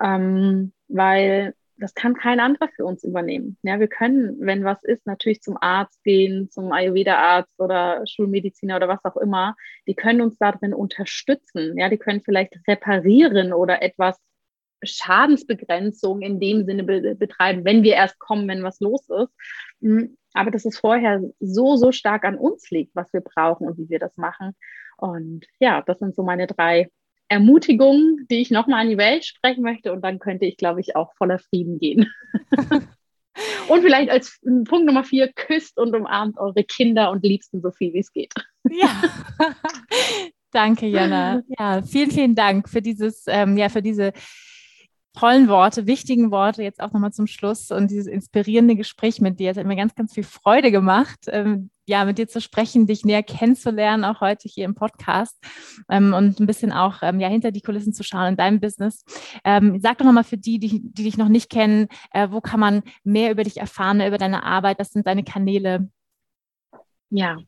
ähm, 0.00 0.72
weil 0.88 1.54
das 1.80 1.94
kann 1.94 2.14
kein 2.14 2.40
anderer 2.40 2.68
für 2.68 2.84
uns 2.84 3.04
übernehmen. 3.04 3.56
Ja, 3.62 3.80
wir 3.80 3.88
können, 3.88 4.36
wenn 4.40 4.64
was 4.64 4.84
ist, 4.84 5.06
natürlich 5.06 5.40
zum 5.40 5.56
Arzt 5.60 6.04
gehen, 6.04 6.50
zum 6.50 6.72
Ayurveda-Arzt 6.72 7.58
oder 7.58 8.06
Schulmediziner 8.06 8.76
oder 8.76 8.88
was 8.88 9.02
auch 9.04 9.16
immer. 9.16 9.56
Die 9.86 9.94
können 9.94 10.20
uns 10.20 10.36
darin 10.36 10.74
unterstützen. 10.74 11.78
Ja, 11.78 11.88
die 11.88 11.96
können 11.96 12.20
vielleicht 12.20 12.52
reparieren 12.68 13.54
oder 13.54 13.80
etwas 13.80 14.20
Schadensbegrenzung 14.82 16.22
in 16.22 16.40
dem 16.40 16.64
Sinne 16.64 16.84
be 16.84 17.14
betreiben, 17.14 17.64
wenn 17.64 17.82
wir 17.82 17.94
erst 17.94 18.18
kommen, 18.18 18.48
wenn 18.48 18.62
was 18.62 18.80
los 18.80 19.08
ist. 19.08 19.32
Hm, 19.80 20.16
aber 20.32 20.50
dass 20.50 20.64
es 20.64 20.78
vorher 20.78 21.22
so, 21.40 21.76
so 21.76 21.92
stark 21.92 22.24
an 22.24 22.36
uns 22.36 22.70
liegt, 22.70 22.94
was 22.94 23.12
wir 23.12 23.20
brauchen 23.20 23.66
und 23.66 23.78
wie 23.78 23.88
wir 23.88 23.98
das 23.98 24.16
machen. 24.16 24.54
Und 24.96 25.46
ja, 25.58 25.82
das 25.82 25.98
sind 25.98 26.14
so 26.14 26.22
meine 26.22 26.46
drei 26.46 26.88
Ermutigungen, 27.28 28.26
die 28.30 28.40
ich 28.40 28.50
nochmal 28.50 28.82
an 28.82 28.90
die 28.90 28.98
Welt 28.98 29.24
sprechen 29.24 29.62
möchte. 29.62 29.92
Und 29.92 30.02
dann 30.02 30.18
könnte 30.18 30.46
ich, 30.46 30.56
glaube 30.56 30.80
ich, 30.80 30.96
auch 30.96 31.12
voller 31.16 31.38
Frieden 31.38 31.78
gehen. 31.78 32.12
und 33.68 33.82
vielleicht 33.82 34.10
als 34.10 34.40
Punkt 34.42 34.86
Nummer 34.86 35.04
vier, 35.04 35.32
küsst 35.32 35.78
und 35.78 35.94
umarmt 35.94 36.38
eure 36.38 36.64
Kinder 36.64 37.10
und 37.10 37.24
Liebsten 37.24 37.60
so 37.60 37.70
viel 37.70 37.92
wie 37.92 38.00
es 38.00 38.12
geht. 38.12 38.32
ja. 38.70 38.90
Danke, 40.52 40.86
Jana. 40.86 41.42
Ja, 41.58 41.80
vielen, 41.82 42.10
vielen 42.10 42.34
Dank 42.34 42.68
für 42.68 42.82
dieses, 42.82 43.24
ähm, 43.28 43.56
ja, 43.56 43.68
für 43.68 43.82
diese 43.82 44.12
tollen 45.12 45.48
Worte, 45.48 45.86
wichtigen 45.86 46.30
Worte 46.30 46.62
jetzt 46.62 46.80
auch 46.80 46.92
nochmal 46.92 47.12
zum 47.12 47.26
Schluss 47.26 47.70
und 47.70 47.90
dieses 47.90 48.06
inspirierende 48.06 48.76
Gespräch 48.76 49.20
mit 49.20 49.40
dir. 49.40 49.50
Es 49.50 49.56
hat 49.56 49.66
mir 49.66 49.76
ganz, 49.76 49.94
ganz 49.94 50.14
viel 50.14 50.24
Freude 50.24 50.70
gemacht, 50.70 51.18
ähm, 51.28 51.70
ja, 51.86 52.04
mit 52.04 52.18
dir 52.18 52.28
zu 52.28 52.40
sprechen, 52.40 52.86
dich 52.86 53.04
näher 53.04 53.24
kennenzulernen, 53.24 54.04
auch 54.04 54.20
heute 54.20 54.48
hier 54.48 54.64
im 54.64 54.76
Podcast 54.76 55.36
ähm, 55.88 56.14
und 56.14 56.38
ein 56.38 56.46
bisschen 56.46 56.72
auch 56.72 57.02
ähm, 57.02 57.18
ja, 57.18 57.28
hinter 57.28 57.50
die 57.50 57.62
Kulissen 57.62 57.92
zu 57.92 58.04
schauen 58.04 58.28
in 58.28 58.36
deinem 58.36 58.60
Business. 58.60 59.04
Ähm, 59.44 59.80
sag 59.80 59.98
doch 59.98 60.06
nochmal 60.06 60.24
für 60.24 60.38
die, 60.38 60.60
die, 60.60 60.80
die 60.82 61.02
dich 61.02 61.18
noch 61.18 61.28
nicht 61.28 61.50
kennen, 61.50 61.88
äh, 62.12 62.28
wo 62.30 62.40
kann 62.40 62.60
man 62.60 62.82
mehr 63.02 63.32
über 63.32 63.42
dich 63.42 63.56
erfahren, 63.56 64.00
über 64.00 64.18
deine 64.18 64.44
Arbeit? 64.44 64.78
Was 64.78 64.90
sind 64.90 65.06
deine 65.06 65.24
Kanäle? 65.24 65.88
Ja, 67.10 67.38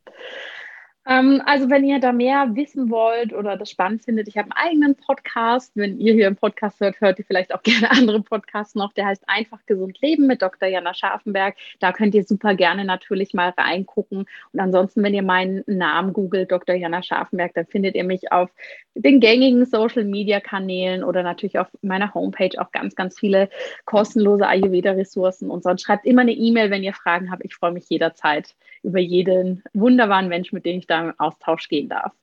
also 1.05 1.69
wenn 1.69 1.83
ihr 1.83 1.99
da 1.99 2.13
mehr 2.13 2.55
wissen 2.55 2.89
wollt 2.89 3.33
oder 3.33 3.57
das 3.57 3.69
spannend 3.69 4.05
findet, 4.05 4.29
ich 4.29 4.37
habe 4.37 4.55
einen 4.55 4.69
eigenen 4.69 4.95
Podcast. 4.95 5.73
Wenn 5.75 5.99
ihr 5.99 6.13
hier 6.13 6.27
im 6.27 6.37
Podcast 6.37 6.79
hört, 6.79 7.01
hört 7.01 7.19
ihr 7.19 7.25
vielleicht 7.25 7.53
auch 7.53 7.61
gerne 7.63 7.91
andere 7.91 8.21
Podcasts 8.21 8.73
noch. 8.75 8.93
Der 8.93 9.07
heißt 9.07 9.23
Einfach 9.27 9.59
gesund 9.65 9.99
leben 10.01 10.27
mit 10.27 10.41
Dr. 10.41 10.69
Jana 10.69 10.93
Scharfenberg. 10.93 11.55
Da 11.79 11.91
könnt 11.91 12.15
ihr 12.15 12.23
super 12.23 12.55
gerne 12.55 12.85
natürlich 12.85 13.33
mal 13.33 13.49
reingucken. 13.49 14.25
Und 14.53 14.59
ansonsten, 14.59 15.03
wenn 15.03 15.13
ihr 15.13 15.23
meinen 15.23 15.63
Namen 15.67 16.13
googelt, 16.13 16.51
Dr. 16.51 16.75
Jana 16.75 17.03
Scharfenberg, 17.03 17.53
dann 17.53 17.65
findet 17.65 17.95
ihr 17.95 18.05
mich 18.05 18.31
auf 18.31 18.49
den 18.95 19.19
gängigen 19.19 19.65
Social 19.65 20.05
Media 20.05 20.39
Kanälen 20.39 21.03
oder 21.03 21.21
natürlich 21.23 21.59
auf 21.59 21.67
meiner 21.81 22.13
Homepage 22.13 22.61
auch 22.61 22.71
ganz, 22.71 22.95
ganz 22.95 23.19
viele 23.19 23.49
kostenlose 23.85 24.47
Ayurveda-Ressourcen. 24.47 25.49
Und 25.49 25.63
sonst 25.63 25.81
schreibt 25.81 26.05
immer 26.05 26.21
eine 26.21 26.33
E-Mail, 26.33 26.69
wenn 26.69 26.83
ihr 26.83 26.93
Fragen 26.93 27.29
habt. 27.29 27.43
Ich 27.43 27.55
freue 27.55 27.71
mich 27.73 27.89
jederzeit 27.89 28.55
über 28.83 28.99
jeden 28.99 29.63
wunderbaren 29.73 30.27
Mensch, 30.27 30.51
mit 30.53 30.65
dem 30.65 30.79
ich 30.79 30.87
da 30.87 31.09
im 31.09 31.19
Austausch 31.19 31.67
gehen 31.69 31.89
darf. 31.89 32.13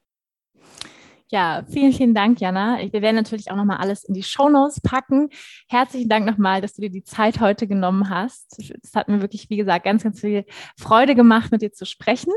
Ja, 1.30 1.62
vielen, 1.70 1.92
vielen 1.92 2.12
Dank, 2.12 2.40
Jana. 2.40 2.78
Wir 2.90 3.02
werden 3.02 3.14
natürlich 3.14 3.52
auch 3.52 3.56
nochmal 3.56 3.76
alles 3.76 4.02
in 4.02 4.14
die 4.14 4.22
Shownotes 4.24 4.80
packen. 4.80 5.28
Herzlichen 5.68 6.08
Dank 6.08 6.26
nochmal, 6.26 6.60
dass 6.60 6.74
du 6.74 6.82
dir 6.82 6.90
die 6.90 7.04
Zeit 7.04 7.40
heute 7.40 7.68
genommen 7.68 8.10
hast. 8.10 8.58
Es 8.58 8.94
hat 8.96 9.08
mir 9.08 9.20
wirklich, 9.20 9.48
wie 9.48 9.56
gesagt, 9.56 9.84
ganz, 9.84 10.02
ganz 10.02 10.20
viel 10.20 10.44
Freude 10.76 11.14
gemacht, 11.14 11.52
mit 11.52 11.62
dir 11.62 11.72
zu 11.72 11.86
sprechen. 11.86 12.32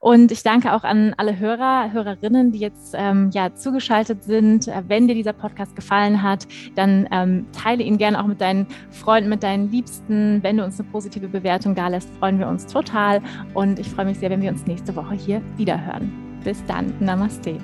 Und 0.00 0.32
ich 0.32 0.42
danke 0.42 0.74
auch 0.74 0.82
an 0.82 1.14
alle 1.16 1.38
Hörer, 1.38 1.92
Hörerinnen, 1.92 2.50
die 2.50 2.58
jetzt 2.58 2.94
ähm, 2.98 3.30
ja, 3.32 3.54
zugeschaltet 3.54 4.24
sind. 4.24 4.66
Äh, 4.66 4.82
wenn 4.88 5.06
dir 5.06 5.14
dieser 5.14 5.32
Podcast 5.32 5.76
gefallen 5.76 6.22
hat, 6.22 6.46
dann 6.74 7.08
ähm, 7.12 7.46
teile 7.52 7.84
ihn 7.84 7.98
gerne 7.98 8.20
auch 8.20 8.26
mit 8.26 8.40
deinen 8.40 8.66
Freunden, 8.90 9.30
mit 9.30 9.44
deinen 9.44 9.70
Liebsten. 9.70 10.42
Wenn 10.42 10.56
du 10.56 10.64
uns 10.64 10.78
eine 10.78 10.88
positive 10.90 11.28
Bewertung 11.28 11.74
da 11.74 11.86
lässt, 11.86 12.10
freuen 12.16 12.38
wir 12.40 12.48
uns 12.48 12.66
total. 12.66 13.22
Und 13.54 13.78
ich 13.78 13.88
freue 13.88 14.06
mich 14.06 14.18
sehr, 14.18 14.30
wenn 14.30 14.42
wir 14.42 14.50
uns 14.50 14.66
nächste 14.66 14.94
Woche 14.96 15.14
hier 15.14 15.40
wieder 15.56 15.84
hören. 15.86 16.40
Bis 16.44 16.62
dann. 16.66 16.92
Namaste. 17.00 17.58